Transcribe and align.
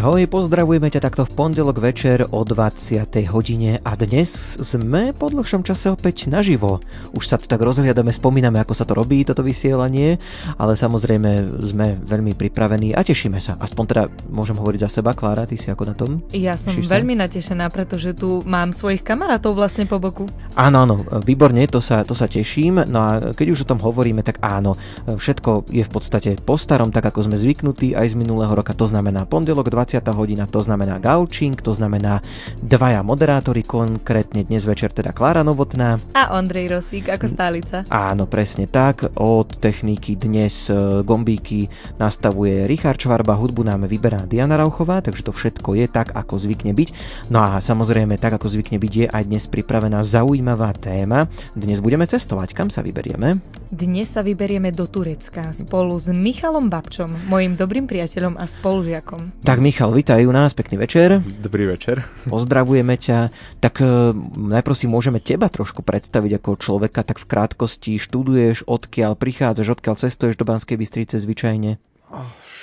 Ahoj, 0.00 0.24
pozdravujeme 0.32 0.88
ťa 0.88 1.12
takto 1.12 1.28
v 1.28 1.32
pondelok 1.36 1.76
večer 1.76 2.24
o 2.32 2.40
20. 2.40 3.04
hodine 3.28 3.84
a 3.84 3.92
dnes 4.00 4.56
sme 4.56 5.12
po 5.12 5.28
dlhšom 5.28 5.60
čase 5.60 5.92
opäť 5.92 6.24
naživo. 6.32 6.80
Už 7.12 7.28
sa 7.28 7.36
tu 7.36 7.44
tak 7.44 7.60
rozhliadame, 7.60 8.08
spomíname, 8.08 8.56
ako 8.64 8.72
sa 8.72 8.88
to 8.88 8.96
robí, 8.96 9.28
toto 9.28 9.44
vysielanie, 9.44 10.16
ale 10.56 10.72
samozrejme 10.72 11.60
sme 11.60 12.00
veľmi 12.00 12.32
pripravení 12.32 12.96
a 12.96 13.04
tešíme 13.04 13.44
sa. 13.44 13.60
Aspoň 13.60 13.84
teda 13.92 14.02
môžem 14.32 14.56
hovoriť 14.56 14.88
za 14.88 15.04
seba, 15.04 15.12
Klára, 15.12 15.44
ty 15.44 15.60
si 15.60 15.68
ako 15.68 15.84
na 15.84 15.92
tom? 15.92 16.24
Ja 16.32 16.56
som 16.56 16.72
Tešíš 16.72 16.88
veľmi 16.88 17.20
sa? 17.20 17.28
natešená, 17.28 17.68
pretože 17.68 18.16
tu 18.16 18.40
mám 18.48 18.72
svojich 18.72 19.04
kamarátov 19.04 19.52
vlastne 19.52 19.84
po 19.84 20.00
boku. 20.00 20.24
Áno, 20.56 20.80
áno, 20.80 20.96
výborne, 21.28 21.68
to 21.68 21.84
sa, 21.84 22.08
to 22.08 22.16
sa 22.16 22.24
teším. 22.24 22.88
No 22.88 22.98
a 23.04 23.36
keď 23.36 23.52
už 23.52 23.68
o 23.68 23.76
tom 23.76 23.84
hovoríme, 23.84 24.24
tak 24.24 24.40
áno, 24.40 24.80
všetko 25.04 25.68
je 25.68 25.84
v 25.84 25.92
podstate 25.92 26.40
po 26.40 26.56
starom, 26.56 26.88
tak 26.88 27.04
ako 27.04 27.28
sme 27.28 27.36
zvyknutí 27.36 27.92
aj 27.92 28.16
z 28.16 28.16
minulého 28.16 28.56
roka, 28.56 28.72
to 28.72 28.88
znamená 28.88 29.28
pondelok 29.28 29.50
pondelok 29.50 29.66
20. 29.90 30.06
hodina, 30.14 30.46
to 30.46 30.62
znamená 30.62 31.02
gaučing, 31.02 31.58
to 31.58 31.74
znamená 31.74 32.22
dvaja 32.62 33.02
moderátori, 33.02 33.66
konkrétne 33.66 34.46
dnes 34.46 34.62
večer 34.62 34.94
teda 34.94 35.10
Klára 35.10 35.42
Novotná. 35.42 35.98
A 36.14 36.38
Ondrej 36.38 36.70
Rosík 36.70 37.10
ako 37.10 37.26
stálica. 37.26 37.82
Áno, 37.90 38.30
presne 38.30 38.70
tak. 38.70 39.10
Od 39.18 39.50
techniky 39.58 40.14
dnes 40.14 40.70
e, 40.70 41.02
gombíky 41.02 41.66
nastavuje 41.98 42.70
Richard 42.70 43.02
Čvarba, 43.02 43.34
hudbu 43.34 43.66
nám 43.66 43.90
vyberá 43.90 44.30
Diana 44.30 44.54
Rauchová, 44.54 45.02
takže 45.02 45.26
to 45.26 45.34
všetko 45.34 45.74
je 45.74 45.90
tak, 45.90 46.14
ako 46.14 46.38
zvykne 46.38 46.70
byť. 46.70 46.88
No 47.34 47.42
a 47.42 47.58
samozrejme, 47.58 48.14
tak 48.14 48.38
ako 48.38 48.46
zvykne 48.46 48.78
byť, 48.78 48.92
je 48.94 49.06
aj 49.10 49.26
dnes 49.26 49.42
pripravená 49.50 50.06
zaujímavá 50.06 50.70
téma. 50.78 51.26
Dnes 51.58 51.82
budeme 51.82 52.06
cestovať. 52.06 52.54
Kam 52.54 52.70
sa 52.70 52.86
vyberieme? 52.86 53.42
Dnes 53.74 54.14
sa 54.14 54.22
vyberieme 54.22 54.70
do 54.70 54.86
Turecka 54.86 55.50
spolu 55.50 55.98
s 55.98 56.10
Michalom 56.14 56.70
Babčom, 56.70 57.10
mojim 57.26 57.58
dobrým 57.58 57.90
priateľom 57.90 58.38
a 58.38 58.46
spolužiakom. 58.46 59.42
Tak 59.46 59.58
Michal, 59.70 59.94
vítaj 59.94 60.26
u 60.26 60.34
nás, 60.34 60.50
pekný 60.50 60.82
večer. 60.82 61.22
Dobrý 61.22 61.62
večer. 61.62 62.02
Pozdravujeme 62.26 62.98
ťa. 62.98 63.30
Tak 63.62 63.78
e, 63.78 64.10
najprv 64.34 64.74
si 64.74 64.90
môžeme 64.90 65.22
teba 65.22 65.46
trošku 65.46 65.86
predstaviť 65.86 66.42
ako 66.42 66.58
človeka, 66.58 67.06
tak 67.06 67.22
v 67.22 67.30
krátkosti 67.30 68.02
študuješ, 68.02 68.66
odkiaľ 68.66 69.14
prichádzaš, 69.14 69.78
odkiaľ 69.78 69.94
cestuješ 69.94 70.34
do 70.34 70.42
Banskej 70.42 70.74
Bystrice 70.74 71.22
zvyčajne? 71.22 71.78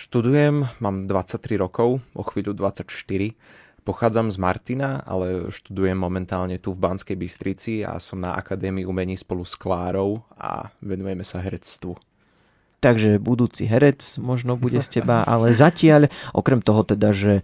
Študujem, 0.03 0.67
mám 0.83 1.08
23 1.08 1.55
rokov, 1.55 2.03
o 2.11 2.23
chvíľu 2.28 2.52
24. 2.52 2.91
Pochádzam 3.88 4.28
z 4.28 4.35
Martina, 4.44 5.00
ale 5.08 5.47
študujem 5.47 5.95
momentálne 5.95 6.59
tu 6.59 6.75
v 6.75 6.91
Banskej 6.91 7.16
Bystrici 7.16 7.88
a 7.88 8.03
som 8.03 8.19
na 8.19 8.35
Akadémii 8.35 8.83
umení 8.83 9.16
spolu 9.16 9.47
s 9.47 9.55
Klárou 9.55 10.28
a 10.35 10.67
venujeme 10.83 11.23
sa 11.23 11.39
herectvu 11.39 11.95
takže 12.78 13.17
budúci 13.17 13.66
herec 13.66 14.22
možno 14.22 14.53
bude 14.56 14.80
z 14.86 15.02
teba, 15.02 15.25
ale 15.33 15.53
zatiaľ, 15.53 16.09
okrem 16.33 16.61
toho 16.61 16.86
teda, 16.86 17.09
že 17.11 17.42
e, 17.42 17.44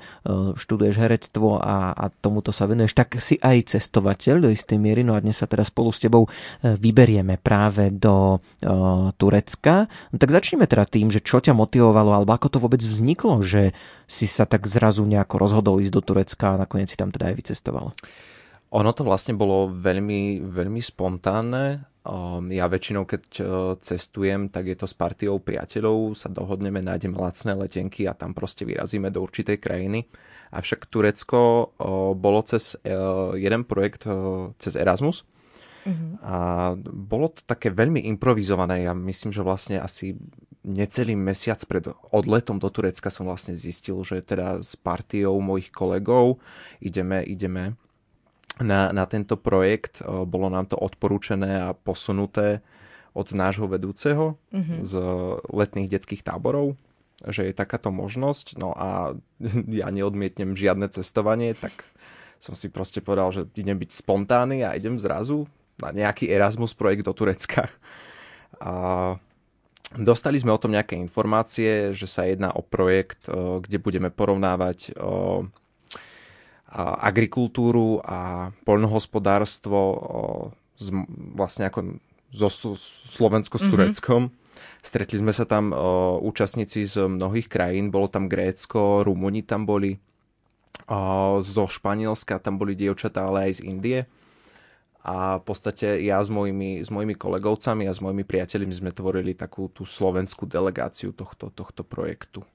študuješ 0.53 0.95
herectvo 1.01 1.57
a, 1.57 1.93
a 1.93 2.05
tomuto 2.09 2.53
sa 2.53 2.69
venuješ, 2.69 2.93
tak 2.93 3.17
si 3.17 3.41
aj 3.41 3.73
cestovateľ 3.73 4.45
do 4.45 4.49
istej 4.53 4.77
miery, 4.77 5.01
no 5.01 5.17
a 5.17 5.23
dnes 5.23 5.41
sa 5.41 5.49
teda 5.49 5.65
spolu 5.65 5.89
s 5.89 6.01
tebou 6.01 6.25
e, 6.25 6.29
vyberieme 6.77 7.41
práve 7.41 7.89
do 7.89 8.37
uh, 8.37 9.09
Turecka. 9.17 9.89
No 10.13 10.15
tak 10.17 10.31
začneme 10.31 10.69
teda 10.69 10.85
tým, 10.87 11.09
že 11.09 11.19
čo 11.19 11.41
ťa 11.41 11.55
motivovalo, 11.55 12.13
alebo 12.13 12.31
ako 12.33 12.47
to 12.53 12.57
vôbec 12.61 12.81
vzniklo, 12.81 13.41
že 13.41 13.73
si 14.05 14.29
sa 14.29 14.45
tak 14.45 14.69
zrazu 14.69 15.03
nejako 15.03 15.41
rozhodol 15.41 15.81
ísť 15.81 15.93
do 15.93 16.01
Turecka 16.01 16.55
a 16.55 16.61
nakoniec 16.61 16.91
si 16.91 16.97
tam 16.99 17.09
teda 17.09 17.33
aj 17.33 17.35
vycestoval. 17.35 17.85
Ono 18.73 18.89
to 18.89 19.05
vlastne 19.05 19.37
bolo 19.37 19.69
veľmi, 19.69 20.41
veľmi 20.41 20.81
spontánne. 20.81 21.92
Um, 22.03 22.51
ja 22.51 22.67
väčšinou, 22.67 23.07
keď 23.07 23.23
uh, 23.39 23.47
cestujem, 23.79 24.51
tak 24.51 24.67
je 24.67 24.75
to 24.75 24.83
s 24.83 24.91
partiou 24.91 25.39
priateľov, 25.39 26.19
sa 26.19 26.27
dohodneme, 26.27 26.83
nájdeme 26.83 27.15
lacné 27.15 27.55
letenky 27.55 28.03
a 28.05 28.11
tam 28.11 28.35
proste 28.35 28.67
vyrazíme 28.67 29.07
do 29.07 29.23
určitej 29.23 29.55
krajiny. 29.55 30.03
Avšak 30.51 30.91
Turecko 30.91 31.39
uh, 31.39 32.11
bolo 32.11 32.43
cez 32.43 32.75
uh, 32.75 33.31
jeden 33.39 33.63
projekt 33.63 34.03
cez 34.59 34.75
Erasmus, 34.75 35.23
Uh-huh. 35.83 36.15
A 36.23 36.35
bolo 36.79 37.27
to 37.27 37.43
také 37.43 37.67
veľmi 37.67 38.07
improvizované. 38.07 38.87
Ja 38.87 38.95
myslím, 38.95 39.35
že 39.35 39.43
vlastne 39.43 39.83
asi 39.83 40.15
necelý 40.63 41.13
mesiac 41.19 41.59
pred 41.67 41.91
odletom 42.15 42.55
do 42.55 42.71
Turecka 42.71 43.11
som 43.11 43.27
vlastne 43.27 43.51
zistil, 43.51 43.99
že 44.07 44.23
teda 44.23 44.63
s 44.63 44.79
partiou 44.79 45.35
mojich 45.43 45.75
kolegov 45.75 46.39
ideme, 46.79 47.19
ideme 47.27 47.75
na, 48.61 48.93
na 48.93 49.05
tento 49.09 49.39
projekt. 49.39 50.05
Bolo 50.05 50.51
nám 50.51 50.69
to 50.69 50.77
odporúčené 50.77 51.71
a 51.71 51.73
posunuté 51.73 52.61
od 53.13 53.29
nášho 53.33 53.69
vedúceho 53.69 54.37
mm-hmm. 54.49 54.77
z 54.81 54.93
letných 55.53 55.89
detských 55.89 56.25
táborov, 56.25 56.73
že 57.29 57.49
je 57.49 57.53
takáto 57.53 57.93
možnosť. 57.93 58.57
No 58.57 58.73
a 58.73 59.17
ja 59.81 59.87
neodmietnem 59.89 60.53
žiadne 60.57 60.89
cestovanie, 60.89 61.53
tak 61.57 61.73
som 62.37 62.53
si 62.53 62.67
proste 62.67 62.99
povedal, 62.99 63.31
že 63.31 63.41
idem 63.55 63.79
byť 63.79 63.89
spontánny 63.93 64.67
a 64.67 64.75
idem 64.75 64.99
zrazu 64.99 65.47
na 65.79 65.95
nejaký 65.95 66.29
Erasmus 66.29 66.75
projekt 66.75 67.07
do 67.07 67.13
Turecka. 67.15 67.71
A 68.59 69.15
dostali 69.95 70.37
sme 70.37 70.53
o 70.53 70.59
tom 70.61 70.75
nejaké 70.75 70.99
informácie, 70.99 71.95
že 71.95 72.05
sa 72.05 72.27
jedná 72.27 72.51
o 72.53 72.61
projekt, 72.61 73.31
kde 73.33 73.77
budeme 73.79 74.11
porovnávať 74.11 74.93
agrikultúru 76.73 78.01
a 78.01 78.49
poľnohospodárstvo 78.65 79.77
z, 80.73 80.87
vlastne 81.37 81.69
ako 81.69 82.01
zo 82.33 82.49
Slovensko 83.07 83.61
s 83.61 83.63
mhm. 83.63 83.71
Tureckom. 83.71 84.21
Mm-hmm. 84.27 84.41
Stretli 84.83 85.17
sme 85.21 85.31
sa 85.31 85.47
tam 85.47 85.71
o, 85.71 86.19
účastníci 86.25 86.83
z 86.83 87.07
mnohých 87.07 87.47
krajín, 87.47 87.87
bolo 87.87 88.11
tam 88.11 88.27
Grécko, 88.27 89.05
Rumuni 89.05 89.45
tam 89.45 89.63
boli, 89.63 89.95
o, 90.89 91.39
zo 91.39 91.65
Španielska 91.69 92.41
tam 92.43 92.59
boli 92.59 92.75
dievčatá, 92.75 93.29
ale 93.29 93.49
aj 93.49 93.63
z 93.63 93.69
Indie. 93.69 93.99
A 95.03 95.39
v 95.39 95.43
podstate 95.43 95.99
ja 96.03 96.19
s 96.23 96.31
mojimi, 96.31 96.79
s 96.79 96.87
mojimi 96.87 97.15
kolegovcami 97.15 97.87
a 97.87 97.95
s 97.95 97.99
mojimi 97.99 98.23
priateľmi 98.23 98.71
sme 98.71 98.91
tvorili 98.91 99.35
takú 99.35 99.67
tú 99.71 99.83
slovenskú 99.83 100.47
delegáciu 100.47 101.11
tohto, 101.11 101.51
tohto 101.51 101.83
projektu. 101.83 102.47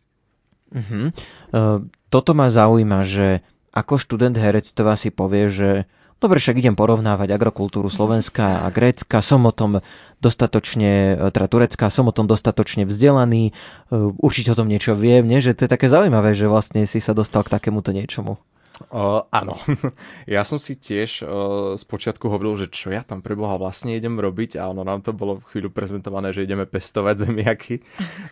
Uh-huh. 0.72 1.12
Uh, 1.52 1.84
toto 2.08 2.32
ma 2.32 2.48
zaujíma, 2.48 3.04
že 3.04 3.44
ako 3.72 4.00
študent 4.00 4.36
herectva 4.36 4.96
si 4.96 5.12
povie, 5.12 5.48
že 5.52 5.70
dobre, 6.18 6.42
však 6.42 6.58
idem 6.58 6.74
porovnávať 6.74 7.30
agrokultúru 7.30 7.88
Slovenska 7.88 8.66
a 8.66 8.68
Grécka, 8.74 9.22
som 9.22 9.46
o 9.46 9.52
tom 9.54 9.80
dostatočne, 10.18 11.14
teda 11.30 11.46
Turecka, 11.46 11.86
som 11.94 12.10
o 12.10 12.14
tom 12.14 12.26
dostatočne 12.26 12.82
vzdelaný, 12.88 13.50
e, 13.50 13.52
určite 14.18 14.50
o 14.50 14.58
tom 14.58 14.66
niečo 14.66 14.98
viem, 14.98 15.22
nie? 15.22 15.38
že 15.38 15.54
to 15.54 15.64
je 15.66 15.70
také 15.70 15.86
zaujímavé, 15.86 16.34
že 16.34 16.50
vlastne 16.50 16.82
si 16.90 16.98
sa 16.98 17.14
dostal 17.14 17.46
k 17.46 17.54
takémuto 17.54 17.94
niečomu. 17.94 18.42
Uh, 18.86 19.26
áno, 19.34 19.58
ja 20.30 20.46
som 20.46 20.62
si 20.62 20.78
tiež 20.78 21.26
uh, 21.26 21.74
spočiatku 21.74 22.30
hovoril, 22.30 22.54
že 22.54 22.70
čo 22.70 22.94
ja 22.94 23.02
tam 23.02 23.18
preboha 23.18 23.58
vlastne 23.58 23.98
idem 23.98 24.14
robiť 24.14 24.54
a 24.54 24.70
ono 24.70 24.86
nám 24.86 25.02
to 25.02 25.10
bolo 25.10 25.42
chvíľu 25.50 25.74
prezentované, 25.74 26.30
že 26.30 26.46
ideme 26.46 26.62
pestovať 26.62 27.14
zemiaky. 27.26 27.82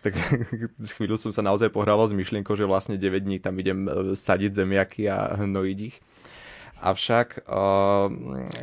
tak 0.07 0.15
chvíľu 0.97 1.19
som 1.19 1.34
sa 1.34 1.43
naozaj 1.43 1.75
pohrával 1.75 2.07
s 2.07 2.15
myšlienkou, 2.15 2.55
že 2.55 2.71
vlastne 2.71 2.95
9 2.95 3.27
dní 3.27 3.43
tam 3.43 3.59
idem 3.59 3.91
uh, 3.91 4.15
sadiť 4.15 4.55
zemiaky 4.55 5.11
a 5.11 5.34
hnojiť 5.43 5.79
ich. 5.83 5.99
Avšak 6.78 7.49
uh, 7.51 8.07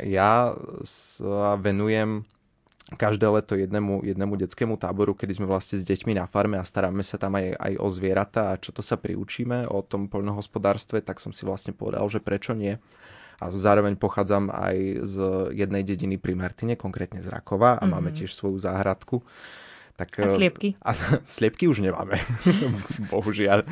ja 0.06 0.56
sa 0.86 1.60
venujem 1.60 2.24
každé 2.92 3.24
leto 3.32 3.56
jednému, 3.56 4.04
jednému 4.04 4.36
detskému 4.36 4.76
táboru, 4.76 5.16
kedy 5.16 5.40
sme 5.40 5.46
vlastne 5.48 5.80
s 5.80 5.88
deťmi 5.88 6.20
na 6.20 6.28
farme 6.28 6.60
a 6.60 6.68
staráme 6.68 7.00
sa 7.00 7.16
tam 7.16 7.40
aj, 7.40 7.56
aj 7.56 7.72
o 7.80 7.88
zvieratá 7.88 8.52
a 8.52 8.60
čo 8.60 8.76
to 8.76 8.84
sa 8.84 9.00
priučíme 9.00 9.64
o 9.72 9.80
tom 9.80 10.12
poľnohospodárstve, 10.12 11.00
tak 11.00 11.16
som 11.16 11.32
si 11.32 11.48
vlastne 11.48 11.72
povedal, 11.72 12.04
že 12.12 12.20
prečo 12.20 12.52
nie. 12.52 12.76
A 13.40 13.50
zároveň 13.50 13.96
pochádzam 13.96 14.52
aj 14.52 14.76
z 15.00 15.16
jednej 15.56 15.82
dediny 15.82 16.20
pri 16.20 16.36
Martine, 16.36 16.76
konkrétne 16.76 17.24
z 17.24 17.32
Rakova 17.32 17.80
a 17.80 17.82
mm-hmm. 17.82 17.90
máme 17.90 18.10
tiež 18.12 18.30
svoju 18.30 18.60
záhradku. 18.60 19.24
Tak, 19.94 20.10
a 20.20 20.26
sliepky? 20.26 20.74
A 20.86 20.90
sliepky 21.22 21.70
už 21.70 21.78
nemáme, 21.78 22.18
bohužiaľ. 23.14 23.62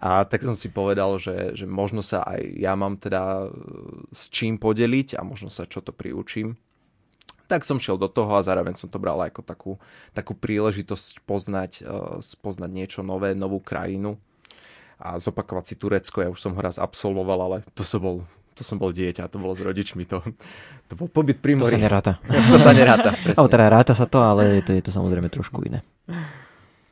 A 0.00 0.24
tak 0.24 0.40
som 0.40 0.56
si 0.56 0.72
povedal, 0.72 1.20
že, 1.20 1.52
že 1.52 1.68
možno 1.68 2.00
sa 2.00 2.24
aj 2.24 2.40
ja 2.56 2.72
mám 2.72 2.96
teda 2.96 3.52
s 4.08 4.32
čím 4.32 4.56
podeliť 4.56 5.20
a 5.20 5.22
možno 5.22 5.52
sa 5.52 5.68
čo 5.68 5.84
to 5.84 5.92
priučím 5.92 6.56
tak 7.46 7.62
som 7.62 7.78
šiel 7.80 7.96
do 7.96 8.10
toho 8.10 8.34
a 8.34 8.44
zároveň 8.44 8.74
som 8.74 8.90
to 8.90 8.98
bral 8.98 9.18
ako 9.22 9.42
takú, 9.42 9.72
takú 10.12 10.34
príležitosť 10.34 11.22
poznať, 11.24 11.70
uh, 11.86 12.18
spoznať 12.18 12.70
niečo 12.70 13.00
nové, 13.06 13.32
novú 13.32 13.62
krajinu 13.62 14.18
a 14.98 15.16
zopakovať 15.16 15.64
si 15.66 15.74
Turecko. 15.78 16.18
Ja 16.24 16.32
už 16.32 16.40
som 16.40 16.52
ho 16.52 16.60
raz 16.60 16.76
absolvoval, 16.80 17.38
ale 17.40 17.56
to 17.72 17.86
som 17.86 18.02
bol 18.02 18.16
to 18.56 18.64
som 18.64 18.80
bol 18.80 18.88
dieťa, 18.88 19.28
to 19.28 19.36
bolo 19.36 19.52
s 19.52 19.60
rodičmi, 19.60 20.08
to, 20.08 20.24
to 20.88 20.96
bol 20.96 21.12
pobyt 21.12 21.44
pri 21.44 21.60
mori. 21.60 21.68
To 21.76 21.76
sa 21.76 21.84
neráta. 21.84 22.12
to 22.24 22.56
sa 22.56 22.72
neráta, 22.72 23.10
presne. 23.12 23.36
Ale 23.36 23.48
teda 23.52 23.66
ráta 23.68 23.92
sa 23.92 24.08
to, 24.08 24.24
ale 24.24 24.42
je 24.58 24.62
to, 24.64 24.72
je 24.72 24.82
to 24.88 24.92
samozrejme 24.96 25.28
trošku 25.28 25.60
iné. 25.68 25.84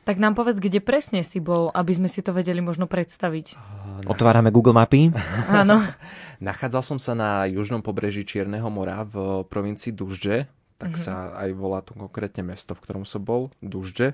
Tak 0.05 0.21
nám 0.21 0.37
povedz, 0.37 0.61
kde 0.61 0.77
presne 0.85 1.25
si 1.25 1.41
bol, 1.41 1.73
aby 1.73 1.97
sme 1.97 2.05
si 2.05 2.21
to 2.21 2.29
vedeli 2.29 2.61
možno 2.61 2.85
predstaviť. 2.85 3.57
Otvárame 4.03 4.51
Google 4.51 4.75
mapy. 4.75 5.15
Áno. 5.47 5.79
Nachádzal 6.43 6.83
som 6.83 6.99
sa 6.99 7.15
na 7.15 7.47
južnom 7.47 7.79
pobreží 7.79 8.27
Čierneho 8.27 8.67
mora 8.67 9.07
v 9.07 9.47
provincii 9.47 9.95
Dužde, 9.95 10.51
tak 10.75 10.99
mm-hmm. 10.99 11.05
sa 11.07 11.31
aj 11.39 11.49
volá 11.55 11.79
to 11.79 11.95
konkrétne 11.95 12.43
mesto, 12.43 12.75
v 12.75 12.83
ktorom 12.83 13.07
som 13.07 13.23
bol, 13.23 13.55
Dužde. 13.63 14.11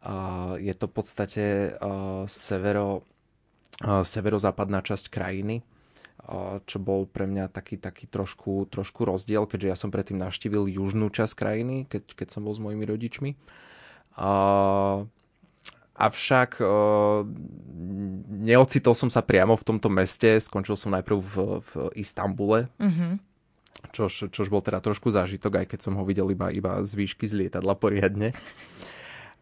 Uh, 0.00 0.56
je 0.56 0.72
to 0.72 0.88
v 0.88 0.94
podstate 0.94 1.44
uh, 1.76 2.24
severo, 2.24 3.04
severozápadná 3.84 4.80
časť 4.82 5.12
krajiny, 5.12 5.62
čo 6.68 6.76
bol 6.82 7.08
pre 7.08 7.24
mňa 7.24 7.48
taký, 7.48 7.80
taký 7.80 8.04
trošku, 8.10 8.68
trošku 8.68 9.06
rozdiel, 9.08 9.48
keďže 9.48 9.68
ja 9.70 9.76
som 9.78 9.88
predtým 9.88 10.20
navštívil 10.20 10.68
južnú 10.68 11.08
časť 11.08 11.32
krajiny, 11.32 11.76
keď, 11.88 12.12
keď 12.12 12.28
som 12.28 12.44
bol 12.44 12.52
s 12.52 12.60
mojimi 12.60 12.84
rodičmi. 12.84 13.30
Avšak 15.98 16.62
neocitol 18.38 18.94
som 18.94 19.10
sa 19.10 19.18
priamo 19.18 19.58
v 19.58 19.66
tomto 19.66 19.90
meste, 19.90 20.38
skončil 20.38 20.78
som 20.78 20.94
najprv 20.94 21.18
v, 21.18 21.34
v 21.58 21.72
Istambule, 21.98 22.70
mm-hmm. 22.78 23.12
čož, 23.90 24.30
čož 24.30 24.46
bol 24.46 24.62
teda 24.62 24.78
trošku 24.78 25.10
zážitok, 25.10 25.64
aj 25.64 25.66
keď 25.74 25.80
som 25.82 25.98
ho 25.98 26.06
videl 26.06 26.30
iba, 26.30 26.54
iba 26.54 26.78
z 26.86 26.94
výšky 26.94 27.26
z 27.26 27.34
lietadla 27.34 27.74
poriadne. 27.74 28.30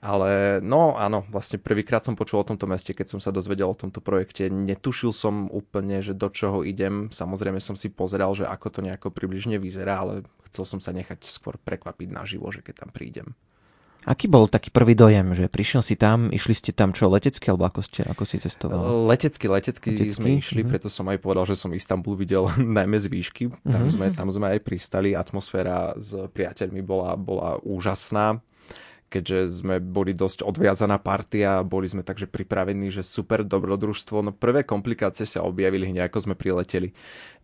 Ale 0.06 0.62
no 0.62 0.94
áno, 0.94 1.24
vlastne 1.32 1.56
prvýkrát 1.56 2.04
som 2.04 2.14
počul 2.14 2.44
o 2.44 2.46
tomto 2.46 2.68
meste, 2.68 2.92
keď 2.92 3.16
som 3.16 3.20
sa 3.20 3.32
dozvedel 3.32 3.66
o 3.66 3.74
tomto 3.74 4.04
projekte. 4.04 4.46
Netušil 4.46 5.10
som 5.10 5.48
úplne, 5.48 6.04
že 6.04 6.12
do 6.12 6.28
čoho 6.28 6.62
idem. 6.62 7.08
Samozrejme 7.10 7.58
som 7.58 7.74
si 7.74 7.88
pozeral, 7.88 8.30
že 8.36 8.44
ako 8.44 8.68
to 8.70 8.80
nejako 8.84 9.08
približne 9.10 9.56
vyzerá, 9.56 10.04
ale 10.04 10.22
chcel 10.46 10.68
som 10.68 10.80
sa 10.84 10.92
nechať 10.92 11.24
skôr 11.26 11.56
prekvapiť 11.58 12.08
naživo, 12.12 12.46
že 12.52 12.60
keď 12.60 12.86
tam 12.86 12.90
prídem. 12.92 13.34
Aký 14.06 14.30
bol 14.30 14.46
taký 14.46 14.70
prvý 14.70 14.94
dojem, 14.94 15.34
že 15.34 15.50
prišiel 15.50 15.82
si 15.82 15.98
tam, 15.98 16.30
išli 16.30 16.54
ste 16.54 16.70
tam 16.70 16.94
čo, 16.94 17.10
letecky, 17.10 17.50
alebo 17.50 17.66
ako, 17.66 17.82
ste, 17.82 18.06
ako 18.06 18.22
si 18.22 18.38
cestoval? 18.38 19.02
Letecky, 19.10 19.50
letecky, 19.50 19.98
letecky 19.98 20.14
sme 20.14 20.28
išli, 20.38 20.62
mm-hmm. 20.62 20.70
preto 20.70 20.86
som 20.86 21.10
aj 21.10 21.18
povedal, 21.18 21.42
že 21.50 21.58
som 21.58 21.74
Istanbul 21.74 22.14
videl 22.14 22.46
najmä 22.78 23.02
z 23.02 23.10
výšky. 23.10 23.50
Tam, 23.66 23.82
mm-hmm. 23.82 23.90
sme, 23.90 24.06
tam 24.14 24.30
sme 24.30 24.46
aj 24.54 24.60
pristali, 24.62 25.18
atmosféra 25.18 25.98
s 25.98 26.14
priateľmi 26.30 26.86
bola, 26.86 27.18
bola 27.18 27.58
úžasná 27.66 28.38
keďže 29.06 29.62
sme 29.62 29.78
boli 29.78 30.10
dosť 30.12 30.42
odviazaná 30.42 30.98
partia, 30.98 31.62
boli 31.62 31.86
sme 31.86 32.02
takže 32.02 32.26
pripravení, 32.26 32.90
že 32.90 33.06
super 33.06 33.46
dobrodružstvo. 33.46 34.20
No 34.20 34.34
prvé 34.34 34.66
komplikácie 34.66 35.22
sa 35.22 35.46
objavili 35.46 35.86
hneď 35.86 36.10
ako 36.10 36.30
sme 36.30 36.34
prileteli. 36.34 36.90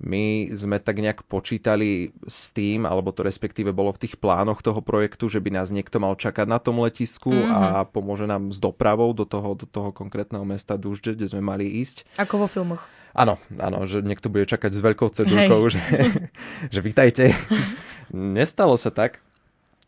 My 0.03 0.51
sme 0.51 0.83
tak 0.83 0.99
nejak 0.99 1.23
počítali 1.31 2.11
s 2.27 2.51
tým, 2.51 2.83
alebo 2.83 3.15
to 3.15 3.23
respektíve 3.23 3.71
bolo 3.71 3.95
v 3.95 4.03
tých 4.09 4.19
plánoch 4.19 4.61
toho 4.61 4.83
projektu, 4.83 5.31
že 5.31 5.39
by 5.39 5.63
nás 5.63 5.71
niekto 5.71 6.03
mal 6.03 6.19
čakať 6.19 6.51
na 6.51 6.59
tom 6.59 6.83
letisku 6.83 7.31
mm-hmm. 7.31 7.55
a 7.55 7.87
pomôže 7.87 8.27
nám 8.27 8.51
s 8.51 8.59
dopravou 8.59 9.15
do 9.15 9.23
toho, 9.23 9.55
do 9.55 9.67
toho 9.71 9.95
konkrétneho 9.95 10.43
mesta 10.43 10.75
Dužde, 10.75 11.15
kde 11.15 11.31
sme 11.31 11.41
mali 11.41 11.71
ísť. 11.79 12.05
Ako 12.19 12.43
vo 12.43 12.49
filmoch. 12.51 12.83
Áno, 13.13 13.37
áno, 13.61 13.85
že 13.85 14.01
niekto 14.01 14.33
bude 14.33 14.49
čakať 14.49 14.73
s 14.73 14.81
veľkou 14.81 15.09
cedulkou, 15.13 15.69
že, 15.69 15.81
že 16.75 16.81
vítajte. 16.81 17.31
Nestalo 18.11 18.81
sa 18.81 18.89
tak. 18.89 19.21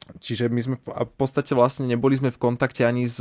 Čiže 0.05 0.53
my 0.53 0.61
sme 0.61 0.77
v 0.85 1.15
podstate 1.17 1.57
vlastne 1.57 1.89
neboli 1.89 2.13
sme 2.21 2.29
v 2.29 2.37
kontakte 2.37 2.85
ani 2.85 3.09
s, 3.09 3.17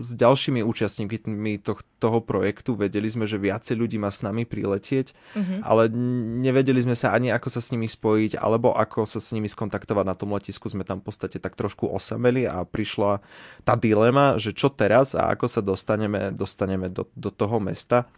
s 0.00 0.08
ďalšími 0.16 0.64
účastníkmi 0.64 1.60
to, 1.60 1.76
toho 2.00 2.24
projektu. 2.24 2.72
Vedeli 2.72 3.04
sme, 3.12 3.28
že 3.28 3.36
viacej 3.36 3.76
ľudí 3.76 4.00
má 4.00 4.08
s 4.08 4.24
nami 4.24 4.48
priletieť, 4.48 5.12
mm-hmm. 5.12 5.60
ale 5.60 5.92
nevedeli 6.40 6.80
sme 6.80 6.96
sa 6.96 7.12
ani 7.12 7.28
ako 7.28 7.52
sa 7.52 7.60
s 7.60 7.68
nimi 7.76 7.84
spojiť, 7.84 8.40
alebo 8.40 8.72
ako 8.72 9.04
sa 9.04 9.20
s 9.20 9.36
nimi 9.36 9.52
skontaktovať 9.52 10.04
na 10.08 10.16
tom 10.16 10.32
letisku. 10.32 10.72
Sme 10.72 10.88
tam 10.88 11.04
v 11.04 11.12
podstate 11.12 11.36
tak 11.36 11.60
trošku 11.60 11.92
osameli 11.92 12.48
a 12.48 12.64
prišla 12.64 13.20
tá 13.68 13.76
dilema, 13.76 14.40
že 14.40 14.56
čo 14.56 14.72
teraz 14.72 15.12
a 15.12 15.28
ako 15.28 15.44
sa 15.44 15.60
dostaneme, 15.60 16.32
dostaneme 16.32 16.88
do, 16.88 17.04
do 17.12 17.28
toho 17.28 17.60
mesta. 17.60 18.08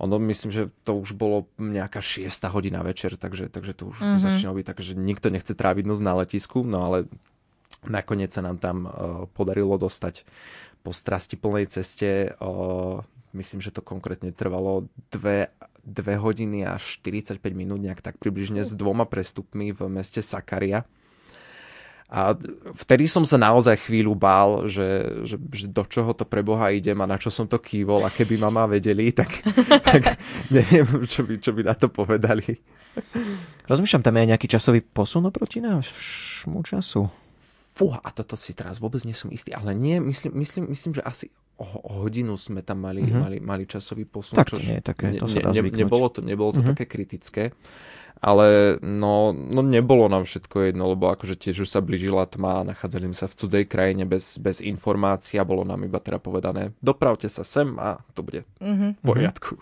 Ono 0.00 0.16
myslím, 0.32 0.48
že 0.48 0.72
to 0.82 0.96
už 0.96 1.12
bolo 1.12 1.44
nejaká 1.60 2.00
6 2.00 2.24
hodina 2.48 2.80
večer, 2.80 3.20
takže, 3.20 3.52
takže 3.52 3.76
to 3.76 3.92
už 3.92 4.00
mm-hmm. 4.00 4.20
začínalo 4.20 4.56
byť 4.56 4.66
tak, 4.66 4.78
že 4.80 4.92
nikto 4.96 5.28
nechce 5.28 5.52
tráviť 5.52 5.84
noc 5.84 6.00
na 6.00 6.16
letisku, 6.16 6.64
no 6.64 6.88
ale 6.88 7.04
nakoniec 7.84 8.32
sa 8.32 8.40
nám 8.40 8.56
tam 8.56 8.88
uh, 8.88 8.90
podarilo 9.36 9.76
dostať 9.76 10.24
po 10.80 10.96
strasti 10.96 11.36
plnej 11.36 11.68
ceste. 11.68 12.32
Uh, 12.40 13.04
myslím, 13.36 13.60
že 13.60 13.76
to 13.76 13.84
konkrétne 13.84 14.32
trvalo 14.32 14.88
dve, 15.12 15.52
dve 15.84 16.16
hodiny 16.16 16.64
a 16.64 16.80
45 16.80 17.36
minút, 17.52 17.84
nejak 17.84 18.00
tak 18.00 18.16
približne 18.16 18.64
s 18.64 18.72
dvoma 18.72 19.04
prestupmi 19.04 19.76
v 19.76 19.80
meste 19.92 20.24
Sakaria. 20.24 20.88
A 22.10 22.34
vtedy 22.74 23.06
som 23.06 23.22
sa 23.22 23.38
naozaj 23.38 23.86
chvíľu 23.86 24.18
bál, 24.18 24.66
že, 24.66 25.22
že, 25.22 25.38
že 25.54 25.70
do 25.70 25.86
čoho 25.86 26.10
to 26.10 26.26
pre 26.26 26.42
Boha 26.42 26.74
idem 26.74 26.98
a 26.98 27.06
na 27.06 27.14
čo 27.14 27.30
som 27.30 27.46
to 27.46 27.62
kývol 27.62 28.02
a 28.02 28.10
keby 28.10 28.34
mama 28.34 28.66
vedeli, 28.66 29.14
tak, 29.14 29.30
tak 29.94 30.18
neviem, 30.50 31.06
čo 31.06 31.22
by, 31.22 31.38
čo 31.38 31.54
by 31.54 31.62
na 31.70 31.74
to 31.78 31.86
povedali. 31.86 32.58
Rozmýšľam, 33.70 34.02
tam 34.02 34.18
je 34.18 34.22
aj 34.26 34.30
nejaký 34.34 34.46
časový 34.50 34.82
posun 34.82 35.30
oproti 35.30 35.62
nášmu 35.62 36.66
času. 36.66 37.06
Fúha, 37.78 38.02
a 38.02 38.10
toto 38.10 38.34
si 38.34 38.58
teraz 38.58 38.82
vôbec 38.82 39.06
nie 39.06 39.14
som 39.14 39.30
istý, 39.30 39.54
ale 39.54 39.70
nie, 39.70 40.02
myslím, 40.02 40.34
myslím, 40.42 40.66
myslím 40.74 40.98
že 40.98 41.06
asi 41.06 41.26
hodinu 42.00 42.40
sme 42.40 42.64
tam 42.64 42.88
mali, 42.88 43.04
mm-hmm. 43.04 43.20
mali, 43.20 43.38
mali 43.38 43.64
časový 43.68 44.08
posun. 44.08 44.40
Tak 44.40 44.56
to 44.56 44.58
nie 44.60 44.80
je 44.80 44.84
také, 44.84 45.16
to 45.20 45.28
sa 45.28 45.44
dá 45.44 45.52
ne, 45.52 45.68
nebolo 45.68 46.08
to, 46.08 46.24
nebolo 46.24 46.56
to 46.56 46.64
mm-hmm. 46.64 46.72
také 46.72 46.84
kritické 46.88 47.52
ale 48.20 48.76
no, 48.84 49.32
no 49.32 49.64
nebolo 49.64 50.04
nám 50.12 50.28
všetko 50.28 50.68
jedno, 50.68 50.92
lebo 50.92 51.08
akože 51.08 51.40
tiež 51.40 51.64
už 51.64 51.72
sa 51.72 51.80
blížila 51.80 52.28
tma 52.28 52.60
a 52.60 52.66
nachádzali 52.68 53.08
sme 53.08 53.16
sa 53.16 53.26
v 53.32 53.36
cudzej 53.40 53.64
krajine 53.64 54.04
bez, 54.04 54.36
bez 54.36 54.60
informácií 54.60 55.40
a 55.40 55.48
bolo 55.48 55.64
nám 55.64 55.80
iba 55.88 55.96
teda 55.96 56.20
povedané, 56.20 56.76
dopravte 56.84 57.32
sa 57.32 57.48
sem 57.48 57.72
a 57.80 57.96
to 58.12 58.20
bude 58.20 58.44
mm-hmm. 58.60 59.00
v 59.00 59.02
poriadku. 59.02 59.56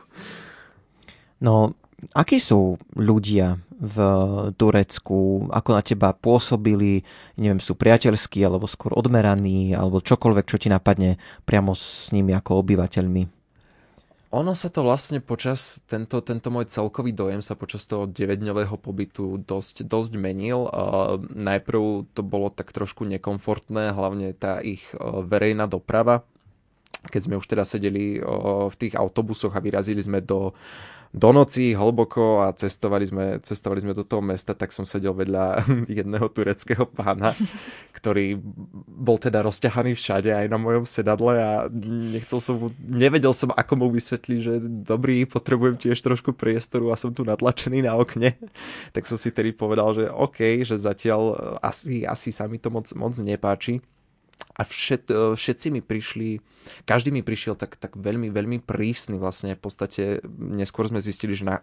No, 1.39 1.79
akí 2.15 2.39
sú 2.39 2.79
ľudia 2.95 3.59
v 3.79 3.97
Turecku, 4.59 5.47
ako 5.55 5.71
na 5.71 5.83
teba 5.87 6.11
pôsobili, 6.11 7.07
neviem, 7.39 7.63
sú 7.63 7.79
priateľskí, 7.79 8.43
alebo 8.43 8.67
skôr 8.67 8.91
odmeraní, 8.95 9.71
alebo 9.71 10.03
čokoľvek, 10.03 10.45
čo 10.51 10.59
ti 10.59 10.67
napadne 10.67 11.15
priamo 11.47 11.79
s 11.79 12.11
nimi 12.11 12.35
ako 12.35 12.59
obyvateľmi? 12.67 13.39
ono 14.29 14.53
sa 14.53 14.69
to 14.69 14.85
vlastne 14.85 15.25
počas, 15.25 15.81
tento, 15.89 16.21
tento 16.21 16.53
môj 16.53 16.69
celkový 16.69 17.17
dojem 17.17 17.41
sa 17.41 17.57
počas 17.57 17.89
toho 17.89 18.05
9-dňového 18.05 18.77
pobytu 18.77 19.41
dosť, 19.41 19.89
dosť 19.89 20.13
menil. 20.21 20.69
Uh, 20.69 21.17
najprv 21.33 22.05
to 22.13 22.21
bolo 22.21 22.53
tak 22.53 22.77
trošku 22.77 23.09
nekomfortné, 23.09 23.97
hlavne 23.97 24.37
tá 24.37 24.61
ich 24.61 24.85
uh, 24.93 25.25
verejná 25.25 25.65
doprava. 25.65 26.29
Keď 27.09 27.21
sme 27.25 27.41
už 27.41 27.49
teda 27.49 27.65
sedeli 27.65 28.21
uh, 28.21 28.69
v 28.69 28.77
tých 28.77 29.01
autobusoch 29.01 29.57
a 29.57 29.65
vyrazili 29.65 30.05
sme 30.05 30.21
do 30.21 30.53
do 31.13 31.33
noci 31.33 31.73
hlboko 31.73 32.45
a 32.45 32.53
cestovali 32.53 33.09
sme, 33.09 33.41
cestovali 33.41 33.81
sme 33.81 33.97
do 33.97 34.05
toho 34.05 34.21
mesta, 34.21 34.53
tak 34.53 34.77
som 34.77 34.85
sedel 34.85 35.17
vedľa 35.17 35.65
jedného 35.99 36.27
tureckého 36.29 36.85
pána, 36.85 37.33
ktorý 37.99 38.37
bol 38.87 39.17
teda 39.17 39.41
rozťahaný 39.45 39.97
všade 39.97 40.31
aj 40.33 40.47
na 40.53 40.59
mojom 40.61 40.85
sedadle 40.85 41.35
a 41.41 41.51
nechcel 41.73 42.39
som 42.45 42.69
nevedel 42.79 43.33
som, 43.33 43.49
ako 43.57 43.73
mu 43.81 43.87
vysvetliť, 43.89 44.39
že 44.39 44.55
dobrý, 44.85 45.25
potrebujem 45.25 45.81
tiež 45.81 45.99
trošku 46.05 46.37
priestoru 46.37 46.93
a 46.93 47.01
som 47.01 47.11
tu 47.11 47.25
natlačený 47.25 47.89
na 47.89 47.97
okne. 47.97 48.37
Tak 48.93 49.09
som 49.09 49.17
si 49.17 49.33
tedy 49.33 49.57
povedal, 49.57 49.97
že 49.97 50.05
OK, 50.13 50.63
že 50.63 50.77
zatiaľ 50.77 51.57
asi, 51.65 52.05
asi 52.05 52.31
sa 52.31 52.45
mi 52.45 52.61
to 52.61 52.69
moc, 52.69 52.87
moc 52.93 53.17
nepáči 53.17 53.81
a 54.59 54.63
všet, 54.63 55.11
e, 55.11 55.15
všetci 55.35 55.67
mi 55.71 55.81
prišli, 55.83 56.39
každý 56.87 57.11
mi 57.15 57.23
prišiel 57.23 57.59
tak, 57.59 57.79
tak 57.79 57.99
veľmi, 57.99 58.31
veľmi 58.31 58.59
prísny 58.63 59.19
vlastne. 59.19 59.55
V 59.59 59.63
podstate, 59.63 60.23
neskôr 60.39 60.87
sme 60.87 61.03
zistili, 61.03 61.35
že 61.35 61.47
na, 61.47 61.63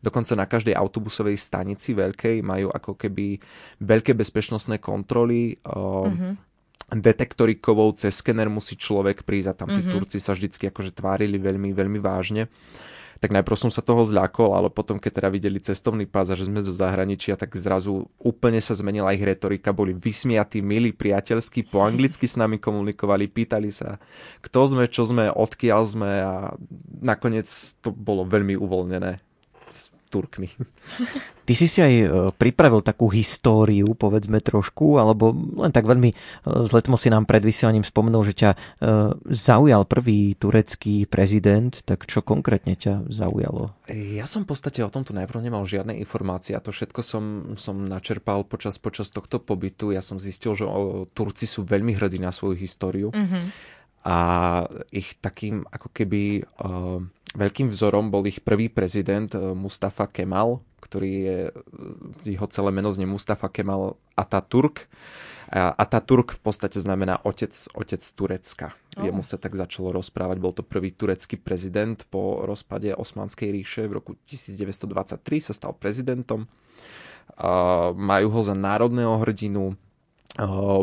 dokonca 0.00 0.32
na 0.36 0.48
každej 0.48 0.76
autobusovej 0.76 1.36
stanici 1.36 1.92
veľkej 1.96 2.44
majú 2.44 2.68
ako 2.72 2.96
keby 2.96 3.40
veľké 3.80 4.12
bezpečnostné 4.16 4.80
kontroly, 4.80 5.56
mm-hmm 5.64 6.56
detektory 6.84 7.58
kovov 7.58 7.96
cez 7.96 8.20
skener 8.20 8.52
musí 8.52 8.76
človek 8.76 9.24
prísť 9.24 9.48
a 9.50 9.54
tam 9.56 9.72
tí 9.72 9.80
mm-hmm. 9.80 9.92
Turci 9.96 10.20
sa 10.20 10.36
vždycky 10.36 10.68
akože 10.68 10.92
tvárili 10.92 11.40
veľmi, 11.40 11.72
veľmi 11.72 11.96
vážne 11.96 12.46
tak 13.18 13.34
najprv 13.34 13.58
som 13.58 13.70
sa 13.70 13.84
toho 13.84 14.02
zľakol, 14.06 14.54
ale 14.54 14.68
potom, 14.72 14.96
keď 14.96 15.22
teda 15.22 15.28
videli 15.30 15.58
cestovný 15.58 16.08
pás 16.08 16.30
a 16.30 16.38
že 16.38 16.48
sme 16.48 16.62
zo 16.62 16.72
zahraničia, 16.74 17.34
tak 17.34 17.54
zrazu 17.58 18.06
úplne 18.22 18.58
sa 18.62 18.72
zmenila 18.74 19.12
ich 19.12 19.22
retorika, 19.22 19.74
boli 19.74 19.92
vysmiatí, 19.92 20.62
milí, 20.64 20.94
priateľskí, 20.94 21.68
po 21.68 21.84
anglicky 21.84 22.24
s 22.24 22.38
nami 22.38 22.56
komunikovali, 22.56 23.28
pýtali 23.28 23.70
sa, 23.74 23.98
kto 24.40 24.58
sme, 24.70 24.84
čo 24.88 25.04
sme, 25.04 25.28
odkiaľ 25.28 25.82
sme? 25.84 26.10
A 26.22 26.34
nakoniec 27.02 27.46
to 27.82 27.92
bolo 27.92 28.24
veľmi 28.24 28.56
uvoľnené 28.56 29.33
Turkmi. 30.14 30.46
Ty 31.44 31.52
si 31.52 31.66
si 31.66 31.82
aj 31.82 31.94
e, 31.98 32.06
pripravil 32.32 32.80
takú 32.80 33.10
históriu, 33.12 33.92
povedzme 33.98 34.40
trošku, 34.40 34.96
alebo 34.96 35.34
len 35.34 35.74
tak 35.74 35.84
veľmi 35.84 36.08
e, 36.08 36.16
z 36.64 36.70
letmo 36.72 36.94
si 36.96 37.12
nám 37.12 37.26
pred 37.28 37.44
vysielaním 37.44 37.84
spomenul, 37.84 38.24
že 38.24 38.34
ťa 38.38 38.50
e, 38.54 38.58
zaujal 39.28 39.84
prvý 39.84 40.38
turecký 40.40 41.04
prezident, 41.04 41.74
tak 41.84 42.08
čo 42.08 42.24
konkrétne 42.24 42.78
ťa 42.78 43.12
zaujalo? 43.12 43.76
Ja 43.92 44.24
som 44.24 44.48
v 44.48 44.56
podstate 44.56 44.80
o 44.80 44.88
tomto 44.88 45.12
najprv 45.12 45.44
nemal 45.44 45.68
žiadne 45.68 45.92
informácie 46.00 46.56
a 46.56 46.64
to 46.64 46.72
všetko 46.72 47.04
som, 47.04 47.24
som 47.60 47.84
načerpal 47.84 48.48
počas, 48.48 48.80
počas 48.80 49.12
tohto 49.12 49.36
pobytu. 49.36 49.92
Ja 49.92 50.00
som 50.00 50.16
zistil, 50.16 50.56
že 50.56 50.64
o, 50.64 51.04
Turci 51.12 51.44
sú 51.44 51.60
veľmi 51.68 51.92
hrdí 51.92 52.16
na 52.16 52.32
svoju 52.32 52.56
históriu 52.56 53.12
mm-hmm. 53.12 53.73
A 54.04 54.18
ich 54.92 55.16
takým 55.18 55.64
ako 55.72 55.88
keby... 55.90 56.44
Uh, 56.60 57.02
veľkým 57.34 57.66
vzorom 57.74 58.14
bol 58.14 58.22
ich 58.30 58.38
prvý 58.46 58.70
prezident 58.70 59.26
Mustafa 59.58 60.06
Kemal, 60.06 60.62
ktorý 60.78 61.12
je, 61.18 61.38
jeho 62.22 62.46
celé 62.46 62.70
meno 62.70 62.94
znie 62.94 63.10
Mustafa 63.10 63.50
Kemal 63.50 63.98
Ataturk. 64.14 64.86
A 64.86 65.04
A, 65.54 65.70
a 65.70 65.84
tá 65.84 66.00
Turk 66.00 66.34
v 66.34 66.40
podstate 66.40 66.80
znamená 66.80 67.20
otec, 67.22 67.54
otec 67.76 68.02
Turecka. 68.16 68.68
Oh. 68.96 69.06
Jemu 69.06 69.22
sa 69.22 69.36
tak 69.36 69.54
začalo 69.54 69.92
rozprávať. 69.94 70.36
Bol 70.40 70.50
to 70.56 70.64
prvý 70.66 70.90
turecký 70.90 71.36
prezident 71.36 72.00
po 72.08 72.42
rozpade 72.42 72.90
Osmanskej 72.90 73.52
ríše. 73.52 73.86
V 73.86 74.02
roku 74.02 74.12
1923 74.26 75.20
sa 75.38 75.52
stal 75.52 75.76
prezidentom. 75.76 76.50
Uh, 77.38 77.94
majú 77.94 78.34
ho 78.34 78.40
za 78.42 78.56
národného 78.56 79.14
hrdinu. 79.20 79.78
Uh, 80.34 80.82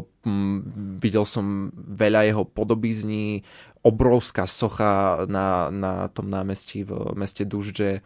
videl 1.03 1.27
som 1.27 1.75
veľa 1.75 2.23
jeho 2.23 2.47
podobizní, 2.47 3.43
obrovská 3.83 4.47
socha 4.47 5.25
na, 5.27 5.67
na 5.67 6.07
tom 6.07 6.31
námestí 6.31 6.87
v 6.87 7.11
meste 7.19 7.43
Dužde 7.43 7.99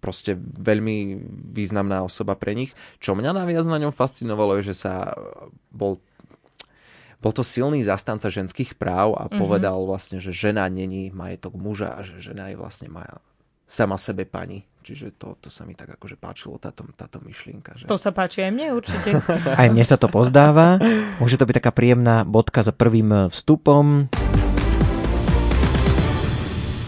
proste 0.00 0.32
veľmi 0.40 1.20
významná 1.52 2.00
osoba 2.00 2.32
pre 2.32 2.56
nich. 2.56 2.72
Čo 2.96 3.12
mňa 3.12 3.36
naviac 3.36 3.68
na 3.68 3.76
ňom 3.76 3.92
fascinovalo 3.92 4.56
je, 4.58 4.72
že 4.72 4.88
sa 4.88 5.12
bol 5.68 6.00
bol 7.20 7.36
to 7.36 7.44
silný 7.44 7.84
zastanca 7.84 8.32
ženských 8.32 8.80
práv 8.80 9.12
a 9.12 9.28
mm-hmm. 9.28 9.40
povedal 9.44 9.84
vlastne, 9.84 10.24
že 10.24 10.32
žena 10.32 10.64
není 10.72 11.12
majetok 11.12 11.52
muža 11.52 11.92
a 11.92 12.00
že 12.00 12.16
žena 12.16 12.48
je 12.48 12.56
vlastne 12.56 12.88
maja 12.88 13.20
sama 13.68 14.00
sebe 14.00 14.24
pani. 14.24 14.64
Čiže 14.80 15.12
to, 15.20 15.36
to 15.36 15.52
sa 15.52 15.68
mi 15.68 15.76
tak 15.76 15.92
akože 15.92 16.16
páčilo, 16.16 16.56
táto, 16.56 16.88
táto 16.96 17.20
myšlienka. 17.20 17.76
Že... 17.76 17.84
To 17.86 18.00
sa 18.00 18.16
páči 18.16 18.48
aj 18.48 18.50
mne 18.56 18.66
určite. 18.72 19.12
aj 19.60 19.68
mne 19.68 19.84
sa 19.84 20.00
to 20.00 20.08
pozdáva. 20.08 20.80
Môže 21.20 21.36
to 21.36 21.44
byť 21.44 21.60
taká 21.60 21.70
príjemná 21.70 22.24
bodka 22.24 22.64
za 22.64 22.72
prvým 22.72 23.28
vstupom. 23.28 24.08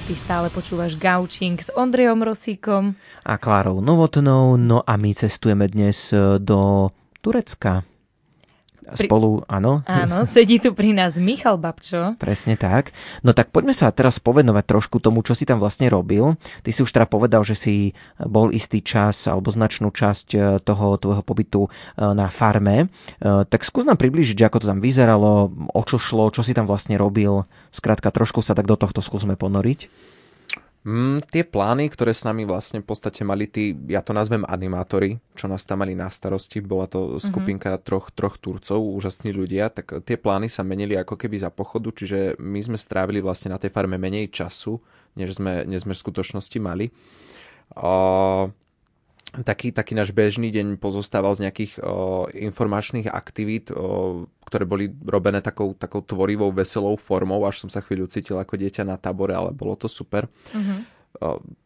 Ty 0.08 0.14
stále 0.18 0.48
počúvaš 0.50 0.96
Gaučing 0.96 1.60
s 1.60 1.70
Ondrejom 1.72 2.20
Rosíkom 2.24 2.96
a 3.22 3.38
Klárou 3.38 3.78
Novotnou, 3.78 4.58
no 4.58 4.82
a 4.82 4.98
my 4.98 5.14
cestujeme 5.14 5.70
dnes 5.70 6.10
e, 6.10 6.36
do 6.42 6.90
Turecka. 7.22 7.86
Spolu, 8.82 9.46
áno. 9.46 9.86
Áno, 9.86 10.26
sedí 10.26 10.58
tu 10.58 10.74
pri 10.74 10.90
nás 10.90 11.14
Michal 11.14 11.54
Babčo. 11.54 12.18
Presne 12.18 12.58
tak. 12.58 12.90
No 13.22 13.30
tak 13.30 13.54
poďme 13.54 13.72
sa 13.72 13.94
teraz 13.94 14.18
povedovať 14.18 14.64
trošku 14.66 14.98
tomu, 14.98 15.22
čo 15.22 15.38
si 15.38 15.46
tam 15.46 15.62
vlastne 15.62 15.86
robil. 15.86 16.34
Ty 16.66 16.70
si 16.74 16.82
už 16.82 16.90
teda 16.90 17.06
povedal, 17.06 17.46
že 17.46 17.54
si 17.54 17.74
bol 18.18 18.50
istý 18.50 18.82
čas 18.82 19.30
alebo 19.30 19.54
značnú 19.54 19.94
časť 19.94 20.28
e, 20.34 20.38
toho 20.60 20.98
tvojho 20.98 21.22
pobytu 21.22 21.66
e, 21.66 21.70
na 22.02 22.26
farme. 22.26 22.90
Tak 23.22 23.62
skús 23.62 23.86
nám 23.86 24.02
približiť, 24.02 24.38
ako 24.42 24.66
to 24.66 24.66
tam 24.66 24.82
vyzeralo, 24.82 25.50
o 25.72 25.82
čo 25.86 25.96
šlo, 26.02 26.34
čo 26.34 26.42
si 26.42 26.50
tam 26.52 26.66
vlastne 26.66 26.98
robil. 26.98 27.46
Skrátka, 27.70 28.10
trošku 28.10 28.42
sa 28.42 28.58
tak 28.58 28.66
do 28.66 28.74
tohto 28.74 28.98
skúsme 28.98 29.38
ponoriť. 29.38 29.86
Mm, 30.82 31.22
tie 31.30 31.46
plány, 31.46 31.86
ktoré 31.94 32.10
s 32.10 32.26
nami 32.26 32.42
vlastne 32.42 32.82
v 32.82 32.90
podstate 32.90 33.22
mali 33.22 33.46
tí, 33.46 33.70
ja 33.86 34.02
to 34.02 34.10
nazvem 34.10 34.42
animátori, 34.42 35.22
čo 35.38 35.46
nás 35.46 35.62
tam 35.62 35.86
mali 35.86 35.94
na 35.94 36.10
starosti, 36.10 36.58
bola 36.58 36.90
to 36.90 37.16
mhm. 37.16 37.22
skupinka 37.22 37.70
mm-hmm. 37.70 37.86
troch, 37.86 38.10
troch 38.10 38.34
Turcov, 38.42 38.82
úžasní 38.82 39.30
ľudia, 39.30 39.70
tak 39.70 40.02
tie 40.02 40.18
plány 40.18 40.50
sa 40.50 40.66
menili 40.66 40.98
ako 40.98 41.14
keby 41.14 41.38
za 41.38 41.54
pochodu, 41.54 41.94
čiže 41.94 42.34
my 42.42 42.58
sme 42.58 42.74
strávili 42.74 43.22
vlastne 43.22 43.54
na 43.54 43.62
tej 43.62 43.70
farme 43.70 43.94
menej 43.94 44.34
času, 44.34 44.82
než 45.14 45.38
sme, 45.38 45.62
než 45.70 45.86
sme 45.86 45.94
v 45.94 46.02
skutočnosti 46.02 46.58
mali. 46.58 46.90
Uh, 47.72 48.50
taký, 49.40 49.72
taký 49.72 49.96
náš 49.96 50.12
bežný 50.12 50.52
deň 50.52 50.76
pozostával 50.76 51.32
z 51.32 51.48
nejakých 51.48 51.80
o, 51.80 52.28
informačných 52.28 53.08
aktivít, 53.08 53.72
o, 53.72 54.28
ktoré 54.44 54.68
boli 54.68 54.92
robené 55.08 55.40
takou, 55.40 55.72
takou 55.72 56.04
tvorivou, 56.04 56.52
veselou 56.52 57.00
formou, 57.00 57.40
až 57.48 57.64
som 57.64 57.72
sa 57.72 57.80
chvíľu 57.80 58.12
cítil 58.12 58.36
ako 58.36 58.60
dieťa 58.60 58.84
na 58.84 59.00
tábore, 59.00 59.32
ale 59.32 59.56
bolo 59.56 59.72
to 59.80 59.88
super. 59.88 60.28
Mm-hmm. 60.52 60.80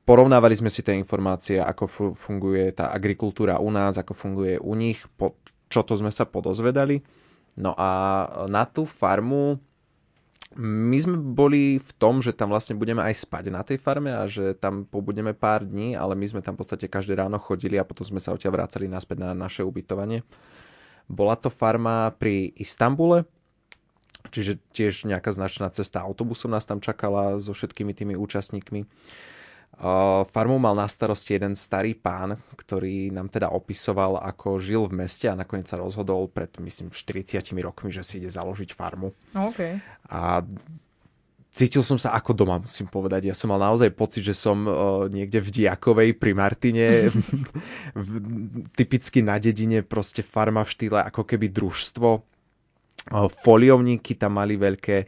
Porovnávali 0.06 0.54
sme 0.58 0.70
si 0.70 0.82
tie 0.82 0.94
informácie, 0.94 1.58
ako 1.58 2.14
funguje 2.14 2.70
tá 2.74 2.90
agrikultúra 2.94 3.58
u 3.62 3.70
nás, 3.70 3.98
ako 3.98 4.14
funguje 4.14 4.58
u 4.58 4.74
nich, 4.74 5.02
po, 5.18 5.38
čo 5.70 5.82
to 5.82 5.98
sme 5.98 6.10
sa 6.10 6.26
podozvedali. 6.26 7.02
No 7.56 7.72
a 7.74 7.90
na 8.50 8.68
tú 8.68 8.84
farmu 8.84 9.58
my 10.56 10.96
sme 10.96 11.20
boli 11.20 11.76
v 11.76 11.90
tom, 12.00 12.24
že 12.24 12.32
tam 12.32 12.48
vlastne 12.48 12.80
budeme 12.80 13.04
aj 13.04 13.28
spať 13.28 13.44
na 13.52 13.60
tej 13.60 13.76
farme 13.76 14.08
a 14.08 14.24
že 14.24 14.56
tam 14.56 14.88
pobudeme 14.88 15.36
pár 15.36 15.68
dní, 15.68 15.92
ale 15.92 16.16
my 16.16 16.24
sme 16.24 16.40
tam 16.40 16.56
v 16.56 16.64
podstate 16.64 16.88
každé 16.88 17.20
ráno 17.20 17.36
chodili 17.36 17.76
a 17.76 17.84
potom 17.84 18.08
sme 18.08 18.24
sa 18.24 18.32
odtiaľ 18.32 18.64
vracali 18.64 18.88
naspäť 18.88 19.20
na 19.20 19.30
naše 19.36 19.60
ubytovanie. 19.60 20.24
Bola 21.06 21.36
to 21.36 21.52
farma 21.52 22.08
pri 22.16 22.56
Istambule, 22.56 23.28
čiže 24.32 24.58
tiež 24.72 25.04
nejaká 25.04 25.30
značná 25.36 25.68
cesta 25.70 26.00
autobusom 26.00 26.50
nás 26.50 26.64
tam 26.64 26.80
čakala 26.80 27.36
so 27.36 27.52
všetkými 27.52 27.92
tými 27.92 28.14
účastníkmi. 28.16 28.88
Farmu 30.32 30.56
mal 30.56 30.72
na 30.72 30.88
starosti 30.88 31.36
jeden 31.36 31.52
starý 31.52 31.92
pán, 31.92 32.40
ktorý 32.56 33.12
nám 33.12 33.28
teda 33.28 33.52
opisoval, 33.52 34.16
ako 34.24 34.56
žil 34.56 34.88
v 34.88 35.04
meste 35.04 35.28
a 35.28 35.36
nakoniec 35.36 35.68
sa 35.68 35.76
rozhodol 35.76 36.32
pred, 36.32 36.48
myslím, 36.64 36.88
40 36.88 37.44
rokmi, 37.60 37.92
že 37.92 38.00
si 38.00 38.16
ide 38.16 38.32
založiť 38.32 38.72
farmu. 38.72 39.12
Okay. 39.36 39.76
A 40.08 40.40
cítil 41.52 41.84
som 41.84 42.00
sa 42.00 42.16
ako 42.16 42.32
doma, 42.32 42.56
musím 42.64 42.88
povedať. 42.88 43.28
Ja 43.28 43.36
som 43.36 43.52
mal 43.52 43.60
naozaj 43.60 43.92
pocit, 43.92 44.24
že 44.24 44.32
som 44.32 44.64
uh, 44.64 44.72
niekde 45.12 45.44
v 45.44 45.52
Diakovej 45.52 46.16
pri 46.16 46.32
Martine, 46.32 47.12
v, 48.00 48.08
typicky 48.72 49.20
na 49.20 49.36
dedine, 49.36 49.84
proste 49.84 50.24
farma 50.24 50.64
v 50.64 50.72
štýle 50.72 51.04
ako 51.04 51.28
keby 51.28 51.52
družstvo. 51.52 52.08
Uh, 53.12 53.28
foliovníky 53.28 54.16
tam 54.16 54.40
mali 54.40 54.56
veľké 54.56 55.04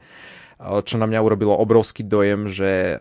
čo 0.58 0.98
na 0.98 1.06
mňa 1.06 1.22
urobilo 1.22 1.54
obrovský 1.54 2.02
dojem, 2.02 2.50
že 2.50 2.98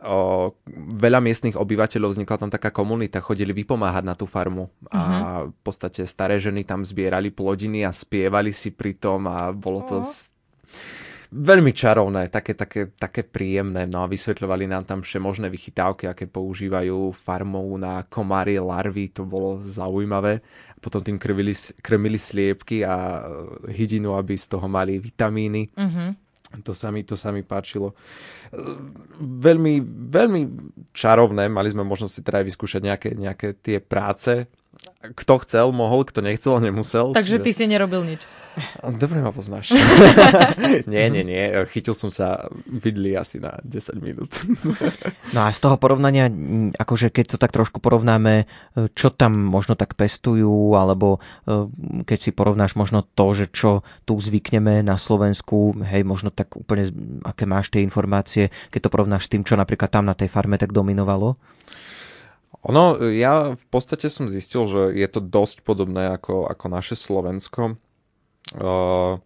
veľa 0.78 1.20
miestnych 1.26 1.58
obyvateľov 1.58 2.14
vznikla 2.14 2.38
tam 2.38 2.52
taká 2.54 2.70
komunita, 2.70 3.18
chodili 3.18 3.50
vypomáhať 3.50 4.04
na 4.06 4.14
tú 4.14 4.30
farmu 4.30 4.70
a 4.94 5.02
uh-huh. 5.02 5.50
v 5.50 5.60
podstate 5.66 6.06
staré 6.06 6.38
ženy 6.38 6.62
tam 6.62 6.86
zbierali 6.86 7.34
plodiny 7.34 7.82
a 7.82 7.90
spievali 7.90 8.54
si 8.54 8.70
pri 8.70 8.94
tom 9.02 9.26
a 9.26 9.50
bolo 9.50 9.82
to 9.90 10.06
uh-huh. 10.06 10.30
veľmi 11.34 11.74
čarovné, 11.74 12.30
také, 12.30 12.54
také, 12.54 12.94
také 12.94 13.26
príjemné. 13.26 13.90
No 13.90 14.06
a 14.06 14.12
vysvetľovali 14.12 14.70
nám 14.70 14.86
tam 14.86 15.02
všemožné 15.02 15.50
vychytávky, 15.50 16.06
aké 16.06 16.30
používajú 16.30 17.10
farmou 17.18 17.74
na 17.82 18.06
komárie, 18.06 18.62
larvy, 18.62 19.10
to 19.10 19.26
bolo 19.26 19.66
zaujímavé. 19.66 20.46
Potom 20.78 21.02
tým 21.02 21.18
krmili, 21.18 21.58
krmili 21.82 22.22
sliepky 22.22 22.86
a 22.86 23.26
hydinu, 23.66 24.14
aby 24.14 24.38
z 24.38 24.46
toho 24.46 24.70
mali 24.70 25.02
vitamíny. 25.02 25.74
Uh-huh. 25.74 26.14
To 26.48 26.72
sa 26.72 26.88
mi, 26.96 27.04
to 27.04 27.20
sa 27.20 27.36
mi 27.36 27.44
páčilo. 27.44 27.92
Veľmi, 29.20 29.84
veľmi 30.08 30.42
čarovné. 30.96 31.52
Mali 31.52 31.70
sme 31.76 31.84
možnosť 31.84 32.14
si 32.14 32.22
teda 32.24 32.40
aj 32.40 32.48
vyskúšať 32.48 32.82
nejaké, 32.88 33.10
nejaké 33.20 33.48
tie 33.60 33.84
práce. 33.84 34.48
Kto 35.16 35.34
chcel, 35.44 35.72
mohol, 35.72 36.04
kto 36.04 36.20
nechcel, 36.22 36.60
nemusel. 36.60 37.14
Takže 37.14 37.40
čiže... 37.40 37.46
ty 37.46 37.52
si 37.54 37.66
nerobil 37.70 38.04
nič. 38.04 38.22
Dobre 38.82 39.22
ma 39.22 39.30
poznáš. 39.30 39.70
nie, 40.92 41.06
nie, 41.14 41.22
nie. 41.22 41.44
Chytil 41.70 41.94
som 41.94 42.10
sa 42.10 42.50
vidli 42.66 43.14
asi 43.14 43.38
na 43.38 43.62
10 43.62 44.02
minút. 44.02 44.42
no 45.36 45.40
a 45.46 45.50
z 45.54 45.60
toho 45.62 45.78
porovnania, 45.78 46.26
akože 46.74 47.14
keď 47.14 47.26
to 47.36 47.38
tak 47.38 47.54
trošku 47.54 47.78
porovnáme, 47.78 48.50
čo 48.98 49.14
tam 49.14 49.38
možno 49.38 49.78
tak 49.78 49.94
pestujú, 49.94 50.74
alebo 50.74 51.22
e, 51.46 51.70
keď 52.02 52.18
si 52.18 52.32
porovnáš 52.34 52.74
možno 52.74 53.06
to, 53.06 53.38
že 53.38 53.46
čo 53.54 53.86
tu 54.10 54.18
zvykneme 54.18 54.82
na 54.82 54.98
Slovensku, 54.98 55.78
hej, 55.86 56.02
možno 56.02 56.34
tak 56.34 56.58
úplne, 56.58 56.90
aké 57.22 57.46
máš 57.46 57.70
tie 57.70 57.86
informácie, 57.86 58.50
keď 58.74 58.90
to 58.90 58.94
porovnáš 58.94 59.30
s 59.30 59.32
tým, 59.38 59.46
čo 59.46 59.54
napríklad 59.54 59.94
tam 59.94 60.10
na 60.10 60.18
tej 60.18 60.34
farme 60.34 60.58
tak 60.58 60.74
dominovalo? 60.74 61.38
Ono, 62.66 62.98
ja 63.14 63.54
v 63.54 63.66
podstate 63.70 64.10
som 64.10 64.32
zistil, 64.32 64.66
že 64.66 64.98
je 64.98 65.08
to 65.12 65.22
dosť 65.22 65.62
podobné 65.62 66.18
ako, 66.18 66.50
ako 66.50 66.66
naše 66.72 66.98
Slovensko 66.98 67.78
Uh, 68.56 69.20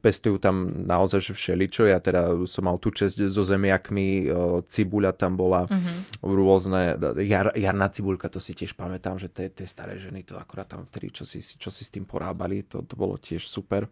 pestujú 0.00 0.40
tam 0.40 0.72
naozaj 0.88 1.20
že 1.20 1.32
všeličo. 1.36 1.84
Ja 1.84 2.00
teda 2.00 2.32
som 2.48 2.64
mal 2.64 2.80
tú 2.80 2.88
čest 2.88 3.20
so 3.20 3.44
zemiakmi, 3.44 4.24
uh, 4.24 4.64
cibuľa 4.64 5.12
tam 5.12 5.36
bola, 5.36 5.68
uh-huh. 5.68 6.24
rôzne, 6.24 6.96
jar, 7.28 7.52
jarná 7.52 7.92
cibuľka, 7.92 8.32
to 8.32 8.40
si 8.40 8.56
tiež 8.56 8.72
pamätám, 8.72 9.20
že 9.20 9.28
tie, 9.28 9.52
tie 9.52 9.68
staré 9.68 10.00
ženy 10.00 10.24
to 10.24 10.40
akurát 10.40 10.64
tam 10.64 10.88
vtedy, 10.88 11.12
čo 11.12 11.24
si, 11.28 11.44
čo 11.44 11.68
si 11.68 11.84
s 11.84 11.92
tým 11.92 12.08
porábali, 12.08 12.64
to, 12.64 12.84
to 12.88 12.96
bolo 12.96 13.20
tiež 13.20 13.44
super. 13.44 13.84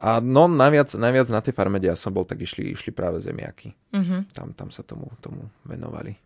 A 0.00 0.24
no 0.24 0.48
najviac, 0.48 0.88
najviac 0.96 1.28
na 1.28 1.44
tej 1.44 1.52
farme, 1.52 1.76
kde 1.76 1.92
ja 1.92 1.96
som 2.00 2.16
bol, 2.16 2.24
tak 2.24 2.40
išli, 2.40 2.72
išli 2.72 2.96
práve 2.96 3.20
zemiaky. 3.20 3.76
Uh-huh. 3.92 4.24
Tam, 4.32 4.56
tam 4.56 4.72
sa 4.72 4.80
tomu, 4.80 5.12
tomu 5.20 5.52
venovali. 5.68 6.16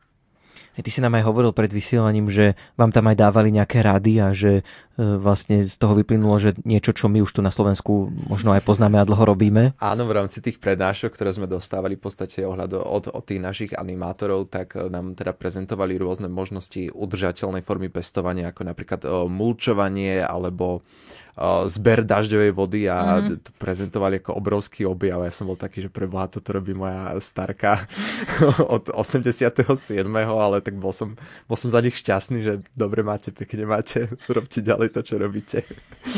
Ty 0.74 0.90
si 0.90 0.98
nám 0.98 1.14
aj 1.14 1.24
hovoril 1.30 1.54
pred 1.54 1.70
vysielaním, 1.70 2.26
že 2.30 2.58
vám 2.74 2.90
tam 2.90 3.06
aj 3.06 3.16
dávali 3.16 3.54
nejaké 3.54 3.78
rady 3.78 4.18
a 4.18 4.34
že 4.34 4.60
e, 4.60 4.62
vlastne 4.98 5.62
z 5.62 5.76
toho 5.78 5.94
vyplynulo, 5.94 6.34
že 6.42 6.58
niečo, 6.66 6.90
čo 6.90 7.06
my 7.06 7.22
už 7.22 7.38
tu 7.38 7.40
na 7.46 7.54
Slovensku 7.54 8.10
možno 8.10 8.50
aj 8.50 8.66
poznáme 8.66 8.98
a 8.98 9.06
dlho 9.06 9.22
robíme. 9.22 9.78
Áno, 9.78 10.02
v 10.10 10.16
rámci 10.18 10.42
tých 10.42 10.58
prednášok, 10.58 11.14
ktoré 11.14 11.30
sme 11.30 11.46
dostávali 11.46 11.94
v 11.94 12.02
podstate 12.02 12.42
ohľad 12.42 12.74
od, 12.74 13.14
od 13.14 13.22
tých 13.22 13.38
našich 13.38 13.72
animátorov, 13.78 14.50
tak 14.50 14.74
nám 14.74 15.14
teda 15.14 15.30
prezentovali 15.34 15.94
rôzne 15.94 16.26
možnosti 16.26 16.90
udržateľnej 16.90 17.62
formy 17.62 17.86
pestovania, 17.86 18.50
ako 18.50 18.62
napríklad 18.66 19.00
e, 19.06 19.08
mulčovanie 19.30 20.26
alebo 20.26 20.82
zber 21.66 22.06
dažďovej 22.06 22.52
vody 22.54 22.86
a 22.86 23.18
mm-hmm. 23.18 23.42
to 23.42 23.50
prezentovali 23.58 24.22
ako 24.22 24.38
obrovský 24.38 24.86
objav. 24.86 25.26
Ja 25.26 25.32
som 25.34 25.50
bol 25.50 25.58
taký, 25.58 25.82
že 25.82 25.90
pre 25.90 26.06
Boha 26.06 26.30
toto 26.30 26.54
robí 26.54 26.76
moja 26.76 27.18
starka 27.18 27.88
od 28.76 28.92
87. 28.92 29.48
ale 30.14 30.56
tak 30.60 30.78
bol 30.78 30.94
som, 30.94 31.18
bol 31.50 31.58
som 31.58 31.72
za 31.72 31.80
nich 31.80 31.98
šťastný, 31.98 32.38
že 32.44 32.62
dobre 32.78 33.02
máte, 33.02 33.34
pekne 33.34 33.66
máte, 33.66 34.12
robte 34.30 34.62
ďalej 34.62 34.74
ďalej 34.74 34.88
to, 34.90 35.00
čo 35.06 35.14
robíte. 35.16 35.58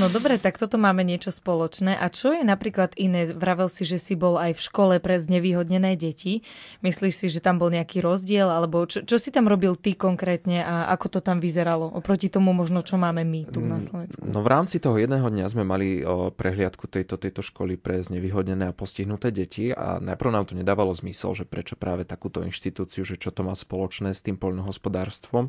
No 0.03 0.11
dobre, 0.11 0.41
tak 0.43 0.59
toto 0.59 0.81
máme 0.81 1.07
niečo 1.07 1.31
spoločné. 1.31 1.95
A 1.95 2.11
čo 2.11 2.35
je 2.35 2.43
napríklad 2.43 2.99
iné? 2.99 3.31
Vravel 3.31 3.71
si, 3.71 3.87
že 3.87 4.03
si 4.03 4.19
bol 4.19 4.35
aj 4.35 4.59
v 4.59 4.61
škole 4.61 4.95
pre 4.99 5.21
znevýhodnené 5.21 5.95
deti. 5.95 6.43
Myslíš 6.83 7.15
si, 7.15 7.27
že 7.31 7.39
tam 7.39 7.63
bol 7.63 7.71
nejaký 7.71 8.03
rozdiel? 8.03 8.51
Alebo 8.51 8.83
čo, 8.89 9.07
čo 9.07 9.21
si 9.23 9.31
tam 9.31 9.47
robil 9.47 9.79
ty 9.79 9.95
konkrétne 9.95 10.67
a 10.67 10.91
ako 10.91 11.19
to 11.19 11.21
tam 11.23 11.39
vyzeralo? 11.39 11.87
Oproti 11.95 12.27
tomu 12.27 12.51
možno, 12.51 12.83
čo 12.83 12.99
máme 12.99 13.23
my 13.23 13.47
tu 13.47 13.63
na 13.63 13.79
mm, 13.79 13.85
Slovensku. 13.85 14.23
No 14.27 14.43
v 14.43 14.49
rámci 14.51 14.83
toho 14.83 14.99
jedného 15.07 15.31
dňa 15.31 15.47
sme 15.47 15.63
mali 15.63 16.03
prehliadku 16.35 16.91
tejto, 16.91 17.17
tejto 17.17 17.41
školy 17.41 17.79
pre 17.79 18.03
znevýhodnené 18.03 18.69
a 18.69 18.77
postihnuté 18.77 19.31
deti 19.31 19.71
a 19.71 20.03
najprv 20.03 20.31
nám 20.35 20.51
to 20.51 20.59
nedávalo 20.59 20.91
zmysel, 20.91 21.33
že 21.39 21.47
prečo 21.47 21.79
práve 21.79 22.03
takúto 22.03 22.43
inštitúciu, 22.43 23.07
že 23.07 23.15
čo 23.15 23.31
to 23.31 23.47
má 23.47 23.55
spoločné 23.55 24.13
s 24.13 24.21
tým 24.27 24.35
poľnohospodárstvom. 24.35 25.49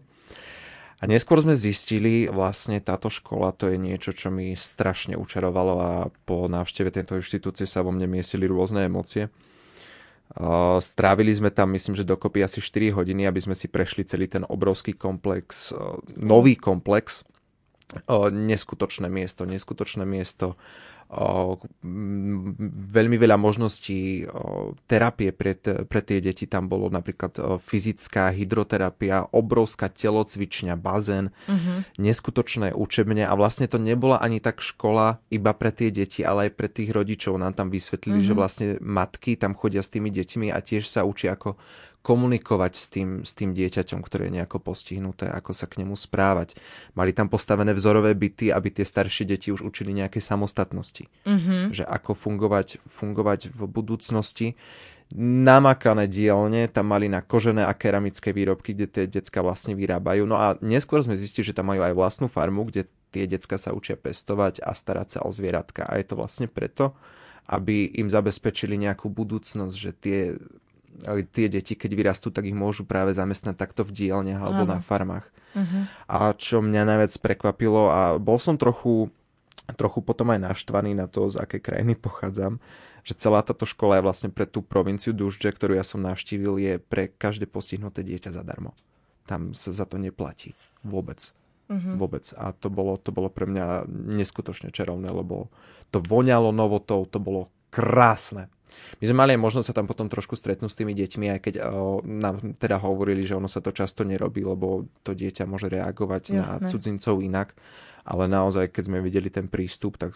A 0.98 1.04
neskôr 1.06 1.38
sme 1.42 1.54
zistili, 1.54 2.26
vlastne 2.26 2.82
táto 2.82 3.10
škola 3.10 3.54
to 3.54 3.70
je 3.70 3.78
niečo, 3.78 4.18
čo 4.18 4.34
mi 4.34 4.58
strašne 4.58 5.14
učarovalo 5.14 5.74
a 5.78 5.92
po 6.26 6.50
návšteve 6.50 6.90
tejto 6.90 7.22
inštitúcie 7.22 7.70
sa 7.70 7.86
vo 7.86 7.94
mne 7.94 8.10
miestili 8.10 8.50
rôzne 8.50 8.86
emócie. 8.90 9.30
Strávili 10.82 11.32
sme 11.38 11.54
tam, 11.54 11.72
myslím, 11.78 11.94
že 11.94 12.04
dokopy 12.04 12.42
asi 12.42 12.66
4 12.66 12.98
hodiny, 12.98 13.30
aby 13.30 13.40
sme 13.40 13.54
si 13.54 13.70
prešli 13.70 14.10
celý 14.10 14.26
ten 14.26 14.42
obrovský 14.42 14.98
komplex, 14.98 15.70
nový 16.18 16.58
komplex. 16.58 17.22
Neskutočné 18.32 19.08
miesto, 19.08 19.48
neskutočné 19.48 20.04
miesto 20.04 20.60
veľmi 22.92 23.16
veľa 23.16 23.40
možností 23.40 24.28
terapie 24.92 25.32
pre, 25.32 25.56
pre 25.88 26.02
tie 26.04 26.20
deti. 26.20 26.52
Tam 26.52 26.68
bolo 26.68 26.92
napríklad 26.92 27.64
fyzická 27.64 28.36
hydroterapia, 28.36 29.32
obrovská 29.32 29.88
telocvičňa, 29.88 30.76
bazén, 30.76 31.32
uh-huh. 31.48 31.88
neskutočné 31.96 32.76
učebne 32.76 33.24
a 33.24 33.32
vlastne 33.40 33.72
to 33.72 33.80
nebola 33.80 34.20
ani 34.20 34.44
tak 34.44 34.60
škola 34.60 35.24
iba 35.32 35.56
pre 35.56 35.72
tie 35.72 35.96
deti, 35.96 36.28
ale 36.28 36.52
aj 36.52 36.60
pre 36.60 36.68
tých 36.68 36.92
rodičov. 36.92 37.40
Nám 37.40 37.56
tam 37.56 37.72
vysvetlili, 37.72 38.20
uh-huh. 38.20 38.36
že 38.36 38.36
vlastne 38.36 38.68
matky 38.84 39.40
tam 39.40 39.56
chodia 39.56 39.80
s 39.80 39.94
tými 39.96 40.12
deťmi 40.12 40.52
a 40.52 40.60
tiež 40.60 40.92
sa 40.92 41.08
učia 41.08 41.40
ako 41.40 41.56
komunikovať 42.08 42.74
s 42.80 42.88
tým, 42.88 43.10
s 43.28 43.36
tým 43.36 43.52
dieťaťom, 43.52 44.00
ktoré 44.00 44.32
je 44.32 44.40
nejako 44.40 44.64
postihnuté, 44.64 45.28
ako 45.28 45.52
sa 45.52 45.68
k 45.68 45.84
nemu 45.84 45.92
správať. 45.92 46.56
Mali 46.96 47.12
tam 47.12 47.28
postavené 47.28 47.76
vzorové 47.76 48.16
byty, 48.16 48.48
aby 48.48 48.72
tie 48.72 48.88
staršie 48.88 49.28
deti 49.28 49.52
už 49.52 49.60
učili 49.60 49.92
nejaké 49.92 50.24
samostatnosti. 50.24 51.12
Mm-hmm. 51.28 51.76
Že 51.76 51.84
ako 51.84 52.16
fungovať, 52.16 52.80
fungovať 52.88 53.52
v 53.52 53.60
budúcnosti. 53.68 54.56
Namakané 55.20 56.08
dielne 56.08 56.72
tam 56.72 56.96
mali 56.96 57.12
na 57.12 57.20
kožené 57.20 57.68
a 57.68 57.76
keramické 57.76 58.32
výrobky, 58.32 58.72
kde 58.72 58.88
tie 58.88 59.04
decka 59.12 59.44
vlastne 59.44 59.76
vyrábajú. 59.76 60.24
No 60.24 60.40
a 60.40 60.56
neskôr 60.64 61.04
sme 61.04 61.20
zistili, 61.20 61.44
že 61.44 61.56
tam 61.56 61.68
majú 61.68 61.84
aj 61.84 61.92
vlastnú 61.92 62.32
farmu, 62.32 62.72
kde 62.72 62.88
tie 63.12 63.28
decka 63.28 63.60
sa 63.60 63.76
učia 63.76 64.00
pestovať 64.00 64.64
a 64.64 64.72
starať 64.72 65.20
sa 65.20 65.20
o 65.28 65.32
zvieratka. 65.32 65.84
A 65.84 66.00
je 66.00 66.08
to 66.08 66.16
vlastne 66.16 66.48
preto, 66.48 66.96
aby 67.52 68.00
im 68.00 68.08
zabezpečili 68.08 68.80
nejakú 68.80 69.12
budúcnosť, 69.12 69.76
že 69.76 69.92
tie 69.96 70.20
tie 71.32 71.48
deti, 71.48 71.78
keď 71.78 71.92
vyrastú, 71.94 72.34
tak 72.34 72.50
ich 72.50 72.58
môžu 72.58 72.84
práve 72.84 73.14
zamestnať 73.14 73.56
takto 73.56 73.86
v 73.86 73.94
dielniach 73.94 74.42
alebo 74.42 74.66
Áno. 74.66 74.74
na 74.78 74.80
farmách. 74.82 75.30
Uh-huh. 75.54 75.86
A 76.10 76.34
čo 76.34 76.62
mňa 76.62 76.84
najviac 76.84 77.14
prekvapilo, 77.22 77.90
a 77.90 78.02
bol 78.18 78.42
som 78.42 78.58
trochu, 78.58 79.14
trochu 79.78 80.00
potom 80.02 80.34
aj 80.34 80.54
naštvaný 80.54 80.98
na 80.98 81.06
to, 81.06 81.30
z 81.30 81.38
akej 81.38 81.62
krajiny 81.62 81.94
pochádzam, 81.94 82.58
že 83.08 83.14
celá 83.16 83.40
táto 83.46 83.64
škola 83.64 84.02
je 84.02 84.06
vlastne 84.06 84.30
pre 84.34 84.44
tú 84.44 84.60
provinciu 84.60 85.16
Duždže, 85.16 85.56
ktorú 85.56 85.80
ja 85.80 85.86
som 85.86 86.04
navštívil, 86.04 86.60
je 86.60 86.74
pre 86.82 87.08
každé 87.08 87.48
postihnuté 87.48 88.04
dieťa 88.04 88.36
zadarmo. 88.36 88.76
Tam 89.24 89.56
sa 89.56 89.72
za 89.72 89.88
to 89.88 89.96
neplatí. 89.96 90.52
Vôbec. 90.84 91.32
Uh-huh. 91.68 91.96
Vôbec. 92.00 92.32
A 92.40 92.56
to 92.56 92.72
bolo, 92.72 92.96
to 92.96 93.12
bolo 93.12 93.28
pre 93.28 93.48
mňa 93.48 93.88
neskutočne 93.92 94.72
čarovné, 94.72 95.12
lebo 95.12 95.52
to 95.92 96.00
voňalo 96.00 96.52
novotou, 96.52 97.04
to 97.08 97.20
bolo 97.20 97.52
krásne. 97.70 98.52
My 99.02 99.06
sme 99.10 99.18
mali 99.26 99.32
aj 99.36 99.42
možnosť 99.42 99.68
sa 99.74 99.78
tam 99.78 99.90
potom 99.90 100.08
trošku 100.08 100.38
stretnúť 100.38 100.70
s 100.70 100.80
tými 100.80 100.94
deťmi, 100.94 101.26
aj 101.34 101.40
keď 101.44 101.54
o, 101.66 102.00
nám 102.06 102.56
teda 102.58 102.78
hovorili, 102.78 103.26
že 103.26 103.36
ono 103.36 103.50
sa 103.50 103.60
to 103.60 103.74
často 103.74 104.06
nerobí, 104.06 104.46
lebo 104.46 104.86
to 105.02 105.18
dieťa 105.18 105.50
môže 105.50 105.68
reagovať 105.68 106.24
Jasné. 106.34 106.40
na 106.40 106.46
cudzincov 106.70 107.20
inak. 107.20 107.58
Ale 108.08 108.32
naozaj, 108.32 108.72
keď 108.72 108.84
sme 108.88 109.04
videli 109.04 109.28
ten 109.28 109.52
prístup, 109.52 110.00
tak 110.00 110.16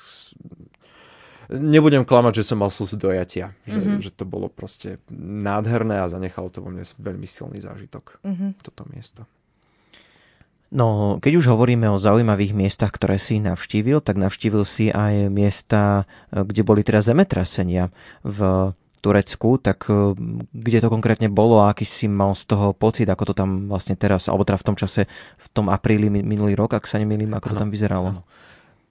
nebudem 1.51 2.07
klamať, 2.07 2.39
že 2.39 2.47
som 2.47 2.63
mal 2.63 2.71
slzy 2.71 2.95
dojatia. 2.95 3.51
Že, 3.67 3.77
mm-hmm. 3.77 3.99
že 3.99 4.11
to 4.15 4.23
bolo 4.23 4.47
proste 4.47 5.03
nádherné 5.19 5.99
a 5.99 6.07
zanechalo 6.07 6.47
to 6.47 6.63
vo 6.63 6.71
mne 6.71 6.87
veľmi 6.87 7.27
silný 7.27 7.59
zážitok, 7.59 8.23
mm-hmm. 8.23 8.49
toto 8.63 8.87
miesto. 8.87 9.27
No, 10.71 11.19
keď 11.19 11.43
už 11.43 11.51
hovoríme 11.51 11.91
o 11.91 11.99
zaujímavých 11.99 12.55
miestach, 12.55 12.95
ktoré 12.95 13.19
si 13.19 13.43
navštívil, 13.43 13.99
tak 13.99 14.15
navštívil 14.15 14.63
si 14.63 14.87
aj 14.87 15.27
miesta, 15.27 16.07
kde 16.31 16.63
boli 16.63 16.79
teda 16.79 17.03
zemetrasenia 17.03 17.91
v 18.23 18.71
Turecku, 19.01 19.57
tak 19.57 19.89
eh, 19.89 20.15
kde 20.53 20.77
to 20.79 20.87
konkrétne 20.93 21.27
bolo 21.27 21.59
a 21.59 21.73
aký 21.73 21.83
si 21.83 22.05
mal 22.05 22.37
z 22.37 22.45
toho 22.47 22.71
pocit, 22.71 23.09
ako 23.09 23.33
to 23.33 23.35
tam 23.35 23.67
vlastne 23.67 23.97
teraz, 23.97 24.29
alebo 24.29 24.45
teda 24.45 24.61
v 24.61 24.67
tom 24.71 24.77
čase, 24.77 25.09
v 25.41 25.47
tom 25.51 25.67
apríli 25.73 26.07
minulý 26.07 26.53
rok, 26.53 26.77
ak 26.77 26.85
sa 26.85 27.01
nemýlim, 27.01 27.33
ako 27.33 27.51
ano, 27.51 27.53
to 27.57 27.61
tam 27.65 27.71
vyzeralo? 27.73 28.09
Ano. 28.15 28.21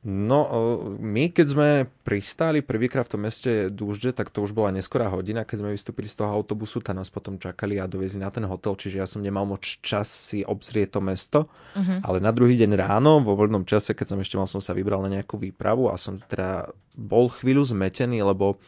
No, 0.01 0.49
my 0.97 1.29
keď 1.29 1.47
sme 1.47 1.69
pristáli 2.09 2.65
prvýkrát 2.65 3.05
v 3.05 3.13
tom 3.13 3.23
meste 3.29 3.69
Dúžde, 3.69 4.17
tak 4.17 4.33
to 4.33 4.41
už 4.41 4.57
bola 4.57 4.73
neskorá 4.73 5.13
hodina, 5.13 5.45
keď 5.45 5.61
sme 5.61 5.77
vystúpili 5.77 6.09
z 6.09 6.25
toho 6.25 6.33
autobusu, 6.33 6.81
tam 6.81 6.97
nás 6.97 7.13
potom 7.13 7.37
čakali 7.37 7.77
a 7.77 7.85
doviezli 7.85 8.17
na 8.17 8.33
ten 8.33 8.49
hotel, 8.49 8.81
čiže 8.81 8.97
ja 8.97 9.05
som 9.05 9.21
nemal 9.21 9.45
moc 9.45 9.61
čas 9.61 10.09
si 10.09 10.41
obzrieť 10.41 10.97
to 10.97 11.01
mesto, 11.05 11.41
uh-huh. 11.77 12.01
ale 12.01 12.17
na 12.17 12.33
druhý 12.33 12.57
deň 12.57 12.81
ráno, 12.81 13.21
vo 13.21 13.37
voľnom 13.37 13.69
čase, 13.69 13.93
keď 13.93 14.17
som 14.17 14.19
ešte 14.25 14.41
mal 14.41 14.49
som 14.49 14.65
sa 14.65 14.73
vybral 14.73 15.05
na 15.05 15.21
nejakú 15.21 15.37
výpravu 15.37 15.93
a 15.93 16.01
som 16.01 16.17
teda 16.17 16.73
bol 16.97 17.29
chvíľu 17.29 17.69
zmetený, 17.69 18.25
lebo 18.25 18.57
uh, 18.57 18.59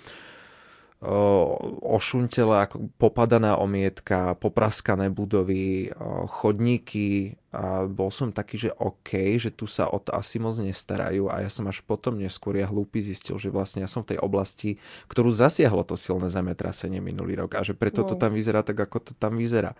ošuntele, 1.82 2.62
ako 2.62 2.86
popadaná 2.94 3.58
omietka, 3.58 4.38
popraskané 4.38 5.10
budovy, 5.10 5.90
chodníky. 6.30 7.34
A 7.50 7.84
bol 7.84 8.08
som 8.08 8.30
taký, 8.30 8.56
že 8.56 8.70
OK, 8.78 9.36
že 9.36 9.50
tu 9.50 9.66
sa 9.66 9.90
o 9.90 9.98
to 9.98 10.14
asi 10.14 10.38
moc 10.38 10.54
nestarajú. 10.62 11.26
A 11.26 11.42
ja 11.42 11.50
som 11.50 11.66
až 11.66 11.82
potom 11.82 12.14
neskôr 12.14 12.54
ja 12.54 12.70
hlúpy 12.70 13.02
zistil, 13.02 13.34
že 13.36 13.50
vlastne 13.50 13.82
ja 13.82 13.90
som 13.90 14.06
v 14.06 14.14
tej 14.14 14.18
oblasti, 14.22 14.78
ktorú 15.10 15.34
zasiahlo 15.34 15.82
to 15.82 15.98
silné 15.98 16.30
zemetrasenie 16.30 17.02
minulý 17.02 17.34
rok. 17.34 17.58
A 17.58 17.66
že 17.66 17.74
preto 17.74 18.06
to 18.06 18.14
tam 18.14 18.30
vyzerá 18.30 18.62
tak, 18.62 18.78
ako 18.78 19.10
to 19.10 19.12
tam 19.18 19.34
vyzerá. 19.34 19.74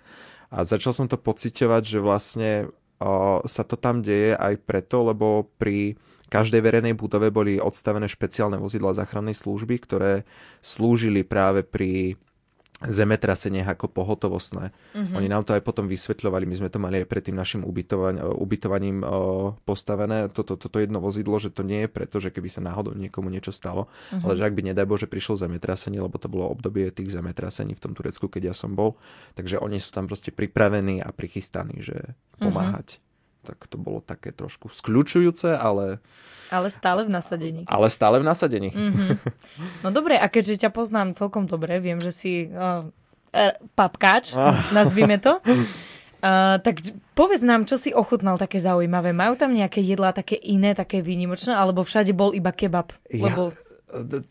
A 0.51 0.67
začal 0.67 0.91
som 0.91 1.07
to 1.07 1.17
pociťovať, 1.17 1.83
že 1.87 1.99
vlastne 2.03 2.51
o, 2.99 3.41
sa 3.47 3.63
to 3.63 3.79
tam 3.79 4.03
deje 4.03 4.35
aj 4.37 4.59
preto, 4.67 5.07
lebo 5.07 5.49
pri 5.57 5.97
každej 6.33 6.65
verejnej 6.65 6.97
budove 6.97 7.29
boli 7.29 7.61
odstavené 7.61 8.09
špeciálne 8.09 8.57
vozidla 8.57 8.97
záchrannej 8.97 9.37
služby, 9.37 9.77
ktoré 9.85 10.25
slúžili 10.65 11.21
práve 11.21 11.61
pri 11.61 12.17
zemetraseniach 12.83 13.79
ako 13.79 13.95
pohotovostné. 13.95 14.75
Mm-hmm. 14.75 15.15
Oni 15.15 15.29
nám 15.31 15.47
to 15.47 15.55
aj 15.55 15.63
potom 15.63 15.87
vysvetľovali, 15.87 16.51
my 16.51 16.57
sme 16.59 16.71
to 16.73 16.83
mali 16.83 16.99
aj 17.03 17.07
pred 17.07 17.23
tým 17.23 17.39
našim 17.39 17.63
ubytovan- 17.63 18.19
ubytovaním 18.19 19.07
o, 19.07 19.55
postavené, 19.63 20.27
toto, 20.35 20.59
toto 20.59 20.83
jedno 20.83 20.99
vozidlo, 20.99 21.39
že 21.39 21.55
to 21.55 21.63
nie 21.63 21.87
je 21.87 21.91
preto, 21.91 22.19
že 22.19 22.35
keby 22.35 22.51
sa 22.51 22.59
náhodou 22.59 22.99
niekomu 22.99 23.31
niečo 23.31 23.55
stalo, 23.55 23.87
mm-hmm. 23.87 24.27
ale 24.27 24.33
že 24.35 24.43
ak 24.51 24.55
by 24.59 24.63
nedaj 24.75 24.87
Bože 24.89 25.07
prišlo 25.07 25.39
zemetrasenie, 25.39 26.03
lebo 26.03 26.19
to 26.19 26.27
bolo 26.27 26.51
obdobie 26.51 26.91
tých 26.91 27.15
zemetrasení 27.15 27.79
v 27.79 27.83
tom 27.87 27.93
Turecku, 27.95 28.27
keď 28.27 28.51
ja 28.51 28.55
som 28.57 28.75
bol, 28.75 28.99
takže 29.39 29.63
oni 29.63 29.79
sú 29.79 29.95
tam 29.95 30.11
proste 30.11 30.35
pripravení 30.35 30.99
a 30.99 31.15
prichystaní, 31.15 31.79
že 31.79 32.19
mhm. 32.43 32.51
pomáhať. 32.51 32.99
Mm-hmm 32.99 33.11
tak 33.43 33.67
to 33.67 33.75
bolo 33.75 33.99
také 33.99 34.31
trošku 34.31 34.71
skľúčujúce, 34.71 35.51
ale... 35.59 35.99
Ale 36.55 36.71
stále 36.71 37.03
v 37.03 37.11
nasadení. 37.11 37.63
Ale 37.67 37.91
stále 37.91 38.23
v 38.23 38.25
nasadení. 38.27 38.71
Mm-hmm. 38.71 39.11
No 39.83 39.89
dobre, 39.91 40.15
a 40.15 40.31
keďže 40.31 40.67
ťa 40.67 40.71
poznám 40.71 41.19
celkom 41.19 41.51
dobre, 41.51 41.83
viem, 41.83 41.99
že 41.99 42.15
si 42.15 42.33
uh, 42.47 42.87
papkáč, 43.75 44.37
ah. 44.39 44.61
nazvime 44.71 45.19
to, 45.19 45.41
uh, 45.43 46.57
tak 46.67 46.85
povedz 47.19 47.43
nám, 47.43 47.65
čo 47.67 47.81
si 47.81 47.91
ochutnal 47.91 48.39
také 48.39 48.61
zaujímavé. 48.61 49.11
Majú 49.11 49.35
tam 49.35 49.51
nejaké 49.57 49.83
jedlá 49.83 50.15
také 50.15 50.37
iné, 50.39 50.77
také 50.77 51.03
výnimočné, 51.03 51.57
alebo 51.57 51.83
všade 51.83 52.15
bol 52.15 52.37
iba 52.37 52.53
kebab? 52.55 52.95
Ja, 53.11 53.27
lebo 53.27 53.57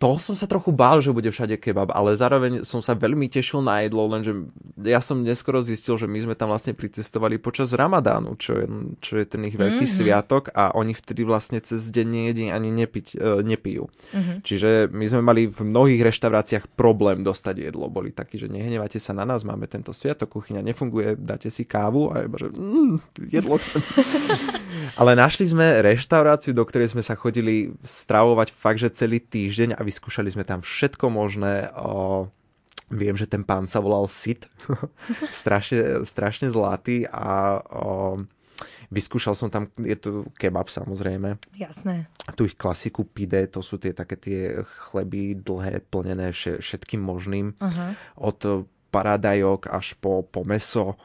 toho 0.02 0.18
som 0.18 0.34
sa 0.34 0.50
trochu 0.50 0.74
bál, 0.74 0.98
že 0.98 1.14
bude 1.14 1.30
všade 1.30 1.54
kebab, 1.62 1.94
ale 1.94 2.18
zároveň 2.18 2.66
som 2.66 2.82
sa 2.82 2.98
veľmi 2.98 3.30
tešil 3.30 3.62
na 3.62 3.86
jedlo, 3.86 4.10
lenže 4.10 4.50
ja 4.82 4.98
som 4.98 5.22
neskoro 5.22 5.62
zistil, 5.62 6.02
že 6.02 6.10
my 6.10 6.18
sme 6.18 6.34
tam 6.34 6.50
vlastne 6.50 6.74
pricestovali 6.74 7.38
počas 7.38 7.78
Ramadánu, 7.78 8.34
čo 8.42 8.58
je, 8.58 8.66
čo 8.98 9.22
je 9.22 9.26
ten 9.30 9.46
ich 9.46 9.54
veľký 9.54 9.86
mm-hmm. 9.86 10.02
sviatok 10.02 10.50
a 10.58 10.74
oni 10.74 10.98
vtedy 10.98 11.22
vlastne 11.22 11.62
cez 11.62 11.94
deň 11.94 12.08
nejedí 12.10 12.46
ani 12.50 12.74
nepiť, 12.74 13.08
uh, 13.22 13.40
nepijú. 13.46 13.86
Mm-hmm. 13.86 14.38
Čiže 14.42 14.70
my 14.90 15.06
sme 15.06 15.22
mali 15.22 15.46
v 15.46 15.60
mnohých 15.62 16.02
reštauráciách 16.10 16.74
problém 16.74 17.22
dostať 17.22 17.70
jedlo. 17.70 17.86
Boli 17.86 18.10
takí, 18.10 18.42
že 18.42 18.50
nehnevate 18.50 18.98
sa 18.98 19.14
na 19.14 19.30
nás, 19.30 19.46
máme 19.46 19.70
tento 19.70 19.94
sviatok, 19.94 20.42
kuchyňa 20.42 20.66
nefunguje, 20.66 21.22
dáte 21.22 21.54
si 21.54 21.70
kávu 21.70 22.10
a 22.10 22.26
iba, 22.26 22.42
že 22.42 22.50
mm, 22.50 23.30
jedlo 23.30 23.62
chcem. 23.62 23.82
ale 24.98 25.16
našli 25.16 25.48
sme 25.48 25.84
reštauráciu, 25.84 26.52
do 26.56 26.64
ktorej 26.66 26.92
sme 26.96 27.04
sa 27.04 27.16
chodili 27.16 27.72
stravovať 27.84 28.48
fakt, 28.52 28.80
že 28.82 28.96
celý 28.96 29.22
týždeň 29.22 29.78
a 29.78 29.82
vyskúšali 29.82 30.32
sme 30.32 30.44
tam 30.44 30.64
všetko 30.64 31.08
možné. 31.12 31.70
O, 31.78 32.28
viem, 32.92 33.16
že 33.16 33.30
ten 33.30 33.46
pán 33.46 33.68
sa 33.70 33.80
volal 33.80 34.10
Sid, 34.10 34.48
strašne, 35.32 36.04
strašne 36.04 36.52
zlatý 36.52 37.08
a 37.08 37.60
o, 37.62 38.20
vyskúšal 38.92 39.34
som 39.34 39.48
tam, 39.48 39.72
je 39.80 39.96
to 39.98 40.28
kebab 40.36 40.68
samozrejme. 40.68 41.40
Jasné. 41.56 42.12
Tu 42.36 42.52
ich 42.52 42.58
klasiku 42.60 43.08
pide, 43.08 43.48
to 43.48 43.64
sú 43.64 43.80
tie 43.80 43.96
také 43.96 44.20
tie 44.20 44.40
chleby 44.92 45.40
dlhé, 45.40 45.82
plnené 45.88 46.36
všetkým 46.36 47.02
možným. 47.02 47.56
Uh-huh. 47.58 47.92
Od 48.20 48.68
paradajok 48.92 49.72
až 49.72 49.96
po, 49.98 50.28
po 50.28 50.44
meso 50.44 51.00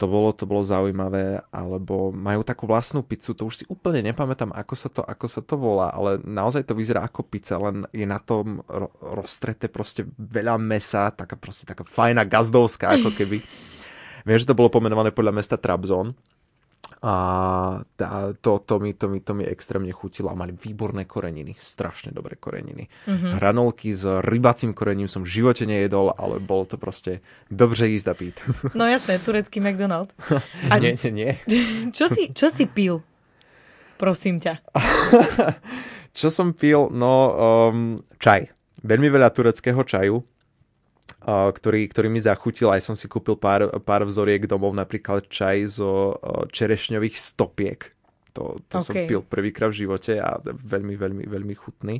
to 0.00 0.08
bolo, 0.08 0.32
to 0.32 0.48
bolo 0.48 0.64
zaujímavé, 0.64 1.44
alebo 1.52 2.08
majú 2.08 2.40
takú 2.40 2.64
vlastnú 2.64 3.04
pizzu, 3.04 3.36
to 3.36 3.44
už 3.44 3.54
si 3.60 3.64
úplne 3.68 4.00
nepamätám, 4.00 4.48
ako 4.56 4.72
sa 4.72 4.88
to, 4.88 5.04
ako 5.04 5.26
sa 5.28 5.44
to 5.44 5.60
volá, 5.60 5.92
ale 5.92 6.16
naozaj 6.24 6.64
to 6.64 6.72
vyzerá 6.72 7.04
ako 7.04 7.28
pizza, 7.28 7.60
len 7.60 7.84
je 7.92 8.08
na 8.08 8.16
tom 8.16 8.64
ro- 8.64 8.96
roztrete 8.96 9.68
proste 9.68 10.08
veľa 10.16 10.56
mesa, 10.56 11.12
taká 11.12 11.36
proste 11.36 11.68
taká 11.68 11.84
fajná 11.84 12.24
gazdovská, 12.24 12.96
ako 12.96 13.12
keby. 13.12 13.44
Viem, 14.24 14.40
že 14.40 14.48
to 14.48 14.56
bolo 14.56 14.72
pomenované 14.72 15.12
podľa 15.12 15.36
mesta 15.36 15.60
Trabzon 15.60 16.16
a 17.00 17.14
tá, 17.96 18.36
to, 18.44 18.60
to, 18.60 18.76
mi, 18.76 18.92
to, 18.92 19.08
mi, 19.08 19.24
to 19.24 19.32
mi 19.32 19.48
extrémne 19.48 19.88
chutilo 19.88 20.28
a 20.28 20.36
mali 20.36 20.52
výborné 20.52 21.08
koreniny, 21.08 21.56
strašne 21.56 22.12
dobré 22.12 22.36
koreniny. 22.36 22.92
Mm-hmm. 23.08 23.40
Hranolky 23.40 23.96
s 23.96 24.04
rybacím 24.20 24.76
korením 24.76 25.08
som 25.08 25.24
v 25.24 25.32
živote 25.40 25.64
nejedol, 25.64 26.12
ale 26.12 26.44
bolo 26.44 26.68
to 26.68 26.76
proste 26.76 27.24
dobře 27.48 27.88
jísť 27.88 28.08
a 28.08 28.14
pít. 28.14 28.36
No 28.76 28.86
jasné, 28.86 29.18
turecký 29.18 29.60
McDonald. 29.60 30.12
A... 30.70 30.78
nie, 30.82 30.96
nie, 31.04 31.10
nie. 31.10 31.30
Čo 31.96 32.12
si, 32.12 32.32
čo 32.36 32.52
si 32.52 32.68
pil? 32.68 33.00
Prosím 33.96 34.40
ťa. 34.40 34.60
čo 36.12 36.28
som 36.28 36.52
pil? 36.52 36.88
No, 36.92 37.12
um, 37.72 38.00
čaj. 38.16 38.48
Veľmi 38.80 39.12
veľa 39.12 39.28
tureckého 39.32 39.84
čaju 39.84 40.24
ktorý, 41.18 41.90
ktorý 41.90 42.08
mi 42.08 42.22
zachutil. 42.22 42.70
Aj 42.70 42.78
som 42.78 42.94
si 42.94 43.10
kúpil 43.10 43.34
pár, 43.34 43.66
pár 43.82 44.06
vzoriek 44.06 44.46
domov, 44.46 44.72
napríklad 44.76 45.26
čaj 45.26 45.80
zo 45.80 46.20
čerešňových 46.54 47.16
stopiek. 47.18 47.90
To, 48.38 48.54
to 48.70 48.78
okay. 48.78 48.86
som 48.86 48.94
pil 49.10 49.20
prvýkrát 49.26 49.74
v 49.74 49.82
živote 49.82 50.22
a 50.22 50.38
veľmi, 50.44 50.94
veľmi, 50.94 51.24
veľmi 51.26 51.54
chutný. 51.58 51.98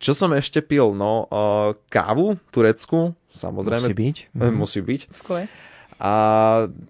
Čo 0.00 0.16
som 0.16 0.32
ešte 0.32 0.64
pil? 0.64 0.96
No, 0.96 1.28
kávu 1.92 2.40
tureckú, 2.48 3.12
samozrejme. 3.28 3.92
Musí 3.92 3.96
byť. 4.00 4.16
Musí 4.56 4.80
byť. 4.80 5.00
Skle. 5.12 5.44
A 6.00 6.12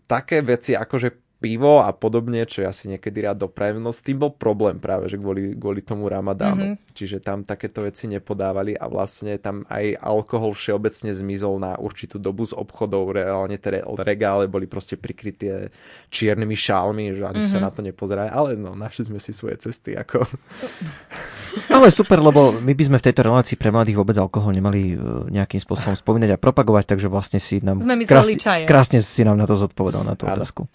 také 0.07 0.39
veci, 0.47 0.79
akože 0.79 1.30
pivo 1.41 1.81
a 1.81 1.89
podobne, 1.97 2.45
čo 2.45 2.61
ja 2.61 2.71
si 2.71 2.93
niekedy 2.93 3.25
rád 3.25 3.49
doprajem. 3.49 3.81
No 3.81 3.97
s 3.97 4.05
tým 4.05 4.21
bol 4.21 4.29
problém 4.37 4.77
práve, 4.77 5.09
že 5.09 5.17
kvôli, 5.17 5.57
kvôli 5.57 5.81
tomu 5.81 6.07
ramadánu. 6.07 6.77
Mm-hmm. 6.77 6.93
Čiže 6.93 7.25
tam 7.25 7.49
takéto 7.49 7.89
veci 7.89 8.07
nepodávali 8.13 8.77
a 8.77 8.87
vlastne 8.93 9.41
tam 9.41 9.65
aj 9.73 9.97
alkohol 10.05 10.53
všeobecne 10.53 11.17
zmizol 11.17 11.57
na 11.57 11.81
určitú 11.81 12.21
dobu 12.21 12.45
z 12.45 12.53
obchodov. 12.53 13.17
Reálne 13.17 13.57
tie 13.57 13.81
regále 14.05 14.53
boli 14.53 14.69
proste 14.69 15.01
prikryté 15.01 15.73
čiernymi 16.13 16.53
šálmi, 16.53 17.17
že 17.17 17.25
ani 17.25 17.41
mm-hmm. 17.41 17.51
sa 17.51 17.59
mhm. 17.59 17.65
na 17.65 17.71
to 17.73 17.81
nepozerá. 17.81 18.23
Ale 18.29 18.61
no, 18.61 18.77
našli 18.77 19.09
sme 19.09 19.17
si 19.17 19.33
svoje 19.33 19.57
cesty. 19.65 19.97
Ako... 19.97 20.21
Ale 21.75 21.91
super, 21.91 22.21
lebo 22.21 22.55
my 22.61 22.73
by 22.77 22.85
sme 22.85 22.97
v 23.01 23.07
tejto 23.11 23.27
relácii 23.27 23.57
pre 23.59 23.75
mladých 23.75 23.99
vôbec 23.99 24.15
alkohol 24.21 24.55
nemali 24.55 24.95
e, 24.95 24.97
nejakým 25.35 25.59
spôsobom 25.59 25.99
spomínať 25.99 26.37
a 26.37 26.39
propagovať, 26.39 26.95
takže 26.95 27.11
vlastne 27.11 27.43
si 27.43 27.59
nám... 27.59 27.83
Sme 27.83 28.07
krásne, 28.07 28.39
krásne 28.71 29.03
si 29.03 29.23
nám 29.27 29.35
na 29.35 29.51
to 29.51 29.59
zodpovedal, 29.59 30.07
na 30.07 30.15
tú 30.15 30.31
otázku. 30.31 30.71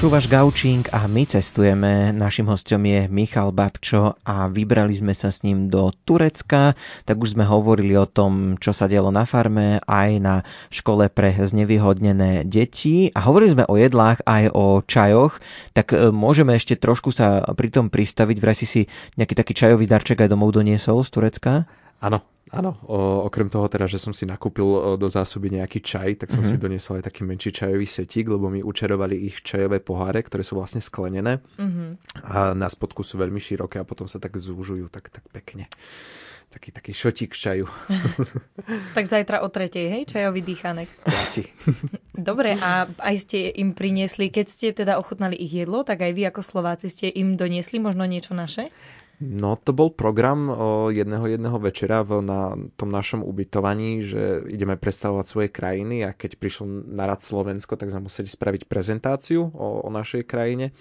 Počúvaš 0.00 0.32
Gaučing 0.32 0.88
a 0.96 1.04
my 1.04 1.28
cestujeme. 1.28 2.08
Našim 2.16 2.48
hostom 2.48 2.80
je 2.88 3.04
Michal 3.12 3.52
Babčo 3.52 4.16
a 4.24 4.48
vybrali 4.48 4.96
sme 4.96 5.12
sa 5.12 5.28
s 5.28 5.44
ním 5.44 5.68
do 5.68 5.92
Turecka. 5.92 6.72
Tak 7.04 7.20
už 7.20 7.36
sme 7.36 7.44
hovorili 7.44 7.92
o 8.00 8.08
tom, 8.08 8.56
čo 8.56 8.72
sa 8.72 8.88
dialo 8.88 9.12
na 9.12 9.28
farme, 9.28 9.76
aj 9.84 10.10
na 10.16 10.40
škole 10.72 11.12
pre 11.12 11.36
znevýhodnené 11.36 12.48
deti. 12.48 13.12
A 13.12 13.28
hovorili 13.28 13.52
sme 13.52 13.68
o 13.68 13.76
jedlách, 13.76 14.24
aj 14.24 14.48
o 14.56 14.80
čajoch. 14.80 15.36
Tak 15.76 15.92
e, 15.92 16.08
môžeme 16.08 16.56
ešte 16.56 16.80
trošku 16.80 17.12
sa 17.12 17.44
pri 17.52 17.68
tom 17.68 17.92
pristaviť. 17.92 18.36
Vraj 18.40 18.56
si 18.56 18.64
si 18.64 18.80
nejaký 19.20 19.36
taký 19.36 19.52
čajový 19.52 19.84
darček 19.84 20.24
aj 20.24 20.32
domov 20.32 20.56
doniesol 20.56 21.04
z 21.04 21.12
Turecka? 21.12 21.68
Áno, 22.00 22.24
Áno, 22.50 22.74
o, 22.82 23.30
okrem 23.30 23.46
toho 23.46 23.70
teda, 23.70 23.86
že 23.86 24.02
som 24.02 24.10
si 24.10 24.26
nakúpil 24.26 24.66
o, 24.66 24.98
do 24.98 25.06
zásoby 25.06 25.54
nejaký 25.54 25.78
čaj, 25.78 26.26
tak 26.26 26.34
som 26.34 26.42
mm-hmm. 26.42 26.58
si 26.58 26.62
doniesol 26.62 26.98
aj 26.98 27.06
taký 27.06 27.22
menší 27.22 27.54
čajový 27.54 27.86
setík, 27.86 28.26
lebo 28.26 28.50
mi 28.50 28.58
učerovali 28.58 29.14
ich 29.14 29.38
čajové 29.46 29.78
poháre, 29.78 30.18
ktoré 30.26 30.42
sú 30.42 30.58
vlastne 30.58 30.82
sklenené 30.82 31.38
mm-hmm. 31.38 31.88
a 32.26 32.50
na 32.58 32.66
spodku 32.66 33.06
sú 33.06 33.22
veľmi 33.22 33.38
široké 33.38 33.78
a 33.78 33.86
potom 33.86 34.10
sa 34.10 34.18
tak 34.18 34.34
zúžujú 34.34 34.90
tak, 34.90 35.14
tak 35.14 35.22
pekne. 35.30 35.70
Taký, 36.50 36.74
taký 36.74 36.90
šotík 36.90 37.30
čaju. 37.30 37.70
tak 38.98 39.06
zajtra 39.06 39.46
o 39.46 39.48
tretej, 39.54 39.86
hej? 39.86 40.02
Čajový 40.10 40.42
dýchanek. 40.42 40.90
Dobre, 42.18 42.58
a 42.58 42.90
aj 42.98 43.16
ste 43.22 43.54
im 43.54 43.78
priniesli, 43.78 44.34
keď 44.34 44.46
ste 44.50 44.74
teda 44.74 44.98
ochutnali 44.98 45.38
ich 45.38 45.54
jedlo, 45.54 45.86
tak 45.86 46.02
aj 46.02 46.10
vy 46.10 46.26
ako 46.26 46.42
Slováci 46.42 46.90
ste 46.90 47.06
im 47.06 47.38
doniesli 47.38 47.78
možno 47.78 48.02
niečo 48.02 48.34
naše? 48.34 48.74
No 49.20 49.52
to 49.60 49.76
bol 49.76 49.92
program 49.92 50.48
jedného 50.88 51.28
jedného 51.28 51.58
večera 51.60 52.00
v, 52.00 52.24
na 52.24 52.56
tom 52.80 52.88
našom 52.88 53.20
ubytovaní, 53.20 54.00
že 54.00 54.48
ideme 54.48 54.80
predstavovať 54.80 55.26
svoje 55.28 55.48
krajiny 55.52 56.08
a 56.08 56.16
keď 56.16 56.40
prišlo 56.40 56.88
na 56.88 57.04
rad 57.04 57.20
Slovensko, 57.20 57.76
tak 57.76 57.92
sme 57.92 58.08
museli 58.08 58.32
spraviť 58.32 58.64
prezentáciu 58.64 59.44
o, 59.52 59.84
o 59.84 59.88
našej 59.92 60.24
krajine. 60.24 60.72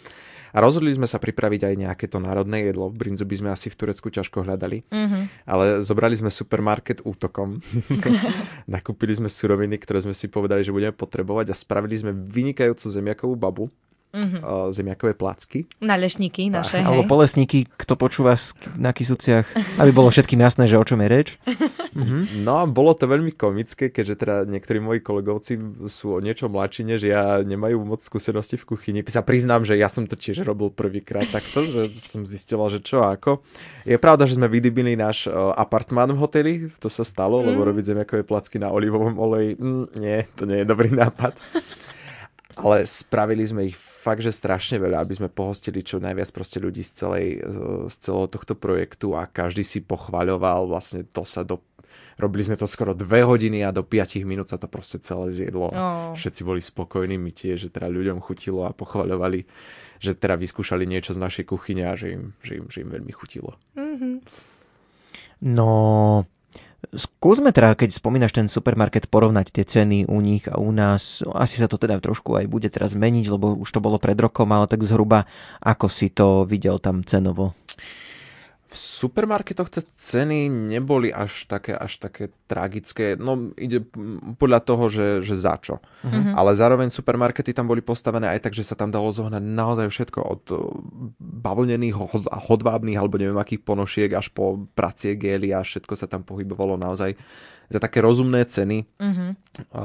A 0.49 0.65
rozhodli 0.65 0.89
sme 0.89 1.05
sa 1.05 1.21
pripraviť 1.21 1.61
aj 1.67 1.75
nejaké 1.77 2.05
to 2.09 2.17
národné 2.17 2.71
jedlo. 2.71 2.89
Brinzu 2.89 3.27
by 3.27 3.35
sme 3.37 3.49
asi 3.53 3.69
v 3.69 3.77
Turecku 3.77 4.09
ťažko 4.09 4.41
hľadali. 4.41 4.81
Mm-hmm. 4.89 5.23
Ale 5.45 5.85
zobrali 5.85 6.17
sme 6.17 6.33
supermarket 6.33 7.05
útokom. 7.05 7.61
Nakúpili 8.73 9.13
sme 9.13 9.29
suroviny, 9.29 9.77
ktoré 9.77 10.01
sme 10.01 10.15
si 10.17 10.25
povedali, 10.25 10.65
že 10.65 10.73
budeme 10.73 10.95
potrebovať 10.95 11.53
a 11.53 11.55
spravili 11.59 11.95
sme 12.01 12.11
vynikajúcu 12.15 12.85
zemiakovú 12.87 13.35
babu 13.37 13.69
mm-hmm. 14.13 14.73
zemiakové 14.73 15.13
placky. 15.13 15.69
Na 15.81 15.95
lešníky 15.95 16.49
naše, 16.49 16.81
Alebo 16.81 17.05
polesníky, 17.05 17.69
kto 17.69 17.93
počúva 17.93 18.35
na 18.75 18.93
Kisuciach, 18.93 19.45
aby 19.81 19.91
bolo 19.93 20.09
všetkým 20.09 20.41
jasné, 20.41 20.65
že 20.65 20.77
o 20.77 20.85
čom 20.85 21.01
je 21.05 21.09
reč. 21.09 21.27
mm-hmm. 21.45 22.41
No 22.45 22.61
a 22.61 22.63
bolo 22.65 22.93
to 22.97 23.05
veľmi 23.05 23.33
komické, 23.37 23.93
keďže 23.93 24.15
teda 24.25 24.35
niektorí 24.49 24.81
moji 24.81 24.99
kolegovci 25.01 25.85
sú 25.89 26.17
o 26.17 26.19
niečo 26.19 26.49
mladší, 26.49 26.81
než 26.85 26.99
ja 27.05 27.41
nemajú 27.45 27.81
moc 27.85 28.01
skúsenosti 28.01 28.57
v 28.57 28.67
kuchyni. 28.75 28.99
Sa 29.09 29.25
priznám, 29.25 29.65
že 29.65 29.77
ja 29.77 29.89
som 29.89 30.05
to 30.05 30.17
tiež 30.17 30.45
robil 30.45 30.69
prvýkrát 30.73 31.25
takto, 31.29 31.61
že 31.61 31.93
som 31.97 32.25
zistil, 32.25 32.61
že 32.69 32.81
čo 32.81 33.01
a 33.01 33.15
ako. 33.15 33.41
Je 33.87 33.97
pravda, 33.97 34.29
že 34.29 34.37
sme 34.37 34.51
vydybili 34.51 34.93
náš 34.93 35.29
apartmán 35.55 36.11
v 36.13 36.21
hoteli, 36.21 36.53
to 36.77 36.91
sa 36.91 37.01
stalo, 37.07 37.41
mm. 37.41 37.45
lebo 37.49 37.59
robiť 37.65 37.83
zemiakové 37.95 38.21
placky 38.27 38.61
na 38.61 38.69
olivovom 38.69 39.17
oleji, 39.17 39.57
mm, 39.57 39.85
nie, 39.97 40.19
to 40.35 40.43
nie 40.45 40.61
je 40.61 40.67
dobrý 40.67 40.91
nápad. 40.93 41.39
Ale 42.59 42.83
spravili 42.83 43.47
sme 43.47 43.71
ich 43.71 43.88
fakt, 43.99 44.23
že 44.23 44.31
strašne 44.31 44.79
veľa, 44.79 45.03
aby 45.03 45.13
sme 45.19 45.27
pohostili 45.27 45.83
čo 45.83 45.99
najviac 45.99 46.31
proste 46.31 46.63
ľudí 46.63 46.79
z, 46.79 46.91
celej, 47.03 47.27
z 47.91 47.95
celého 47.99 48.31
tohto 48.31 48.55
projektu 48.55 49.11
a 49.11 49.27
každý 49.27 49.67
si 49.67 49.83
pochvaľoval, 49.83 50.71
vlastne 50.71 51.03
to 51.11 51.27
sa 51.27 51.43
do 51.43 51.59
Robili 52.19 52.43
sme 52.43 52.59
to 52.59 52.67
skoro 52.67 52.91
dve 52.91 53.23
hodiny 53.23 53.63
a 53.63 53.71
do 53.71 53.79
5 53.79 54.27
minút 54.27 54.51
sa 54.51 54.59
to 54.59 54.67
proste 54.67 54.99
celé 54.99 55.31
zjedlo. 55.31 55.71
Oh. 55.71 56.11
Všetci 56.11 56.43
boli 56.43 56.59
spokojní, 56.59 57.15
my 57.15 57.31
tiež, 57.31 57.67
že 57.67 57.69
teda 57.71 57.87
ľuďom 57.87 58.19
chutilo 58.19 58.67
a 58.67 58.75
pochvaľovali, 58.75 59.47
že 60.03 60.19
teda 60.19 60.35
vyskúšali 60.35 60.83
niečo 60.83 61.15
z 61.15 61.23
našej 61.23 61.47
kuchyne 61.47 61.87
a 61.87 61.95
že 61.95 62.19
im, 62.19 62.35
že 62.43 62.59
im, 62.59 62.67
že 62.67 62.83
im 62.83 62.91
veľmi 62.91 63.15
chutilo. 63.15 63.55
Mm-hmm. 63.79 64.15
No, 65.47 65.71
Skúsme 66.95 67.51
teda, 67.51 67.75
keď 67.75 67.91
spomínaš 67.91 68.31
ten 68.31 68.47
supermarket, 68.47 69.11
porovnať 69.11 69.51
tie 69.51 69.67
ceny 69.67 70.07
u 70.07 70.17
nich 70.23 70.47
a 70.47 70.55
u 70.55 70.71
nás. 70.71 71.19
Asi 71.35 71.59
sa 71.59 71.67
to 71.67 71.75
teda 71.75 71.99
trošku 71.99 72.39
aj 72.39 72.47
bude 72.47 72.71
teraz 72.71 72.95
meniť, 72.95 73.25
lebo 73.27 73.51
už 73.59 73.67
to 73.67 73.83
bolo 73.83 73.99
pred 73.99 74.15
rokom, 74.15 74.47
ale 74.55 74.63
tak 74.65 74.87
zhruba 74.87 75.27
ako 75.59 75.91
si 75.91 76.07
to 76.07 76.47
videl 76.47 76.79
tam 76.79 77.03
cenovo? 77.03 77.51
V 78.69 78.77
supermarketoch 78.77 79.65
tie 79.73 79.81
ceny 79.97 80.45
neboli 80.45 81.09
až 81.09 81.49
také, 81.49 81.73
až 81.73 81.97
také 81.97 82.29
tragické. 82.45 83.17
No 83.17 83.49
ide 83.57 83.81
podľa 84.37 84.61
toho, 84.61 84.93
že, 84.93 85.25
že 85.25 85.33
za 85.33 85.57
čo. 85.57 85.81
Uh-huh. 86.05 86.37
Ale 86.37 86.53
zároveň 86.53 86.93
supermarkety 86.93 87.49
tam 87.49 87.65
boli 87.65 87.81
postavené 87.81 88.29
aj 88.29 88.45
tak, 88.45 88.53
že 88.53 88.61
sa 88.61 88.77
tam 88.77 88.93
dalo 88.93 89.09
zohnať 89.09 89.41
naozaj 89.41 89.89
všetko 89.89 90.19
od 90.21 90.43
uh, 90.53 90.61
bavlnených 91.17 91.97
a 92.29 92.37
hodvábnych 92.37 92.93
alebo 92.93 93.17
neviem 93.17 93.41
akých 93.41 93.65
ponošiek 93.65 94.13
až 94.13 94.29
po 94.29 94.61
pracie 94.77 95.17
gély 95.17 95.49
a 95.49 95.65
všetko 95.65 95.97
sa 95.97 96.05
tam 96.05 96.21
pohybovalo 96.21 96.77
naozaj 96.77 97.17
za 97.73 97.79
také 97.81 98.05
rozumné 98.05 98.45
ceny. 98.45 98.85
Uh-huh. 99.01 99.33
A 99.73 99.83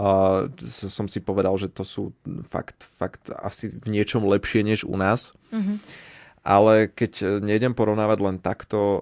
som 0.61 1.09
si 1.09 1.25
povedal, 1.25 1.57
že 1.57 1.73
to 1.73 1.88
sú 1.88 2.12
fakt, 2.44 2.85
fakt 2.85 3.33
asi 3.33 3.73
v 3.73 3.97
niečom 3.97 4.29
lepšie 4.29 4.61
než 4.61 4.85
u 4.85 5.01
nás. 5.01 5.33
Uh-huh 5.49 5.81
ale 6.44 6.92
keď 6.92 7.12
e, 7.24 7.26
nejdem 7.40 7.72
porovnávať 7.72 8.18
len 8.20 8.37
takto 8.37 8.76
o, 8.76 9.00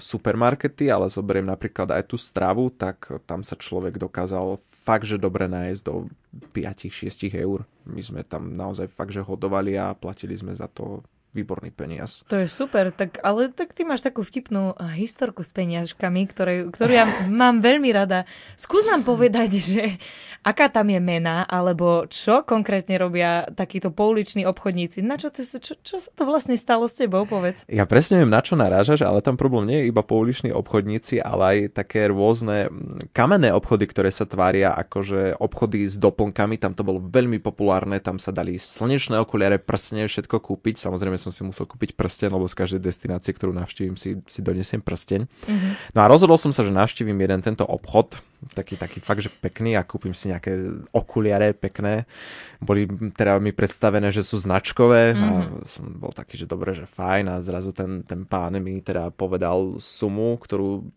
supermarkety, 0.00 0.88
ale 0.88 1.12
zoberiem 1.12 1.44
napríklad 1.44 1.92
aj 1.92 2.08
tú 2.08 2.16
stravu, 2.16 2.72
tak 2.72 3.04
tam 3.28 3.44
sa 3.44 3.52
človek 3.52 4.00
dokázal 4.00 4.56
fakt, 4.64 5.04
že 5.04 5.20
dobre 5.20 5.44
nájsť 5.44 5.82
do 5.84 6.08
5-6 6.56 7.36
eur. 7.36 7.68
My 7.84 8.00
sme 8.00 8.24
tam 8.24 8.56
naozaj 8.56 8.88
fakt, 8.88 9.12
že 9.12 9.20
hodovali 9.20 9.76
a 9.76 9.92
platili 9.92 10.32
sme 10.32 10.56
za 10.56 10.72
to 10.72 11.04
výborný 11.30 11.70
peniaz. 11.70 12.26
To 12.26 12.34
je 12.34 12.50
super, 12.50 12.90
tak, 12.90 13.22
ale 13.22 13.54
tak 13.54 13.70
ty 13.70 13.86
máš 13.86 14.02
takú 14.02 14.26
vtipnú 14.26 14.74
historku 14.98 15.46
s 15.46 15.54
peniažkami, 15.54 16.26
ktoré, 16.26 16.66
ktorú 16.66 16.90
ja 16.90 17.06
mám 17.30 17.62
veľmi 17.62 17.90
rada. 17.94 18.26
Skús 18.58 18.82
nám 18.82 19.06
povedať, 19.06 19.50
že 19.62 19.82
aká 20.42 20.66
tam 20.66 20.90
je 20.90 20.98
mena, 20.98 21.46
alebo 21.46 22.10
čo 22.10 22.42
konkrétne 22.42 22.98
robia 22.98 23.46
takíto 23.54 23.94
pouliční 23.94 24.42
obchodníci. 24.42 25.06
Na 25.06 25.14
čo, 25.14 25.30
to, 25.30 25.46
čo, 25.46 25.78
čo 25.78 25.96
sa 26.02 26.10
to 26.10 26.26
vlastne 26.26 26.58
stalo 26.58 26.90
s 26.90 26.98
tebou, 26.98 27.22
povedz? 27.30 27.62
Ja 27.70 27.86
presne 27.86 28.18
viem, 28.18 28.32
na 28.32 28.42
čo 28.42 28.58
narážaš, 28.58 29.06
ale 29.06 29.22
tam 29.22 29.38
problém 29.38 29.70
nie 29.70 29.78
je 29.86 29.90
iba 29.94 30.02
pouliční 30.02 30.50
obchodníci, 30.50 31.22
ale 31.22 31.42
aj 31.46 31.58
také 31.78 32.10
rôzne 32.10 32.66
kamenné 33.14 33.54
obchody, 33.54 33.86
ktoré 33.86 34.10
sa 34.10 34.26
tvária 34.26 34.74
akože 34.74 35.38
obchody 35.38 35.86
s 35.86 35.94
doplnkami. 35.94 36.58
Tam 36.58 36.74
to 36.74 36.82
bolo 36.82 36.98
veľmi 36.98 37.38
populárne, 37.38 38.02
tam 38.02 38.18
sa 38.18 38.34
dali 38.34 38.58
slnečné 38.58 39.14
okuliare, 39.22 39.62
prstenie, 39.62 40.10
všetko 40.10 40.42
kúpiť. 40.42 40.80
Samozrejme 40.80 41.19
som 41.20 41.28
si 41.28 41.44
musel 41.44 41.68
kúpiť 41.68 41.92
prsten, 41.92 42.32
lebo 42.32 42.48
z 42.48 42.56
každej 42.56 42.80
destinácie, 42.80 43.36
ktorú 43.36 43.52
navštívim, 43.52 44.00
si, 44.00 44.16
si 44.24 44.40
donesiem 44.40 44.80
prsteň. 44.80 45.28
Mm-hmm. 45.28 45.72
No 45.92 46.00
a 46.00 46.08
rozhodol 46.08 46.40
som 46.40 46.48
sa, 46.48 46.64
že 46.64 46.72
navštívim 46.72 47.14
jeden 47.20 47.44
tento 47.44 47.68
obchod, 47.68 48.16
taký, 48.56 48.80
taký 48.80 49.04
fakt, 49.04 49.20
že 49.20 49.28
pekný 49.28 49.76
a 49.76 49.84
kúpim 49.84 50.16
si 50.16 50.32
nejaké 50.32 50.80
okuliare 50.96 51.52
pekné. 51.52 52.08
Boli 52.56 52.88
teda 53.12 53.36
mi 53.36 53.52
predstavené, 53.52 54.08
že 54.08 54.24
sú 54.24 54.40
značkové 54.40 55.12
mm-hmm. 55.12 55.20
a 55.20 55.28
mhm. 55.36 55.68
som 55.68 55.84
bol 56.00 56.12
taký, 56.16 56.40
že 56.40 56.48
dobre, 56.48 56.72
že 56.72 56.88
fajn 56.88 57.24
a 57.28 57.44
zrazu 57.44 57.76
ten, 57.76 58.00
ten 58.08 58.24
pán 58.24 58.56
mi 58.56 58.80
teda 58.80 59.12
povedal 59.12 59.76
sumu, 59.76 60.40
ktorú 60.40 60.88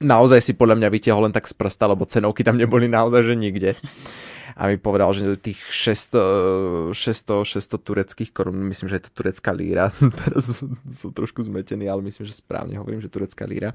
naozaj 0.00 0.40
si 0.40 0.52
podľa 0.56 0.80
mňa 0.80 0.88
vytiahol 0.88 1.28
len 1.28 1.34
tak 1.36 1.46
z 1.46 1.54
prsta, 1.54 1.84
lebo 1.86 2.08
cenovky 2.08 2.40
tam 2.40 2.56
neboli 2.56 2.88
naozaj, 2.88 3.22
že 3.22 3.34
nikde 3.36 3.70
a 4.60 4.68
mi 4.68 4.76
povedal, 4.76 5.08
že 5.16 5.40
tých 5.40 5.56
600, 5.72 6.92
600, 6.92 7.48
600 7.48 7.80
tureckých 7.80 8.30
korun, 8.36 8.60
myslím, 8.68 8.92
že 8.92 9.00
je 9.00 9.04
to 9.08 9.16
turecká 9.16 9.56
líra, 9.56 9.88
teraz 10.20 10.60
som 10.60 11.10
trošku 11.16 11.40
zmetený, 11.40 11.88
ale 11.88 12.04
myslím, 12.04 12.28
že 12.28 12.36
správne 12.36 12.76
hovorím, 12.76 13.00
že 13.00 13.08
turecká 13.08 13.48
líra. 13.48 13.72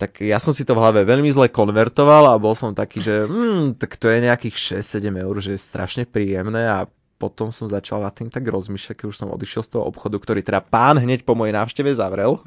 Tak 0.00 0.24
ja 0.24 0.40
som 0.40 0.56
si 0.56 0.64
to 0.64 0.72
v 0.72 0.80
hlave 0.80 1.04
veľmi 1.04 1.28
zle 1.28 1.52
konvertoval 1.52 2.32
a 2.32 2.40
bol 2.40 2.56
som 2.56 2.72
taký, 2.72 3.04
že 3.04 3.28
hmm, 3.28 3.76
tak 3.76 4.00
to 4.00 4.08
je 4.08 4.24
nejakých 4.24 4.80
6-7 4.80 5.12
eur, 5.20 5.34
že 5.44 5.52
je 5.52 5.60
strašne 5.60 6.08
príjemné 6.08 6.64
a 6.64 6.88
potom 7.20 7.52
som 7.52 7.68
začal 7.68 8.00
nad 8.00 8.16
tým 8.16 8.32
tak 8.32 8.48
rozmýšľať, 8.48 8.96
keď 8.96 9.06
už 9.12 9.20
som 9.20 9.28
odišiel 9.28 9.60
z 9.60 9.76
toho 9.76 9.84
obchodu, 9.84 10.16
ktorý 10.16 10.40
teda 10.40 10.64
pán 10.64 10.96
hneď 10.96 11.28
po 11.28 11.36
mojej 11.36 11.52
návšteve 11.52 11.92
zavrel. 11.92 12.40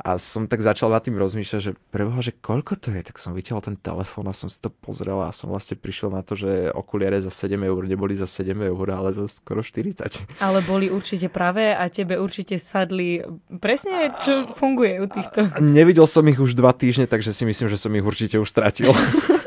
A 0.00 0.16
som 0.16 0.48
tak 0.48 0.64
začal 0.64 0.88
nad 0.88 1.04
tým 1.04 1.20
rozmýšľať, 1.20 1.60
že 1.60 1.72
preboha, 1.92 2.24
že 2.24 2.32
koľko 2.32 2.80
to 2.80 2.88
je, 2.92 3.04
tak 3.04 3.20
som 3.20 3.36
vytiahol 3.36 3.60
ten 3.60 3.76
telefón 3.76 4.28
a 4.28 4.34
som 4.34 4.48
si 4.48 4.56
to 4.56 4.72
pozrel 4.72 5.20
a 5.20 5.28
som 5.30 5.52
vlastne 5.52 5.76
prišiel 5.76 6.08
na 6.08 6.24
to, 6.24 6.40
že 6.40 6.72
okuliare 6.72 7.20
za 7.20 7.28
7 7.28 7.60
eur 7.60 7.82
neboli 7.84 8.16
za 8.16 8.24
7 8.24 8.56
eur, 8.56 8.86
ale 8.88 9.12
za 9.12 9.28
skoro 9.28 9.60
40. 9.60 10.40
Ale 10.40 10.64
boli 10.64 10.88
určite 10.88 11.28
práve 11.28 11.76
a 11.76 11.84
tebe 11.92 12.16
určite 12.16 12.56
sadli 12.56 13.20
presne, 13.60 14.16
čo 14.24 14.48
funguje 14.56 15.04
u 15.04 15.06
týchto. 15.06 15.52
A 15.52 15.60
nevidel 15.60 16.08
som 16.08 16.24
ich 16.24 16.40
už 16.40 16.56
dva 16.56 16.72
týždne, 16.72 17.04
takže 17.04 17.36
si 17.36 17.44
myslím, 17.44 17.68
že 17.68 17.76
som 17.76 17.92
ich 17.92 18.04
určite 18.04 18.40
už 18.40 18.48
stratil. 18.48 18.92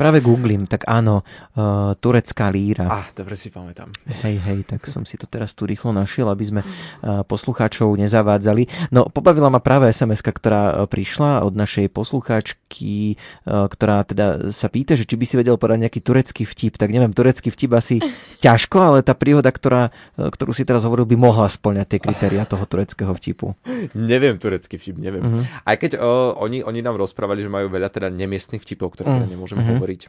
Práve 0.00 0.24
googlím, 0.24 0.64
tak 0.64 0.88
áno, 0.88 1.20
uh, 1.20 1.92
turecká 2.00 2.48
líra. 2.48 2.88
Ah, 2.88 3.04
dobre 3.12 3.36
si 3.36 3.52
pamätám. 3.52 3.92
Hej, 4.08 4.40
hej, 4.40 4.58
tak 4.64 4.88
som 4.88 5.04
si 5.04 5.20
to 5.20 5.28
teraz 5.28 5.52
tu 5.52 5.68
rýchlo 5.68 5.92
našiel, 5.92 6.32
aby 6.32 6.40
sme 6.40 6.60
uh, 6.64 7.20
poslucháčov 7.28 8.00
nezavádzali. 8.00 8.88
No, 8.96 9.12
pobavila 9.12 9.52
ma 9.52 9.60
práve 9.60 9.92
sms 9.92 10.24
ktorá 10.24 10.62
uh, 10.72 10.88
prišla 10.88 11.44
od 11.44 11.52
našej 11.52 11.92
poslucháčky, 11.92 13.20
uh, 13.44 13.68
ktorá 13.68 14.08
teda 14.08 14.56
sa 14.56 14.72
pýta, 14.72 14.96
že 14.96 15.04
či 15.04 15.20
by 15.20 15.24
si 15.28 15.36
vedel 15.36 15.60
podať 15.60 15.84
nejaký 15.84 16.00
turecký 16.00 16.48
vtip. 16.48 16.80
Tak 16.80 16.88
neviem, 16.88 17.12
turecký 17.12 17.52
vtip 17.52 17.76
asi 17.76 18.00
ťažko, 18.40 18.80
ale 18.80 18.98
tá 19.04 19.12
príhoda, 19.12 19.52
ktorá, 19.52 19.92
ktorú 20.16 20.56
si 20.56 20.64
teraz 20.64 20.88
hovoril, 20.88 21.04
by 21.04 21.20
mohla 21.20 21.44
splňať 21.44 21.86
tie 21.92 22.00
kritéria 22.00 22.48
toho 22.48 22.64
tureckého 22.64 23.12
vtipu. 23.12 23.52
Neviem 23.92 24.40
turecký 24.40 24.80
vtip, 24.80 24.96
neviem. 24.96 25.20
Uh-huh. 25.20 25.44
Aj 25.44 25.76
keď 25.76 26.00
uh, 26.00 26.32
oni, 26.40 26.64
oni 26.64 26.80
nám 26.80 26.96
rozprávali, 26.96 27.44
že 27.44 27.52
majú 27.52 27.68
veľa 27.68 27.92
teda 27.92 28.08
nemiestných 28.08 28.64
vtipov, 28.64 28.96
ktoré 28.96 29.12
uh-huh. 29.12 29.20
teda 29.20 29.28
nemôžeme 29.28 29.60
uh-huh. 29.60 29.76
hovoriť 29.76 29.89
hovoriť. 29.90 30.02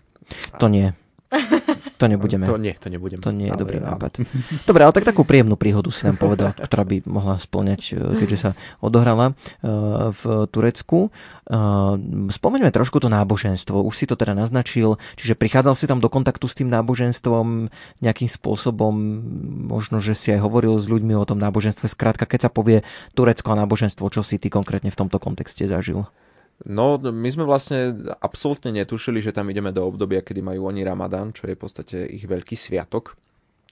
To 0.62 0.68
nie. 0.70 0.94
To 1.96 2.12
nebudeme. 2.12 2.44
To 2.44 2.60
nie, 2.60 2.76
to 2.76 2.92
nebudeme. 2.92 3.24
To 3.24 3.32
nie 3.32 3.48
je 3.48 3.56
dobrý 3.56 3.80
nápad. 3.80 4.20
Dobre, 4.68 4.84
ale 4.84 4.92
tak 4.92 5.08
takú 5.08 5.24
príjemnú 5.24 5.56
príhodu 5.56 5.88
si 5.88 6.04
nám 6.04 6.20
povedal, 6.20 6.52
ktorá 6.52 6.84
by 6.84 7.08
mohla 7.08 7.40
splňať, 7.40 7.82
e, 7.94 8.20
keďže 8.20 8.38
sa 8.42 8.50
odohrala 8.84 9.32
e, 9.32 9.34
v 10.12 10.22
Turecku. 10.52 11.08
E, 11.08 11.10
spomeňme 12.36 12.74
trošku 12.74 13.00
to 13.00 13.08
náboženstvo. 13.08 13.80
Už 13.80 13.96
si 13.96 14.10
to 14.12 14.20
teda 14.20 14.36
naznačil, 14.36 15.00
čiže 15.16 15.40
prichádzal 15.40 15.78
si 15.78 15.88
tam 15.88 16.04
do 16.04 16.12
kontaktu 16.12 16.52
s 16.52 16.58
tým 16.60 16.68
náboženstvom 16.68 17.72
nejakým 18.04 18.28
spôsobom, 18.28 18.92
možno, 19.72 20.04
že 20.04 20.18
si 20.18 20.36
aj 20.36 20.44
hovoril 20.44 20.76
s 20.84 20.92
ľuďmi 20.92 21.16
o 21.16 21.24
tom 21.24 21.40
náboženstve. 21.40 21.88
Skrátka, 21.88 22.28
keď 22.28 22.50
sa 22.50 22.52
povie 22.52 22.84
Turecko 23.16 23.56
a 23.56 23.62
náboženstvo, 23.64 24.12
čo 24.12 24.20
si 24.20 24.36
ty 24.36 24.52
konkrétne 24.52 24.92
v 24.92 25.00
tomto 25.00 25.16
kontexte 25.16 25.64
zažil? 25.64 26.12
No, 26.66 27.02
my 27.02 27.30
sme 27.32 27.46
vlastne 27.48 27.98
absolútne 28.22 28.70
netušili, 28.70 29.18
že 29.18 29.34
tam 29.34 29.50
ideme 29.50 29.74
do 29.74 29.82
obdobia, 29.82 30.22
kedy 30.22 30.46
majú 30.46 30.70
oni 30.70 30.86
Ramadán, 30.86 31.34
čo 31.34 31.50
je 31.50 31.58
v 31.58 31.62
podstate 31.62 31.98
ich 32.06 32.30
veľký 32.30 32.54
sviatok 32.54 33.18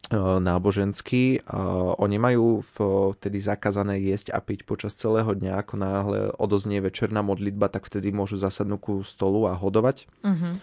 e, 0.10 0.18
náboženský. 0.18 1.46
Oni 2.02 2.18
majú 2.18 2.66
vtedy 3.14 3.38
zakázané 3.46 4.02
jesť 4.02 4.34
a 4.34 4.42
piť 4.42 4.66
počas 4.66 4.98
celého 4.98 5.30
dňa, 5.30 5.62
ako 5.62 5.74
náhle 5.78 6.20
odoznie 6.42 6.82
večerná 6.82 7.22
modlitba, 7.22 7.70
tak 7.70 7.86
vtedy 7.86 8.10
môžu 8.10 8.42
zasadnúť 8.42 8.82
ku 8.82 8.94
stolu 9.06 9.46
a 9.46 9.54
hodovať. 9.54 10.10
Uh-huh. 10.26 10.58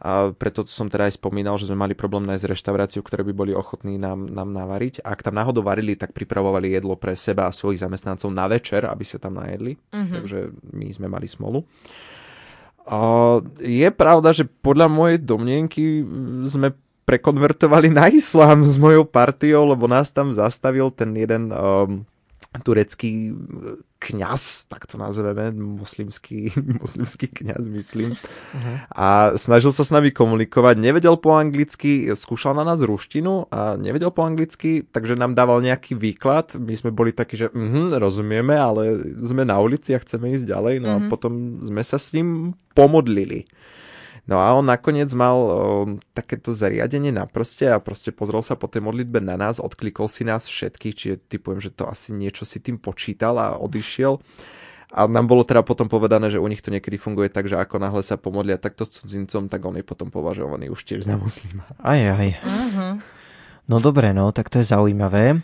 A 0.00 0.32
preto 0.32 0.64
som 0.64 0.88
teda 0.88 1.08
aj 1.10 1.20
spomínal, 1.20 1.60
že 1.60 1.68
sme 1.68 1.76
mali 1.76 1.92
problém 1.92 2.24
nájsť 2.24 2.48
reštauráciu, 2.48 3.00
ktoré 3.04 3.20
by 3.28 3.32
boli 3.36 3.52
ochotní 3.52 4.00
nám, 4.00 4.24
nám 4.32 4.48
navariť. 4.56 5.04
Ak 5.04 5.20
tam 5.20 5.36
náhodou 5.36 5.60
varili, 5.60 5.98
tak 6.00 6.16
pripravovali 6.16 6.72
jedlo 6.72 6.96
pre 6.96 7.12
seba 7.12 7.48
a 7.48 7.52
svojich 7.52 7.84
zamestnancov 7.84 8.32
na 8.32 8.48
večer, 8.48 8.88
aby 8.88 9.04
sa 9.04 9.20
tam 9.20 9.36
najedli. 9.36 9.76
Uh-huh. 9.92 10.14
Takže 10.16 10.38
my 10.72 10.86
sme 10.96 11.06
mali 11.12 11.28
smolu. 11.28 11.68
A 12.88 12.98
je 13.62 13.88
pravda, 13.94 14.34
že 14.34 14.48
podľa 14.48 14.90
mojej 14.90 15.18
domnienky 15.20 16.02
sme 16.50 16.74
prekonvertovali 17.06 17.92
na 17.92 18.08
islám 18.08 18.64
s 18.64 18.78
mojou 18.78 19.04
partiou, 19.06 19.66
lebo 19.66 19.90
nás 19.90 20.10
tam 20.14 20.32
zastavil 20.32 20.88
ten 20.94 21.12
jeden 21.14 21.50
um, 21.50 22.06
turecký 22.60 23.32
kňaz, 24.02 24.66
tak 24.66 24.84
to 24.84 24.98
nazveme, 24.98 25.54
moslimský, 25.54 26.52
moslimský 26.82 27.30
kňaz, 27.30 27.64
myslím. 27.70 28.18
Uh-huh. 28.18 28.76
A 28.92 29.38
snažil 29.38 29.70
sa 29.70 29.86
s 29.86 29.94
nami 29.94 30.10
komunikovať, 30.10 30.76
nevedel 30.76 31.16
po 31.16 31.32
anglicky, 31.32 32.10
skúšal 32.12 32.58
na 32.58 32.66
nás 32.66 32.82
ruštinu 32.82 33.48
a 33.48 33.78
nevedel 33.78 34.10
po 34.10 34.26
anglicky, 34.26 34.84
takže 34.84 35.16
nám 35.16 35.38
dával 35.38 35.62
nejaký 35.62 35.94
výklad. 35.96 36.58
My 36.58 36.74
sme 36.74 36.90
boli 36.90 37.14
takí, 37.14 37.38
že 37.38 37.48
uh-huh, 37.48 37.94
rozumieme, 37.96 38.58
ale 38.58 39.00
sme 39.22 39.46
na 39.46 39.56
ulici 39.62 39.94
a 39.94 40.02
chceme 40.02 40.34
ísť 40.34 40.50
ďalej. 40.50 40.74
No 40.82 40.88
uh-huh. 40.92 40.98
a 40.98 41.04
mhm. 41.06 41.08
potom 41.08 41.32
sme 41.62 41.80
sa 41.86 41.96
s 41.96 42.12
ním 42.12 42.58
pomodlili. 42.74 43.46
No 44.22 44.38
a 44.38 44.54
on 44.54 44.62
nakoniec 44.62 45.10
mal 45.18 45.34
o, 45.34 45.48
takéto 46.14 46.54
zariadenie 46.54 47.10
na 47.10 47.26
prste 47.26 47.66
a 47.66 47.82
proste 47.82 48.14
pozrel 48.14 48.38
sa 48.38 48.54
po 48.54 48.70
tej 48.70 48.86
modlitbe 48.86 49.18
na 49.18 49.34
nás, 49.34 49.58
odklikol 49.58 50.06
si 50.06 50.22
nás 50.22 50.46
všetkých, 50.46 50.94
čiže 50.94 51.16
typujem, 51.26 51.58
že 51.58 51.74
to 51.74 51.90
asi 51.90 52.14
niečo 52.14 52.46
si 52.46 52.62
tým 52.62 52.78
počítal 52.78 53.34
a 53.42 53.58
odišiel. 53.58 54.22
A 54.92 55.08
nám 55.08 55.24
bolo 55.24 55.42
teda 55.42 55.64
potom 55.64 55.88
povedané, 55.88 56.28
že 56.28 56.38
u 56.38 56.46
nich 56.46 56.60
to 56.60 56.68
niekedy 56.68 57.00
funguje 57.00 57.32
tak, 57.32 57.48
že 57.48 57.56
ako 57.56 57.80
náhle 57.80 58.04
sa 58.04 58.20
pomodlia 58.20 58.60
takto 58.60 58.84
s 58.84 59.00
cudzincom, 59.00 59.48
tak 59.48 59.64
on 59.64 59.80
je 59.80 59.82
potom 59.82 60.12
považovaný 60.12 60.68
už 60.68 60.84
tiež 60.84 61.08
za 61.08 61.16
muslima. 61.16 61.64
Aj, 61.80 61.96
aj. 61.96 62.28
Uh-huh. 62.44 62.94
No 63.66 63.80
dobre, 63.80 64.12
no, 64.12 64.30
tak 64.36 64.52
to 64.52 64.60
je 64.60 64.68
zaujímavé. 64.68 65.40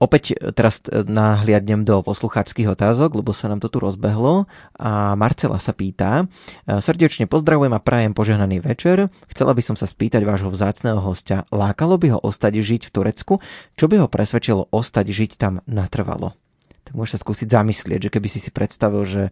Opäť 0.00 0.32
e, 0.32 0.56
teraz 0.56 0.80
e, 0.88 1.04
nahliadnem 1.04 1.84
do 1.84 2.00
poslucháčských 2.00 2.72
otázok, 2.72 3.20
lebo 3.20 3.36
sa 3.36 3.52
nám 3.52 3.60
to 3.60 3.68
tu 3.68 3.84
rozbehlo. 3.84 4.48
A 4.80 5.12
Marcela 5.12 5.60
sa 5.60 5.76
pýta, 5.76 6.24
e, 6.64 6.80
srdečne 6.80 7.28
pozdravujem 7.28 7.76
a 7.76 7.84
prajem 7.84 8.16
požehnaný 8.16 8.64
večer. 8.64 9.12
Chcela 9.28 9.52
by 9.52 9.60
som 9.60 9.76
sa 9.76 9.84
spýtať 9.84 10.24
vášho 10.24 10.48
vzácného 10.48 11.04
hostia, 11.04 11.44
lákalo 11.52 12.00
by 12.00 12.16
ho 12.16 12.18
ostať 12.18 12.52
žiť 12.64 12.82
v 12.88 12.92
Turecku? 12.96 13.34
Čo 13.76 13.84
by 13.92 14.00
ho 14.00 14.08
presvedčilo 14.08 14.72
ostať 14.72 15.06
žiť 15.12 15.30
tam 15.36 15.60
natrvalo? 15.68 16.32
Tak 16.88 16.96
môžeš 16.96 17.20
sa 17.20 17.22
skúsiť 17.22 17.48
zamyslieť, 17.52 18.08
že 18.08 18.12
keby 18.16 18.28
si 18.32 18.40
si 18.40 18.48
predstavil, 18.48 19.04
že 19.04 19.22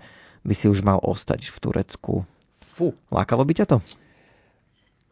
by 0.44 0.52
si 0.52 0.68
už 0.68 0.84
mal 0.84 1.00
ostať 1.00 1.48
v 1.48 1.56
Turecku. 1.64 2.28
Fú. 2.60 2.92
Lákalo 3.08 3.42
by 3.48 3.64
ťa 3.64 3.66
to? 3.72 3.80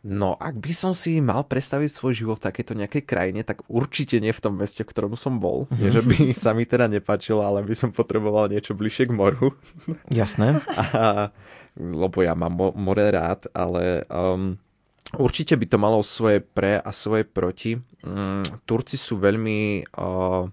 No, 0.06 0.38
ak 0.38 0.62
by 0.62 0.70
som 0.70 0.94
si 0.94 1.18
mal 1.18 1.42
predstaviť 1.42 1.90
svoj 1.90 2.14
život 2.14 2.38
v 2.38 2.46
takejto 2.46 2.78
nejakej 2.78 3.02
krajine, 3.02 3.42
tak 3.42 3.66
určite 3.66 4.22
nie 4.22 4.30
v 4.30 4.38
tom 4.38 4.54
meste, 4.54 4.86
v 4.86 4.90
ktorom 4.94 5.18
som 5.18 5.42
bol. 5.42 5.66
Nie, 5.74 5.90
že 5.90 6.06
by 6.06 6.30
sa 6.46 6.54
mi 6.54 6.62
teda 6.62 6.86
nepáčilo, 6.86 7.42
ale 7.42 7.66
by 7.66 7.74
som 7.74 7.90
potreboval 7.90 8.46
niečo 8.46 8.78
bližšie 8.78 9.10
k 9.10 9.16
moru. 9.18 9.58
Jasné. 10.14 10.62
A, 10.78 11.34
lebo 11.74 12.22
ja 12.22 12.38
mám 12.38 12.54
more 12.54 13.06
rád, 13.10 13.50
ale 13.50 14.06
um, 14.06 14.54
určite 15.18 15.58
by 15.58 15.66
to 15.66 15.78
malo 15.82 15.98
svoje 16.06 16.38
pre 16.38 16.78
a 16.78 16.90
svoje 16.94 17.26
proti. 17.26 17.74
Um, 18.06 18.46
Turci 18.62 18.94
sú 18.94 19.18
veľmi... 19.18 19.90
Uh, 19.90 20.46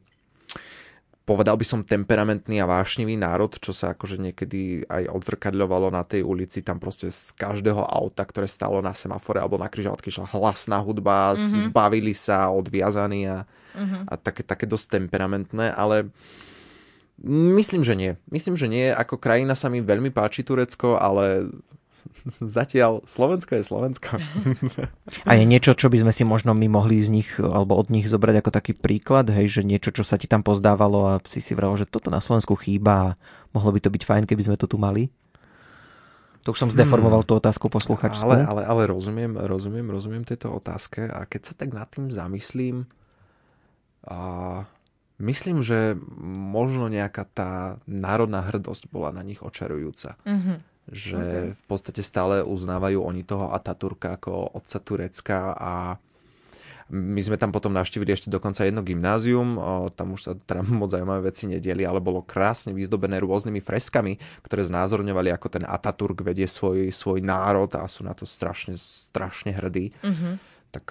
povedal 1.24 1.56
by 1.56 1.64
som 1.64 1.88
temperamentný 1.88 2.60
a 2.60 2.68
vášnivý 2.68 3.16
národ, 3.16 3.56
čo 3.56 3.72
sa 3.72 3.96
akože 3.96 4.20
niekedy 4.20 4.84
aj 4.92 5.08
odzrkadľovalo 5.08 5.88
na 5.88 6.04
tej 6.04 6.28
ulici, 6.28 6.60
tam 6.60 6.84
proste 6.84 7.08
z 7.08 7.32
každého 7.40 7.80
auta, 7.80 8.28
ktoré 8.28 8.44
stalo 8.44 8.84
na 8.84 8.92
semafore 8.92 9.40
alebo 9.40 9.56
na 9.56 9.72
kryžovatke, 9.72 10.12
šla 10.12 10.28
hlasná 10.36 10.84
hudba, 10.84 11.36
mm-hmm. 11.36 11.72
bavili 11.72 12.12
sa, 12.12 12.52
odviazaní 12.52 13.32
a, 13.32 13.48
mm-hmm. 13.48 14.04
a 14.12 14.14
také, 14.20 14.44
také 14.44 14.68
dosť 14.68 15.00
temperamentné, 15.00 15.72
ale 15.72 16.12
myslím, 17.32 17.88
že 17.88 17.96
nie. 17.96 18.12
Myslím, 18.28 18.60
že 18.60 18.68
nie. 18.68 18.92
Ako 18.92 19.16
krajina 19.16 19.56
sa 19.56 19.72
mi 19.72 19.80
veľmi 19.80 20.12
páči 20.12 20.44
Turecko, 20.44 21.00
ale 21.00 21.48
zatiaľ 22.58 23.04
Slovensko 23.04 23.60
je 23.60 23.64
Slovensko. 23.64 24.20
A 25.28 25.32
je 25.36 25.46
niečo, 25.48 25.76
čo 25.76 25.88
by 25.90 26.04
sme 26.04 26.12
si 26.16 26.24
možno 26.24 26.56
my 26.56 26.68
mohli 26.70 27.00
z 27.02 27.10
nich 27.10 27.30
alebo 27.40 27.76
od 27.76 27.90
nich 27.90 28.08
zobrať 28.08 28.44
ako 28.44 28.52
taký 28.52 28.74
príklad, 28.76 29.30
hej, 29.32 29.60
že 29.60 29.62
niečo, 29.68 29.92
čo 29.92 30.04
sa 30.06 30.20
ti 30.20 30.30
tam 30.30 30.46
pozdávalo 30.46 31.00
a 31.10 31.14
si 31.28 31.40
si 31.40 31.54
vral, 31.58 31.76
že 31.76 31.90
toto 31.90 32.14
na 32.14 32.24
Slovensku 32.24 32.56
chýba 32.60 32.94
a 32.94 33.08
mohlo 33.52 33.74
by 33.74 33.80
to 33.84 33.90
byť 33.92 34.04
fajn, 34.04 34.24
keby 34.28 34.44
sme 34.44 34.60
to 34.60 34.68
tu 34.70 34.78
mali? 34.80 35.10
To 36.44 36.52
už 36.52 36.68
som 36.68 36.72
zdeformoval 36.72 37.24
hmm. 37.24 37.30
tú 37.32 37.34
otázku 37.40 37.72
posluchačstvu. 37.72 38.28
Ale, 38.28 38.44
ale, 38.44 38.64
ale 38.68 38.84
rozumiem, 38.92 39.40
rozumiem, 39.40 39.88
rozumiem 39.88 40.28
tejto 40.28 40.52
otázke 40.52 41.08
a 41.08 41.24
keď 41.24 41.42
sa 41.48 41.54
tak 41.56 41.72
nad 41.72 41.88
tým 41.88 42.12
zamyslím, 42.12 42.84
a 44.04 44.20
myslím, 45.24 45.64
že 45.64 45.96
možno 46.28 46.92
nejaká 46.92 47.24
tá 47.32 47.80
národná 47.88 48.44
hrdosť 48.44 48.92
bola 48.92 49.16
na 49.16 49.24
nich 49.24 49.40
očarujúca. 49.40 50.20
Mm-hmm 50.28 50.73
že 50.92 51.16
okay. 51.16 51.46
v 51.56 51.64
podstate 51.68 52.02
stále 52.04 52.44
uznávajú 52.44 53.00
oni 53.00 53.24
toho 53.24 53.52
Ataturka 53.56 54.20
ako 54.20 54.60
otca 54.60 54.78
Turecka 54.84 55.40
a 55.56 55.96
my 56.94 57.22
sme 57.24 57.40
tam 57.40 57.50
potom 57.50 57.72
navštívili 57.72 58.12
ešte 58.12 58.28
dokonca 58.28 58.68
jedno 58.68 58.84
gymnázium, 58.84 59.56
tam 59.96 60.14
už 60.14 60.22
sa 60.22 60.32
teda 60.36 60.62
moc 60.80 60.92
zaujímavé 60.92 61.32
veci 61.32 61.48
nedieli, 61.48 61.88
ale 61.88 62.04
bolo 62.04 62.22
krásne 62.22 62.76
vyzdobené 62.76 63.24
rôznymi 63.24 63.64
freskami, 63.64 64.20
ktoré 64.44 64.68
znázorňovali, 64.68 65.32
ako 65.32 65.48
ten 65.48 65.64
Ataturk 65.64 66.20
vedie 66.22 66.46
svoj, 66.46 66.92
svoj 66.92 67.24
národ 67.24 67.72
a 67.80 67.88
sú 67.88 68.04
na 68.04 68.12
to 68.12 68.28
strašne, 68.28 68.76
strašne 68.76 69.56
hrdí. 69.56 69.96
Mm-hmm. 70.04 70.34
Tak 70.76 70.86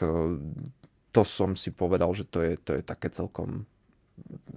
to 1.12 1.22
som 1.28 1.52
si 1.54 1.70
povedal, 1.70 2.08
že 2.16 2.24
to 2.24 2.40
je, 2.40 2.56
to 2.56 2.80
je 2.80 2.82
také 2.82 3.12
celkom 3.12 3.68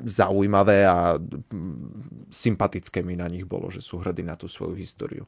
zaujímavé 0.06 0.86
a 0.86 1.18
sympatické 2.30 3.02
mi 3.02 3.16
na 3.18 3.26
nich 3.26 3.48
bolo, 3.48 3.72
že 3.72 3.82
sú 3.82 4.04
hrdí 4.04 4.22
na 4.22 4.38
tú 4.38 4.46
svoju 4.46 4.76
históriu. 4.78 5.26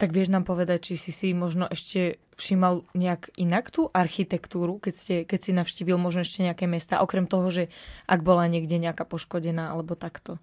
Tak 0.00 0.16
vieš 0.16 0.32
nám 0.32 0.48
povedať, 0.48 0.92
či 0.92 0.94
si 0.96 1.12
si 1.12 1.28
možno 1.36 1.68
ešte 1.68 2.16
všímal 2.40 2.88
nejak 2.96 3.28
inak 3.36 3.68
tú 3.68 3.92
architektúru, 3.92 4.80
keď, 4.80 4.94
ste, 4.96 5.14
keď 5.28 5.40
si 5.44 5.52
navštívil 5.52 6.00
možno 6.00 6.24
ešte 6.24 6.40
nejaké 6.40 6.64
mesta, 6.64 7.04
okrem 7.04 7.28
toho, 7.28 7.52
že 7.52 7.68
ak 8.08 8.24
bola 8.24 8.48
niekde 8.48 8.80
nejaká 8.80 9.04
poškodená 9.04 9.68
alebo 9.68 9.92
takto? 9.92 10.40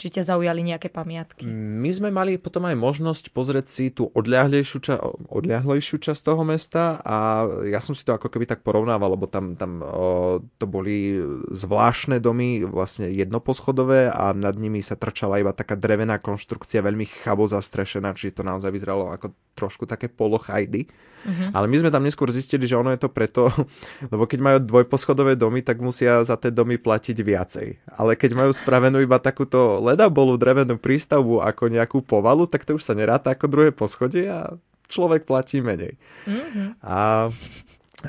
Či 0.00 0.16
ťa 0.16 0.32
zaujali 0.32 0.64
nejaké 0.64 0.88
pamiatky? 0.88 1.44
My 1.52 1.92
sme 1.92 2.08
mali 2.08 2.40
potom 2.40 2.64
aj 2.64 2.76
možnosť 2.76 3.24
pozrieť 3.36 3.66
si 3.68 3.92
tú 3.92 4.08
odľahlejšiu, 4.16 4.78
ča- 4.80 5.00
odľahlejšiu 5.28 5.96
časť 6.00 6.20
toho 6.24 6.42
mesta 6.44 7.00
a 7.04 7.44
ja 7.68 7.80
som 7.84 7.92
si 7.92 8.04
to 8.04 8.16
ako 8.16 8.32
keby 8.32 8.48
tak 8.48 8.64
porovnával, 8.64 9.12
lebo 9.12 9.28
tam, 9.28 9.56
tam 9.60 9.84
o, 9.84 10.40
to 10.56 10.64
boli 10.64 11.20
zvláštne 11.52 12.16
domy, 12.20 12.64
vlastne 12.64 13.12
jednoposchodové 13.12 14.08
a 14.08 14.32
nad 14.32 14.56
nimi 14.56 14.80
sa 14.80 14.96
trčala 14.96 15.40
iba 15.40 15.52
taká 15.52 15.76
drevená 15.76 16.16
konštrukcia, 16.16 16.84
veľmi 16.84 17.04
chabo 17.04 17.44
zastrešená, 17.44 18.16
čiže 18.16 18.40
to 18.40 18.42
naozaj 18.44 18.72
vyzeralo 18.72 19.12
ako 19.12 19.32
trošku 19.56 19.88
také 19.88 20.12
polochajdy. 20.12 20.84
Uh-huh. 21.26 21.48
Ale 21.56 21.66
my 21.66 21.76
sme 21.80 21.90
tam 21.90 22.04
neskôr 22.04 22.28
zistili, 22.30 22.68
že 22.68 22.76
ono 22.76 22.92
je 22.92 23.00
to 23.00 23.10
preto, 23.10 23.48
lebo 24.12 24.28
keď 24.28 24.38
majú 24.38 24.58
dvojposchodové 24.62 25.34
domy, 25.34 25.64
tak 25.64 25.80
musia 25.80 26.22
za 26.22 26.36
tie 26.36 26.52
domy 26.52 26.76
platiť 26.76 27.16
viacej. 27.16 27.68
Ale 27.96 28.14
keď 28.14 28.36
majú 28.36 28.52
spravenú 28.52 29.00
iba 29.00 29.16
takúto 29.16 29.80
ledabolu 29.80 30.36
drevenú 30.36 30.76
prístavbu 30.76 31.40
ako 31.42 31.72
nejakú 31.72 31.98
povalu, 32.04 32.44
tak 32.44 32.68
to 32.68 32.76
už 32.76 32.84
sa 32.84 32.94
neráta 32.94 33.32
ako 33.32 33.48
druhé 33.48 33.70
poschodie 33.72 34.28
a 34.28 34.54
človek 34.86 35.26
platí 35.26 35.64
menej. 35.64 35.98
Uh-huh. 36.28 36.76
A 36.84 37.32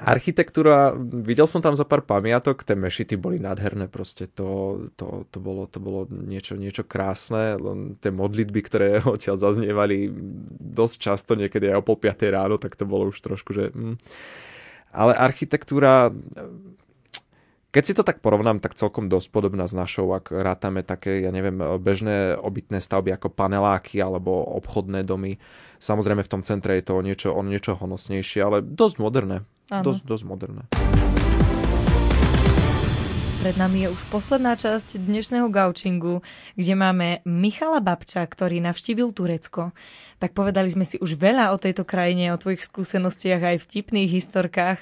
Architektúra, 0.04 0.94
videl 1.00 1.48
som 1.50 1.64
tam 1.64 1.74
za 1.74 1.88
pár 1.88 2.06
pamiatok, 2.06 2.62
tie 2.62 2.78
mešity 2.78 3.16
boli 3.16 3.42
nádherné, 3.42 3.90
proste 3.90 4.28
to, 4.30 4.84
to, 5.00 5.26
to, 5.30 5.38
bolo, 5.40 5.66
to 5.66 5.80
bolo 5.82 6.06
niečo, 6.10 6.60
niečo 6.60 6.84
krásne, 6.86 7.58
len 7.58 7.96
tie 7.98 8.14
modlitby, 8.14 8.60
ktoré 8.66 8.88
odtiaľ 9.06 9.40
zaznievali 9.40 10.12
dosť 10.60 10.96
často, 11.00 11.32
niekedy 11.34 11.72
aj 11.72 11.82
o 11.82 11.86
pol 11.86 11.98
piatej 11.98 12.30
ráno, 12.34 12.62
tak 12.62 12.78
to 12.78 12.86
bolo 12.86 13.10
už 13.10 13.18
trošku, 13.24 13.56
že... 13.56 13.74
Mm. 13.74 13.98
Ale 14.98 15.14
architektúra, 15.14 16.10
keď 17.68 17.84
si 17.84 17.94
to 17.94 18.08
tak 18.08 18.24
porovnám, 18.24 18.64
tak 18.64 18.80
celkom 18.80 19.12
dosť 19.12 19.28
podobná 19.28 19.68
s 19.68 19.76
našou, 19.76 20.16
ak 20.16 20.32
rátame 20.32 20.88
také, 20.88 21.20
ja 21.20 21.36
neviem, 21.36 21.60
bežné 21.84 22.40
obytné 22.40 22.80
stavby 22.80 23.12
ako 23.12 23.28
paneláky 23.28 24.00
alebo 24.00 24.32
obchodné 24.56 25.04
domy. 25.04 25.36
Samozrejme 25.78 26.24
v 26.24 26.32
tom 26.32 26.42
centre 26.48 26.80
je 26.80 26.88
to 26.88 26.96
o 26.96 27.04
niečo, 27.04 27.36
o 27.36 27.44
niečo 27.44 27.76
honosnejšie, 27.76 28.40
ale 28.40 28.58
dosť 28.64 28.96
moderné. 29.04 29.44
Dosť, 29.68 30.02
dosť 30.08 30.24
moderné. 30.24 30.64
Pred 33.44 33.56
nami 33.60 33.84
je 33.86 33.94
už 33.94 34.02
posledná 34.10 34.56
časť 34.56 34.98
dnešného 34.98 35.52
gaučingu, 35.52 36.24
kde 36.56 36.74
máme 36.74 37.20
Michala 37.28 37.84
Babča, 37.84 38.24
ktorý 38.24 38.64
navštívil 38.64 39.12
Turecko. 39.12 39.76
Tak 40.18 40.34
povedali 40.34 40.72
sme 40.72 40.88
si 40.88 40.98
už 40.98 41.20
veľa 41.20 41.54
o 41.54 41.62
tejto 41.62 41.84
krajine, 41.84 42.32
o 42.32 42.42
tvojich 42.42 42.64
skúsenostiach 42.64 43.44
aj 43.44 43.62
vtipných 43.68 44.10
historkách, 44.10 44.80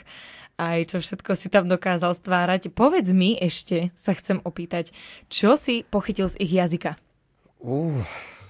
aj 0.55 0.95
čo 0.95 0.97
všetko 1.03 1.31
si 1.35 1.47
tam 1.51 1.67
dokázal 1.67 2.15
stvárať. 2.15 2.71
Povedz 2.71 3.11
mi 3.11 3.35
ešte, 3.35 3.91
sa 3.95 4.15
chcem 4.15 4.39
opýtať, 4.43 4.95
čo 5.27 5.59
si 5.59 5.83
pochytil 5.83 6.31
z 6.31 6.39
ich 6.39 6.51
jazyka? 6.55 6.95
Uh, 7.59 8.03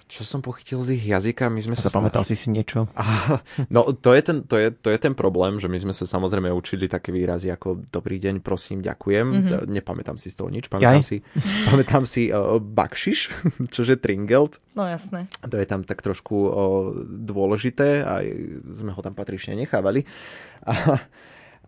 čo 0.05 0.21
som 0.21 0.37
pochytil 0.37 0.85
z 0.85 1.01
ich 1.01 1.09
jazyka, 1.09 1.49
my 1.49 1.57
sme 1.57 1.73
sa... 1.73 1.89
Pamätal 1.89 2.21
si 2.21 2.37
si 2.37 2.53
niečo? 2.53 2.85
A, 2.99 3.41
no, 3.73 3.89
to 3.89 4.13
je, 4.13 4.21
ten, 4.21 4.37
to, 4.45 4.61
je, 4.61 4.69
to 4.69 4.93
je 4.93 4.99
ten 5.01 5.17
problém, 5.17 5.57
že 5.57 5.65
my 5.65 5.81
sme 5.81 5.93
sa 5.97 6.05
samozrejme 6.05 6.45
učili 6.53 6.85
také 6.85 7.09
výrazy 7.09 7.49
ako 7.49 7.81
dobrý 7.89 8.21
deň, 8.21 8.45
prosím, 8.45 8.85
ďakujem. 8.85 9.25
Mm-hmm. 9.25 9.65
Nepamätám 9.65 10.21
si 10.21 10.29
z 10.29 10.37
toho 10.37 10.53
nič. 10.53 10.69
Pamätám 10.69 11.01
Jaj. 11.01 11.09
si, 11.09 11.17
pamätám 11.65 12.03
si 12.05 12.29
uh, 12.31 12.61
bakšiš, 12.61 13.19
čože 13.73 13.97
tringelt. 13.97 14.61
No 14.77 14.85
jasné. 14.85 15.25
To 15.41 15.57
je 15.57 15.65
tam 15.65 15.81
tak 15.81 16.05
trošku 16.05 16.35
uh, 16.37 16.51
dôležité 17.09 18.05
a 18.05 18.21
sme 18.61 18.93
ho 18.93 19.01
tam 19.01 19.17
patrične 19.17 19.57
nechávali. 19.57 20.05
A, 20.69 21.01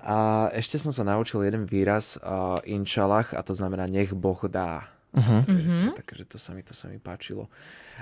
a 0.02 0.50
ešte 0.54 0.78
som 0.78 0.94
sa 0.94 1.02
naučil 1.02 1.42
jeden 1.46 1.66
výraz 1.66 2.22
uh, 2.22 2.58
inšalach 2.68 3.34
a 3.34 3.42
to 3.42 3.58
znamená 3.58 3.90
nech 3.90 4.14
Boh 4.14 4.40
dá. 4.46 4.98
Uh-huh. 5.18 5.42
Uh-huh. 5.50 5.96
Takže 5.98 6.24
to 6.30 6.38
sa 6.38 6.54
mi, 6.54 6.62
to 6.62 6.78
sa 6.78 6.86
mi 6.92 7.02
páčilo. 7.02 7.50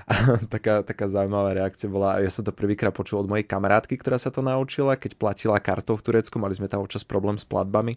A 0.04 0.36
taká, 0.52 0.84
taká 0.84 1.08
zaujímavá 1.08 1.56
reakcia 1.56 1.88
bola, 1.88 2.20
ja 2.20 2.28
som 2.28 2.44
to 2.44 2.52
prvýkrát 2.52 2.92
počul 2.92 3.24
od 3.24 3.30
mojej 3.30 3.48
kamarátky, 3.48 3.96
ktorá 3.96 4.20
sa 4.20 4.28
to 4.28 4.44
naučila, 4.44 5.00
keď 5.00 5.16
platila 5.16 5.56
kartou 5.56 5.96
v 5.96 6.04
Turecku, 6.04 6.36
mali 6.36 6.52
sme 6.52 6.68
tam 6.68 6.84
občas 6.84 7.06
problém 7.06 7.40
s 7.40 7.48
platbami, 7.48 7.96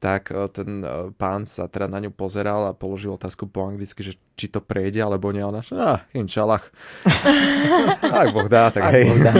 tak 0.00 0.32
e, 0.32 0.48
ten 0.48 0.80
e, 0.80 1.12
pán 1.18 1.44
sa 1.44 1.68
teda 1.68 1.90
na 1.90 1.98
ňu 2.00 2.14
pozeral 2.14 2.70
a 2.70 2.72
položil 2.72 3.12
otázku 3.12 3.50
po 3.50 3.68
anglicky, 3.68 4.00
že 4.00 4.16
či 4.38 4.48
to 4.48 4.62
prejde, 4.62 5.02
alebo 5.02 5.28
nie. 5.34 5.42
Ona, 5.42 5.60
ah, 5.76 6.00
inčalach. 6.16 6.70
Ak 8.22 8.30
Boh 8.32 8.48
dá, 8.48 8.70
tak 8.70 8.88
Ak 8.88 8.92
hej. 8.94 9.10
Boh 9.10 9.20
dá. 9.20 9.32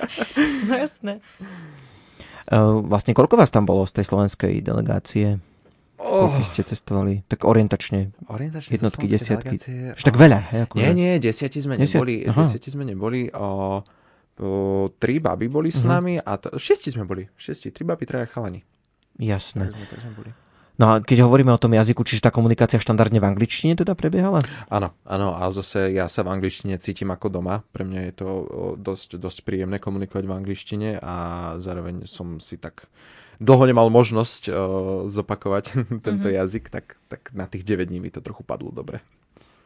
no 0.66 0.74
jasné. 0.74 1.20
E, 2.50 2.56
vlastne 2.84 3.14
koľko 3.14 3.38
vás 3.38 3.54
tam 3.54 3.62
bolo 3.62 3.86
z 3.86 4.02
tej 4.02 4.10
slovenskej 4.10 4.58
delegácie? 4.58 5.38
Oh. 6.00 6.26
Koľko 6.26 6.40
ste 6.42 6.62
cestovali? 6.66 7.14
Tak 7.28 7.46
orientačne. 7.46 8.10
Orientačne 8.26 8.72
Jednotky, 8.74 9.06
desiatky. 9.06 9.56
Až 9.94 10.02
tak 10.02 10.16
veľa. 10.18 10.38
He. 10.50 10.60
Nie, 10.74 10.90
nie, 10.96 11.12
desiati 11.22 11.60
sme 11.62 11.76
Desiat... 11.78 12.00
neboli. 12.00 12.24
Aha. 12.24 12.42
Desiati 12.42 12.68
sme 12.72 12.88
neboli. 12.88 13.28
O, 13.36 13.78
o, 14.40 14.48
tri 14.96 15.20
baby 15.20 15.46
boli 15.52 15.68
s 15.70 15.84
uh-huh. 15.84 16.00
nami 16.00 16.16
a 16.16 16.40
to, 16.40 16.56
šiesti 16.56 16.90
sme 16.90 17.04
boli. 17.04 17.28
Šiesti. 17.36 17.70
Tri 17.70 17.84
baby, 17.84 18.08
traja 18.08 18.26
chalani. 18.26 18.64
Jasné. 19.20 19.68
Tak 19.68 19.76
sme, 19.76 19.86
tak 19.86 19.98
sme 20.00 20.12
boli. 20.16 20.30
No 20.80 20.96
a 20.96 21.04
keď 21.04 21.28
hovoríme 21.28 21.52
o 21.52 21.60
tom 21.60 21.76
jazyku, 21.76 22.00
čiže 22.08 22.24
tá 22.24 22.32
komunikácia 22.32 22.80
štandardne 22.80 23.20
v 23.20 23.28
angličtine 23.28 23.76
teda 23.76 23.92
prebiehala? 23.92 24.40
Áno, 24.72 24.96
áno, 25.04 25.36
a 25.36 25.52
zase 25.52 25.92
ja 25.92 26.08
sa 26.08 26.24
v 26.24 26.32
angličtine 26.32 26.80
cítim 26.80 27.12
ako 27.12 27.28
doma. 27.28 27.60
Pre 27.68 27.84
mňa 27.84 28.00
je 28.08 28.14
to 28.16 28.28
dosť, 28.80 29.20
dosť 29.20 29.44
príjemné 29.44 29.76
komunikovať 29.76 30.24
v 30.24 30.36
angličtine 30.40 30.88
a 30.96 31.14
zároveň 31.60 32.08
som 32.08 32.40
si 32.40 32.56
tak 32.56 32.88
dlho 33.36 33.68
nemal 33.68 33.92
možnosť 33.92 34.42
uh, 34.48 34.54
zopakovať 35.04 35.64
tento 36.06 36.32
mm-hmm. 36.32 36.40
jazyk, 36.40 36.72
tak, 36.72 36.96
tak 37.12 37.28
na 37.36 37.44
tých 37.44 37.68
9 37.68 37.84
dní 37.84 38.00
mi 38.00 38.08
to 38.08 38.24
trochu 38.24 38.40
padlo 38.40 38.72
dobre. 38.72 39.04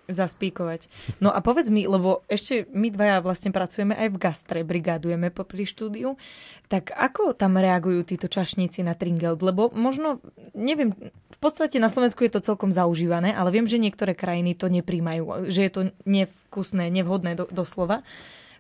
Zaspíkovať. 0.05 0.93
No 1.25 1.33
a 1.33 1.41
povedz 1.41 1.73
mi, 1.73 1.89
lebo 1.89 2.21
ešte 2.29 2.69
my 2.77 2.93
dvaja 2.93 3.25
vlastne 3.25 3.57
pracujeme 3.57 3.97
aj 3.97 4.09
v 4.13 4.21
gastre, 4.21 4.59
brigádujeme 4.61 5.33
pri 5.33 5.65
štúdiu, 5.65 6.21
tak 6.69 6.93
ako 6.93 7.33
tam 7.33 7.57
reagujú 7.57 8.05
títo 8.05 8.29
čašníci 8.29 8.85
na 8.85 8.93
Tringeld? 8.93 9.41
Lebo 9.41 9.73
možno, 9.73 10.21
neviem, 10.53 10.93
v 11.09 11.39
podstate 11.41 11.81
na 11.81 11.89
Slovensku 11.89 12.21
je 12.25 12.37
to 12.37 12.45
celkom 12.45 12.69
zaužívané, 12.69 13.33
ale 13.33 13.49
viem, 13.49 13.65
že 13.65 13.81
niektoré 13.81 14.13
krajiny 14.13 14.53
to 14.53 14.69
nepríjmajú, 14.69 15.49
že 15.49 15.61
je 15.69 15.73
to 15.73 15.83
nevkusné, 16.05 16.93
nevhodné 16.93 17.37
do, 17.37 17.49
doslova. 17.49 18.05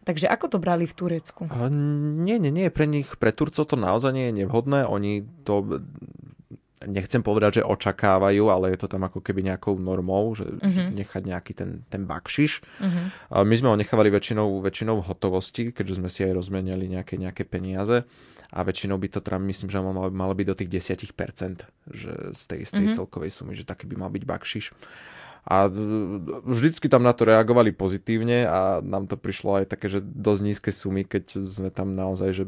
Takže 0.05 0.29
ako 0.29 0.57
to 0.57 0.59
brali 0.61 0.85
v 0.85 0.97
Turecku? 0.97 1.49
A 1.49 1.73
nie, 1.73 2.37
nie, 2.37 2.53
nie. 2.53 2.69
Pre 2.69 2.85
nich, 2.85 3.09
pre 3.17 3.33
Turcov 3.33 3.65
to 3.65 3.77
naozaj 3.77 4.13
nie 4.13 4.29
je 4.29 4.45
nevhodné. 4.45 4.85
Oni 4.85 5.25
to 5.49 5.81
nechcem 6.87 7.21
povedať, 7.21 7.61
že 7.61 7.67
očakávajú, 7.67 8.49
ale 8.49 8.75
je 8.75 8.79
to 8.85 8.89
tam 8.89 9.05
ako 9.05 9.21
keby 9.21 9.45
nejakou 9.45 9.77
normou, 9.77 10.33
že 10.33 10.49
uh-huh. 10.49 10.93
nechať 10.93 11.23
nejaký 11.25 11.53
ten, 11.53 11.71
ten 11.89 12.05
bakšiš. 12.05 12.61
Uh-huh. 12.61 13.45
My 13.45 13.55
sme 13.57 13.69
ho 13.73 13.77
nechávali 13.77 14.09
väčšinou, 14.09 14.63
väčšinou 14.63 15.01
v 15.01 15.07
hotovosti, 15.09 15.73
keďže 15.73 15.99
sme 15.99 16.09
si 16.09 16.25
aj 16.25 16.37
rozmenili 16.37 16.89
nejaké, 16.89 17.17
nejaké 17.19 17.45
peniaze 17.49 18.05
a 18.55 18.59
väčšinou 18.63 18.97
by 19.01 19.09
to 19.11 19.19
teda, 19.19 19.43
myslím, 19.43 19.69
že 19.69 19.83
malo, 19.83 20.11
malo 20.15 20.35
byť 20.37 20.47
do 20.47 20.59
tých 20.63 20.71
10%, 21.11 21.67
že 21.91 22.13
z 22.37 22.43
tej, 22.47 22.61
z 22.63 22.71
tej 22.71 22.87
uh-huh. 22.89 22.97
celkovej 23.03 23.31
sumy, 23.35 23.53
že 23.59 23.67
taký 23.67 23.91
by 23.91 23.99
mal 23.99 24.11
byť 24.13 24.25
bakšiš. 24.25 24.65
A 25.45 25.69
vždycky 26.49 26.89
tam 26.89 27.05
na 27.05 27.13
to 27.13 27.29
reagovali 27.29 27.69
pozitívne 27.77 28.49
a 28.49 28.81
nám 28.81 29.05
to 29.05 29.21
prišlo 29.21 29.61
aj 29.61 29.77
také, 29.77 29.93
že 29.93 30.01
dosť 30.01 30.41
nízke 30.41 30.71
sumy, 30.73 31.05
keď 31.05 31.37
sme 31.45 31.69
tam 31.69 31.93
naozaj 31.93 32.33
že 32.33 32.45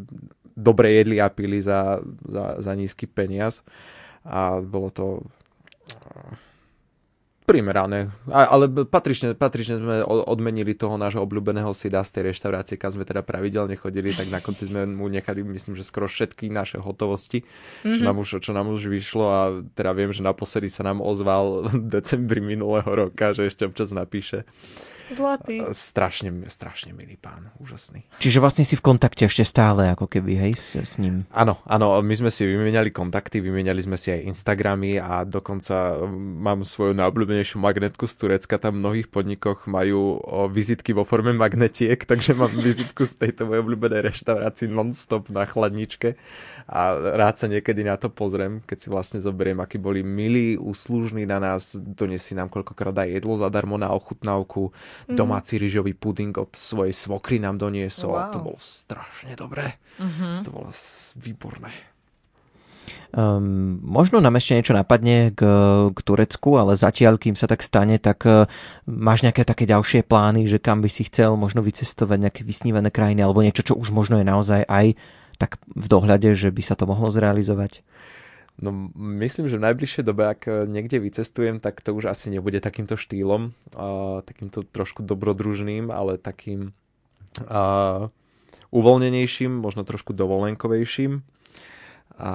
dobre 0.57 0.97
jedli 0.97 1.21
a 1.21 1.29
pili 1.29 1.61
za, 1.61 2.01
za, 2.25 2.57
za 2.65 2.73
nízky 2.73 3.05
peniaz 3.05 3.61
a 4.27 4.59
bolo 4.61 4.91
to 4.91 5.23
primerané. 7.47 8.11
ale 8.27 8.67
patrične, 8.67 9.39
patrične 9.39 9.79
sme 9.79 9.97
odmenili 10.03 10.75
toho 10.75 10.99
nášho 10.99 11.23
obľúbeného 11.23 11.71
Sida 11.71 12.03
z 12.03 12.19
tej 12.19 12.23
reštaurácie, 12.35 12.75
kam 12.75 12.91
sme 12.91 13.07
teda 13.07 13.23
pravidelne 13.23 13.79
chodili, 13.79 14.11
tak 14.11 14.27
na 14.27 14.43
konci 14.43 14.67
sme 14.67 14.83
mu 14.91 15.07
nechali, 15.07 15.47
myslím, 15.47 15.79
že 15.79 15.87
skoro 15.87 16.11
všetky 16.11 16.51
naše 16.51 16.83
hotovosti, 16.83 17.47
mm-hmm. 17.47 17.95
čo, 17.95 18.03
mhm. 18.03 18.07
nám 18.11 18.17
už, 18.19 18.29
čo 18.43 18.51
nám 18.51 18.67
už 18.75 18.91
vyšlo 18.91 19.27
a 19.31 19.41
teda 19.79 19.95
viem, 19.95 20.11
že 20.11 20.27
naposledy 20.27 20.67
sa 20.67 20.83
nám 20.83 20.99
ozval 20.99 21.63
v 21.71 21.87
decembri 21.87 22.43
minulého 22.43 22.91
roka, 22.91 23.31
že 23.31 23.47
ešte 23.47 23.63
občas 23.63 23.95
napíše 23.95 24.43
Zlatý. 25.07 25.63
Strašne, 25.71 26.35
strašne 26.51 26.91
milý 26.91 27.15
pán, 27.15 27.55
úžasný. 27.63 28.03
Čiže 28.19 28.43
vlastne 28.43 28.65
si 28.67 28.75
v 28.75 28.83
kontakte 28.83 29.27
ešte 29.27 29.47
stále, 29.47 29.95
ako 29.95 30.11
keby, 30.11 30.33
hej, 30.35 30.53
s, 30.59 30.75
s 30.75 30.95
ním. 30.99 31.25
Áno, 31.31 31.63
áno, 31.63 31.99
my 32.03 32.15
sme 32.15 32.31
si 32.35 32.43
vymenali 32.43 32.91
kontakty, 32.91 33.39
vymenali 33.39 33.79
sme 33.79 33.95
si 33.95 34.11
aj 34.11 34.27
Instagramy 34.27 34.99
a 34.99 35.23
dokonca 35.23 36.03
mm, 36.03 36.43
mám 36.43 36.61
svoju 36.67 36.99
najobľúbenejšiu 36.99 37.57
magnetku 37.63 38.05
z 38.11 38.15
Turecka, 38.19 38.59
tam 38.59 38.79
v 38.79 38.83
mnohých 38.83 39.09
podnikoch 39.13 39.71
majú 39.71 40.19
vizitky 40.51 40.91
vo 40.91 41.07
forme 41.07 41.31
magnetiek, 41.37 41.99
takže 42.11 42.35
mám 42.35 42.51
vizitku 42.51 43.07
z 43.07 43.15
tejto 43.15 43.47
mojej 43.47 43.63
obľúbenej 43.63 44.11
reštaurácii 44.11 44.69
non-stop 44.73 45.31
na 45.31 45.47
chladničke 45.47 46.19
a 46.67 46.99
rád 46.99 47.39
sa 47.39 47.47
niekedy 47.47 47.87
na 47.87 47.95
to 47.95 48.11
pozriem, 48.11 48.59
keď 48.67 48.79
si 48.83 48.89
vlastne 48.91 49.19
zoberiem, 49.23 49.63
akí 49.63 49.79
boli 49.79 50.03
milí, 50.03 50.59
úslužní 50.59 51.23
na 51.23 51.39
nás, 51.39 51.79
doniesli 51.79 52.35
nám 52.35 52.51
koľkokrát 52.51 53.07
aj 53.07 53.23
jedlo 53.23 53.39
zadarmo 53.39 53.79
na 53.79 53.95
ochutnávku, 53.95 54.75
mm. 55.07 55.15
domáci 55.15 55.63
rýžový 55.63 55.95
puding 55.95 56.35
od 56.35 56.51
svojej 56.59 56.91
svokry 56.91 57.39
nám 57.39 57.63
doniesol. 57.63 58.19
Wow. 58.19 58.35
To 58.35 58.39
bolo 58.43 58.59
strašne 58.59 59.39
dobré. 59.39 59.79
Mm-hmm. 60.03 60.43
To 60.43 60.51
bolo 60.51 60.71
výborné. 61.23 61.71
Um, 63.15 63.79
možno 63.83 64.19
nám 64.19 64.37
ešte 64.39 64.59
niečo 64.59 64.75
napadne 64.75 65.31
k, 65.33 65.43
k 65.91 65.99
Turecku, 66.03 66.59
ale 66.59 66.75
zatiaľ, 66.75 67.17
kým 67.17 67.39
sa 67.39 67.47
tak 67.47 67.63
stane, 67.63 67.99
tak 68.03 68.27
uh, 68.27 68.51
máš 68.87 69.23
nejaké 69.23 69.47
také 69.47 69.65
ďalšie 69.65 70.03
plány, 70.03 70.51
že 70.51 70.59
kam 70.59 70.83
by 70.83 70.91
si 70.91 71.07
chcel 71.07 71.39
možno 71.39 71.63
vycestovať 71.63 72.19
nejaké 72.29 72.43
vysnívané 72.43 72.91
krajiny 72.91 73.23
alebo 73.23 73.43
niečo, 73.43 73.63
čo 73.63 73.75
už 73.79 73.95
možno 73.95 74.19
je 74.21 74.27
naozaj 74.27 74.67
aj 74.67 74.99
tak 75.37 75.61
v 75.69 75.87
dohľade, 75.87 76.33
že 76.33 76.49
by 76.49 76.63
sa 76.65 76.75
to 76.75 76.89
mohlo 76.89 77.13
zrealizovať? 77.13 77.85
No 78.57 78.73
myslím, 78.97 79.53
že 79.53 79.61
v 79.61 79.67
najbližšej 79.69 80.05
dobe, 80.05 80.33
ak 80.33 80.49
eh, 80.49 80.65
niekde 80.65 80.97
vycestujem, 80.97 81.61
tak 81.61 81.85
to 81.85 81.93
už 81.93 82.09
asi 82.09 82.33
nebude 82.33 82.57
takýmto 82.65 82.97
štýlom, 82.97 83.53
uh, 83.77 84.25
takýmto 84.25 84.65
trošku 84.65 85.05
dobrodružným, 85.05 85.93
ale 85.93 86.17
takým 86.17 86.73
uh, 87.45 88.09
uvoľnenejším, 88.73 89.53
možno 89.61 89.85
trošku 89.85 90.17
dovolenkovejším. 90.17 91.21
A 92.17 92.33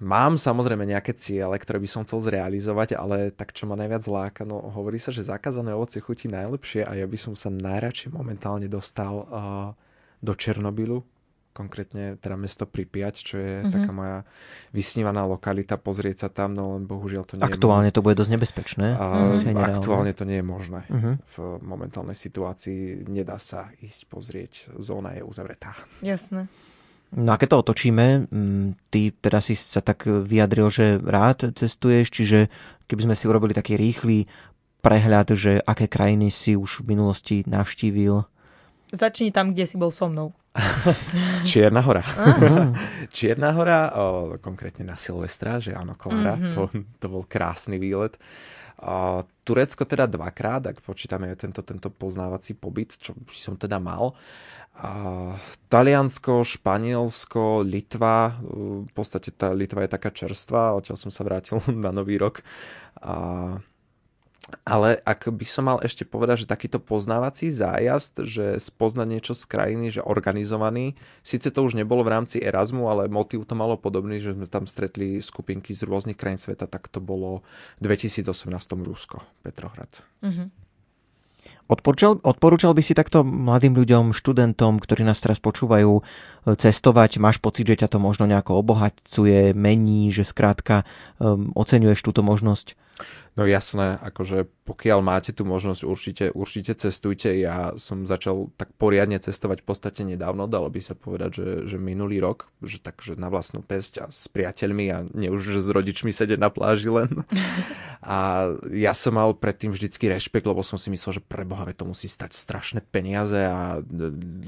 mám 0.00 0.40
samozrejme 0.40 0.88
nejaké 0.88 1.12
ciele, 1.12 1.52
ktoré 1.60 1.76
by 1.84 1.88
som 1.88 2.00
chcel 2.08 2.24
zrealizovať, 2.24 2.96
ale 2.96 3.28
tak 3.28 3.52
čo 3.52 3.68
ma 3.68 3.76
najviac 3.76 4.08
láka, 4.08 4.42
no 4.48 4.72
hovorí 4.72 4.96
sa, 4.96 5.12
že 5.12 5.28
zakázané 5.28 5.76
ovoce 5.76 6.00
chutí 6.00 6.32
najlepšie 6.32 6.88
a 6.88 6.96
ja 6.96 7.04
by 7.04 7.18
som 7.20 7.36
sa 7.36 7.52
najradšej 7.52 8.08
momentálne 8.08 8.72
dostal 8.72 9.28
uh, 9.28 9.76
do 10.24 10.32
Černobylu, 10.32 11.04
konkrétne 11.58 12.14
teda 12.22 12.38
mesto 12.38 12.62
Pripiať, 12.70 13.14
čo 13.18 13.36
je 13.42 13.66
uh-huh. 13.66 13.74
taká 13.74 13.90
moja 13.90 14.18
vysnívaná 14.70 15.26
lokalita, 15.26 15.74
pozrieť 15.74 16.16
sa 16.22 16.28
tam, 16.30 16.54
no 16.54 16.78
len 16.78 16.86
bohužiaľ 16.86 17.26
to 17.26 17.34
nie 17.34 17.42
Aktuálne 17.42 17.90
je 17.90 17.96
to 17.98 18.04
bude 18.06 18.14
dosť 18.14 18.32
nebezpečné. 18.38 18.94
A, 18.94 19.34
uh-huh. 19.34 19.74
Aktuálne 19.74 20.14
to 20.14 20.22
nie 20.22 20.38
je 20.38 20.46
možné. 20.46 20.86
Uh-huh. 20.86 21.18
V 21.18 21.36
momentálnej 21.66 22.14
situácii 22.14 23.10
nedá 23.10 23.42
sa 23.42 23.74
ísť 23.82 24.06
pozrieť, 24.06 24.52
zóna 24.78 25.18
je 25.18 25.26
uzavretá. 25.26 25.74
Jasné. 25.98 26.46
No 27.08 27.32
a 27.32 27.40
keď 27.40 27.56
to 27.56 27.60
otočíme, 27.64 28.28
mm, 28.28 28.92
ty 28.92 29.16
teda 29.16 29.40
si 29.40 29.56
sa 29.56 29.80
tak 29.80 30.04
vyjadril, 30.04 30.68
že 30.68 31.00
rád 31.00 31.56
cestuješ, 31.56 32.12
čiže 32.12 32.52
keby 32.84 33.08
sme 33.08 33.14
si 33.16 33.24
urobili 33.24 33.56
taký 33.56 33.80
rýchly 33.80 34.28
prehľad, 34.84 35.32
že 35.34 35.58
aké 35.64 35.88
krajiny 35.88 36.28
si 36.28 36.52
už 36.52 36.84
v 36.84 36.94
minulosti 36.94 37.36
navštívil. 37.48 38.28
Začni 38.88 39.28
tam, 39.28 39.52
kde 39.52 39.64
si 39.68 39.76
bol 39.76 39.92
so 39.92 40.08
mnou. 40.08 40.32
Čierna 41.48 41.84
hora. 41.84 42.02
Čierna 43.16 43.52
hora, 43.52 43.92
o, 43.92 44.04
konkrétne 44.40 44.88
na 44.88 44.96
Silvestra, 44.96 45.60
že 45.60 45.76
áno, 45.76 45.94
Klára, 45.94 46.34
mm-hmm. 46.34 46.52
to, 46.56 46.60
to 46.98 47.06
bol 47.06 47.24
krásny 47.28 47.76
výlet. 47.76 48.16
O, 48.80 49.22
Turecko 49.44 49.84
teda 49.84 50.08
dvakrát, 50.08 50.72
ak 50.72 50.80
počítame 50.80 51.30
tento, 51.36 51.60
tento 51.60 51.92
poznávací 51.92 52.56
pobyt, 52.56 52.96
čo 52.96 53.12
som 53.28 53.60
teda 53.60 53.76
mal. 53.76 54.16
A 54.78 55.34
Taliansko, 55.66 56.46
Španielsko, 56.46 57.66
Litva, 57.66 58.38
v 58.86 58.92
podstate 58.94 59.34
tá 59.34 59.50
Litva 59.50 59.82
je 59.82 59.90
taká 59.90 60.14
čerstvá, 60.14 60.70
odtiaľ 60.78 60.94
som 60.94 61.10
sa 61.10 61.26
vrátil 61.26 61.58
na 61.84 61.90
nový 61.90 62.16
rok. 62.16 62.40
A 63.02 63.58
ale 64.64 64.96
ak 65.04 65.28
by 65.28 65.46
som 65.48 65.68
mal 65.68 65.78
ešte 65.84 66.08
povedať, 66.08 66.44
že 66.44 66.52
takýto 66.52 66.80
poznávací 66.80 67.52
zájazd, 67.52 68.24
že 68.24 68.56
spoznať 68.56 69.06
niečo 69.08 69.32
z 69.36 69.44
krajiny, 69.44 69.92
že 69.92 70.04
organizovaný, 70.04 70.96
síce 71.20 71.52
to 71.52 71.60
už 71.64 71.76
nebolo 71.76 72.00
v 72.00 72.12
rámci 72.16 72.40
Erasmu, 72.40 72.88
ale 72.88 73.12
motív 73.12 73.44
to 73.44 73.52
malo 73.52 73.76
podobný, 73.76 74.16
že 74.16 74.32
sme 74.32 74.48
tam 74.48 74.64
stretli 74.64 75.20
skupinky 75.20 75.76
z 75.76 75.84
rôznych 75.84 76.16
krajín 76.16 76.40
sveta, 76.40 76.64
tak 76.64 76.88
to 76.88 77.00
bolo 77.00 77.44
v 77.80 77.92
2018 77.92 78.48
Rusko, 78.84 79.20
Petrohrad. 79.44 80.00
Mm-hmm. 80.24 80.68
Odporúčal, 81.68 82.16
odporúčal 82.24 82.72
by 82.72 82.80
si 82.80 82.96
takto 82.96 83.20
mladým 83.20 83.76
ľuďom, 83.76 84.16
študentom, 84.16 84.80
ktorí 84.80 85.04
nás 85.04 85.20
teraz 85.20 85.36
počúvajú, 85.36 86.00
cestovať? 86.48 87.20
Máš 87.20 87.36
pocit, 87.44 87.68
že 87.68 87.84
ťa 87.84 87.92
to 87.92 87.98
možno 88.00 88.24
nejako 88.24 88.64
obohacuje, 88.64 89.52
mení, 89.52 90.08
že 90.08 90.24
skrátka 90.24 90.88
um, 91.20 91.52
oceňuješ 91.52 92.00
túto 92.00 92.24
možnosť? 92.24 92.87
No 93.38 93.46
jasné, 93.46 93.94
akože 94.02 94.50
pokiaľ 94.66 94.98
máte 94.98 95.30
tú 95.30 95.46
možnosť, 95.46 95.86
určite, 95.86 96.24
určite 96.34 96.74
cestujte. 96.74 97.30
Ja 97.38 97.70
som 97.78 98.02
začal 98.02 98.50
tak 98.58 98.74
poriadne 98.74 99.14
cestovať 99.22 99.62
v 99.62 99.66
podstate 99.70 100.02
nedávno, 100.02 100.50
dalo 100.50 100.66
by 100.66 100.82
sa 100.82 100.98
povedať, 100.98 101.30
že, 101.38 101.48
že 101.70 101.76
minulý 101.78 102.18
rok, 102.18 102.50
že 102.66 102.82
takže 102.82 103.14
na 103.14 103.30
vlastnú 103.30 103.62
pesť 103.62 104.02
a 104.02 104.04
s 104.10 104.26
priateľmi 104.26 104.86
a 104.90 105.06
nie 105.14 105.30
už 105.30 105.62
s 105.62 105.70
rodičmi 105.70 106.10
sedieť 106.10 106.42
na 106.42 106.50
pláži 106.50 106.90
len. 106.90 107.10
A 107.98 108.46
ja 108.70 108.94
som 108.94 109.18
mal 109.18 109.34
predtým 109.34 109.74
vždycky 109.74 110.06
rešpekt, 110.06 110.46
lebo 110.46 110.62
som 110.62 110.78
si 110.78 110.86
myslel, 110.86 111.18
že 111.18 111.22
preboha, 111.26 111.66
to 111.74 111.82
musí 111.82 112.06
stať 112.06 112.30
strašné 112.30 112.86
peniaze 112.94 113.42
a 113.42 113.82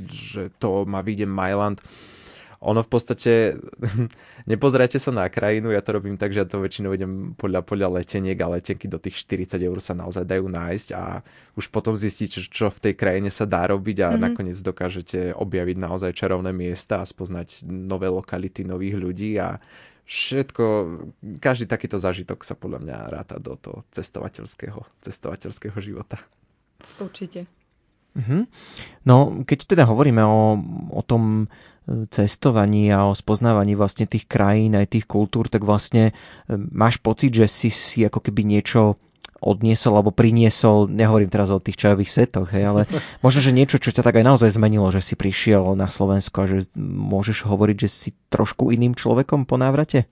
že 0.06 0.54
to 0.62 0.86
má 0.86 1.02
vyjde 1.02 1.26
Mailand 1.26 1.82
ono 2.60 2.84
v 2.84 2.90
podstate, 2.92 3.56
nepozerajte 4.52 5.00
sa 5.00 5.08
na 5.16 5.24
krajinu, 5.32 5.72
ja 5.72 5.80
to 5.80 5.96
robím 5.96 6.20
tak, 6.20 6.36
že 6.36 6.44
ja 6.44 6.46
to 6.46 6.60
väčšinou 6.60 6.92
idem 6.92 7.32
podľa, 7.32 7.64
podľa 7.64 8.00
leteniek 8.00 8.36
a 8.36 8.52
letenky 8.52 8.84
do 8.84 9.00
tých 9.00 9.24
40 9.24 9.56
eur 9.64 9.78
sa 9.80 9.96
naozaj 9.96 10.28
dajú 10.28 10.44
nájsť 10.44 10.88
a 10.92 11.24
už 11.56 11.72
potom 11.72 11.96
zistíte, 11.96 12.44
čo 12.44 12.68
v 12.68 12.78
tej 12.78 12.94
krajine 13.00 13.32
sa 13.32 13.48
dá 13.48 13.64
robiť 13.72 13.96
a 14.04 14.08
mm-hmm. 14.12 14.20
nakoniec 14.20 14.58
dokážete 14.60 15.32
objaviť 15.32 15.76
naozaj 15.80 16.12
čarovné 16.12 16.52
miesta 16.52 17.00
a 17.00 17.08
spoznať 17.08 17.64
nové 17.64 18.12
lokality, 18.12 18.68
nových 18.68 18.96
ľudí 19.00 19.40
a 19.40 19.56
všetko, 20.04 20.64
každý 21.40 21.64
takýto 21.64 21.96
zážitok 21.96 22.44
sa 22.44 22.58
podľa 22.58 22.84
mňa 22.84 22.96
ráta 23.08 23.40
do 23.40 23.56
toho 23.56 23.88
cestovateľského, 23.88 24.84
cestovateľského 25.00 25.78
života. 25.80 26.20
Určite. 27.00 27.59
Mm-hmm. 28.16 28.42
No, 29.06 29.46
keď 29.46 29.58
teda 29.70 29.84
hovoríme 29.86 30.22
o, 30.22 30.58
o 30.90 31.02
tom 31.02 31.46
cestovaní 32.10 32.92
a 32.94 33.08
o 33.10 33.16
spoznávaní 33.16 33.74
vlastne 33.74 34.06
tých 34.06 34.30
krajín 34.30 34.78
aj 34.78 34.94
tých 34.94 35.06
kultúr, 35.10 35.50
tak 35.50 35.66
vlastne 35.66 36.12
e, 36.46 36.54
máš 36.54 37.02
pocit, 37.02 37.34
že 37.34 37.50
si 37.50 37.70
si 37.72 38.06
ako 38.06 38.22
keby 38.22 38.46
niečo 38.46 38.94
odniesol 39.40 39.96
alebo 39.96 40.12
priniesol, 40.12 40.86
nehovorím 40.86 41.32
teraz 41.32 41.48
o 41.48 41.58
tých 41.58 41.80
čajových 41.80 42.12
setoch, 42.12 42.52
hej, 42.52 42.68
ale 42.68 42.80
možno, 43.24 43.40
že 43.40 43.56
niečo, 43.56 43.80
čo 43.80 43.90
ťa 43.90 44.04
tak 44.06 44.20
aj 44.20 44.24
naozaj 44.28 44.54
zmenilo, 44.54 44.92
že 44.92 45.02
si 45.02 45.16
prišiel 45.16 45.74
na 45.74 45.88
Slovensko 45.90 46.44
a 46.44 46.48
že 46.48 46.68
môžeš 46.78 47.48
hovoriť, 47.48 47.76
že 47.80 47.88
si 47.88 48.10
trošku 48.30 48.70
iným 48.70 48.94
človekom 48.94 49.48
po 49.48 49.58
návrate? 49.58 50.06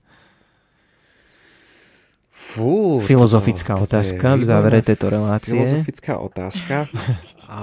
Fú, 2.33 2.97
Filozofická 3.05 3.77
toto, 3.77 3.85
otázka 3.85 4.35
toto 4.35 4.41
v 4.41 4.43
závere 4.43 4.81
tejto 4.81 5.13
relácie. 5.13 5.53
Filozofická 5.53 6.17
otázka. 6.17 6.89
A, 7.49 7.61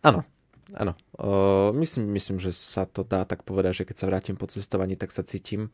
áno, 0.00 0.24
áno. 0.72 0.92
Uh, 1.20 1.68
myslím, 1.76 2.16
myslím, 2.16 2.40
že 2.40 2.56
sa 2.56 2.88
to 2.88 3.04
dá 3.04 3.28
tak 3.28 3.44
povedať, 3.44 3.84
že 3.84 3.86
keď 3.92 3.96
sa 4.00 4.08
vrátim 4.08 4.40
po 4.40 4.48
cestovaní, 4.48 4.96
tak 4.96 5.12
sa 5.12 5.20
cítim. 5.20 5.68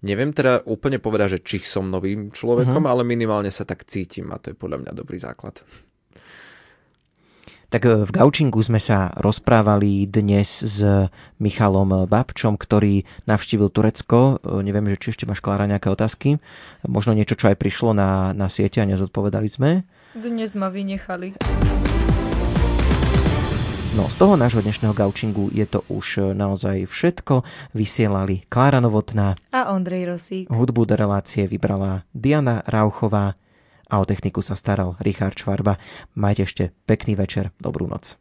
Neviem 0.00 0.32
teda 0.32 0.64
úplne 0.64 0.96
povedať, 0.96 1.36
že 1.36 1.44
či 1.44 1.56
som 1.60 1.92
novým 1.92 2.32
človekom, 2.32 2.88
uh-huh. 2.88 2.92
ale 2.96 3.04
minimálne 3.04 3.52
sa 3.52 3.68
tak 3.68 3.84
cítim 3.84 4.32
a 4.32 4.40
to 4.40 4.52
je 4.52 4.56
podľa 4.56 4.88
mňa 4.88 4.92
dobrý 4.96 5.20
základ. 5.20 5.60
Tak 7.68 7.82
e, 7.84 8.06
v 8.06 8.10
Gaučingu 8.14 8.62
sme 8.62 8.78
sa 8.78 9.10
rozprávali 9.18 10.06
dnes 10.06 10.62
s 10.62 10.80
Michalom 11.42 12.06
Babčom, 12.06 12.54
ktorý 12.56 13.02
navštívil 13.26 13.68
Turecko. 13.68 14.38
E, 14.40 14.62
neviem, 14.62 14.86
že 14.94 15.00
či 15.00 15.08
ešte 15.12 15.26
máš, 15.26 15.42
Klára, 15.42 15.68
nejaké 15.68 15.90
otázky. 15.90 16.38
Možno 16.86 17.12
niečo, 17.12 17.34
čo 17.34 17.50
aj 17.50 17.58
prišlo 17.58 17.92
na, 17.92 18.30
na 18.32 18.46
siete 18.46 18.78
a 18.80 18.88
nezodpovedali 18.88 19.48
sme. 19.50 19.82
Dnes 20.14 20.54
ma 20.54 20.70
vynechali. 20.70 21.36
No, 23.96 24.12
z 24.12 24.20
toho 24.20 24.36
nášho 24.36 24.60
dnešného 24.60 24.92
gaučingu 24.92 25.48
je 25.56 25.64
to 25.64 25.80
už 25.88 26.20
e, 26.20 26.22
naozaj 26.36 26.84
všetko. 26.84 27.48
Vysielali 27.72 28.44
Klára 28.44 28.76
Novotná 28.84 29.32
a 29.48 29.72
Ondrej 29.72 30.12
Rosík. 30.12 30.52
Hudbu 30.52 30.84
do 30.84 31.00
relácie 31.00 31.48
vybrala 31.48 32.04
Diana 32.12 32.60
Rauchová 32.68 33.32
a 33.88 33.94
o 33.96 34.04
techniku 34.04 34.44
sa 34.44 34.52
staral 34.52 35.00
Richard 35.00 35.40
Švarba. 35.40 35.80
Majte 36.12 36.44
ešte 36.44 36.64
pekný 36.84 37.16
večer, 37.16 37.56
dobrú 37.56 37.88
noc. 37.88 38.20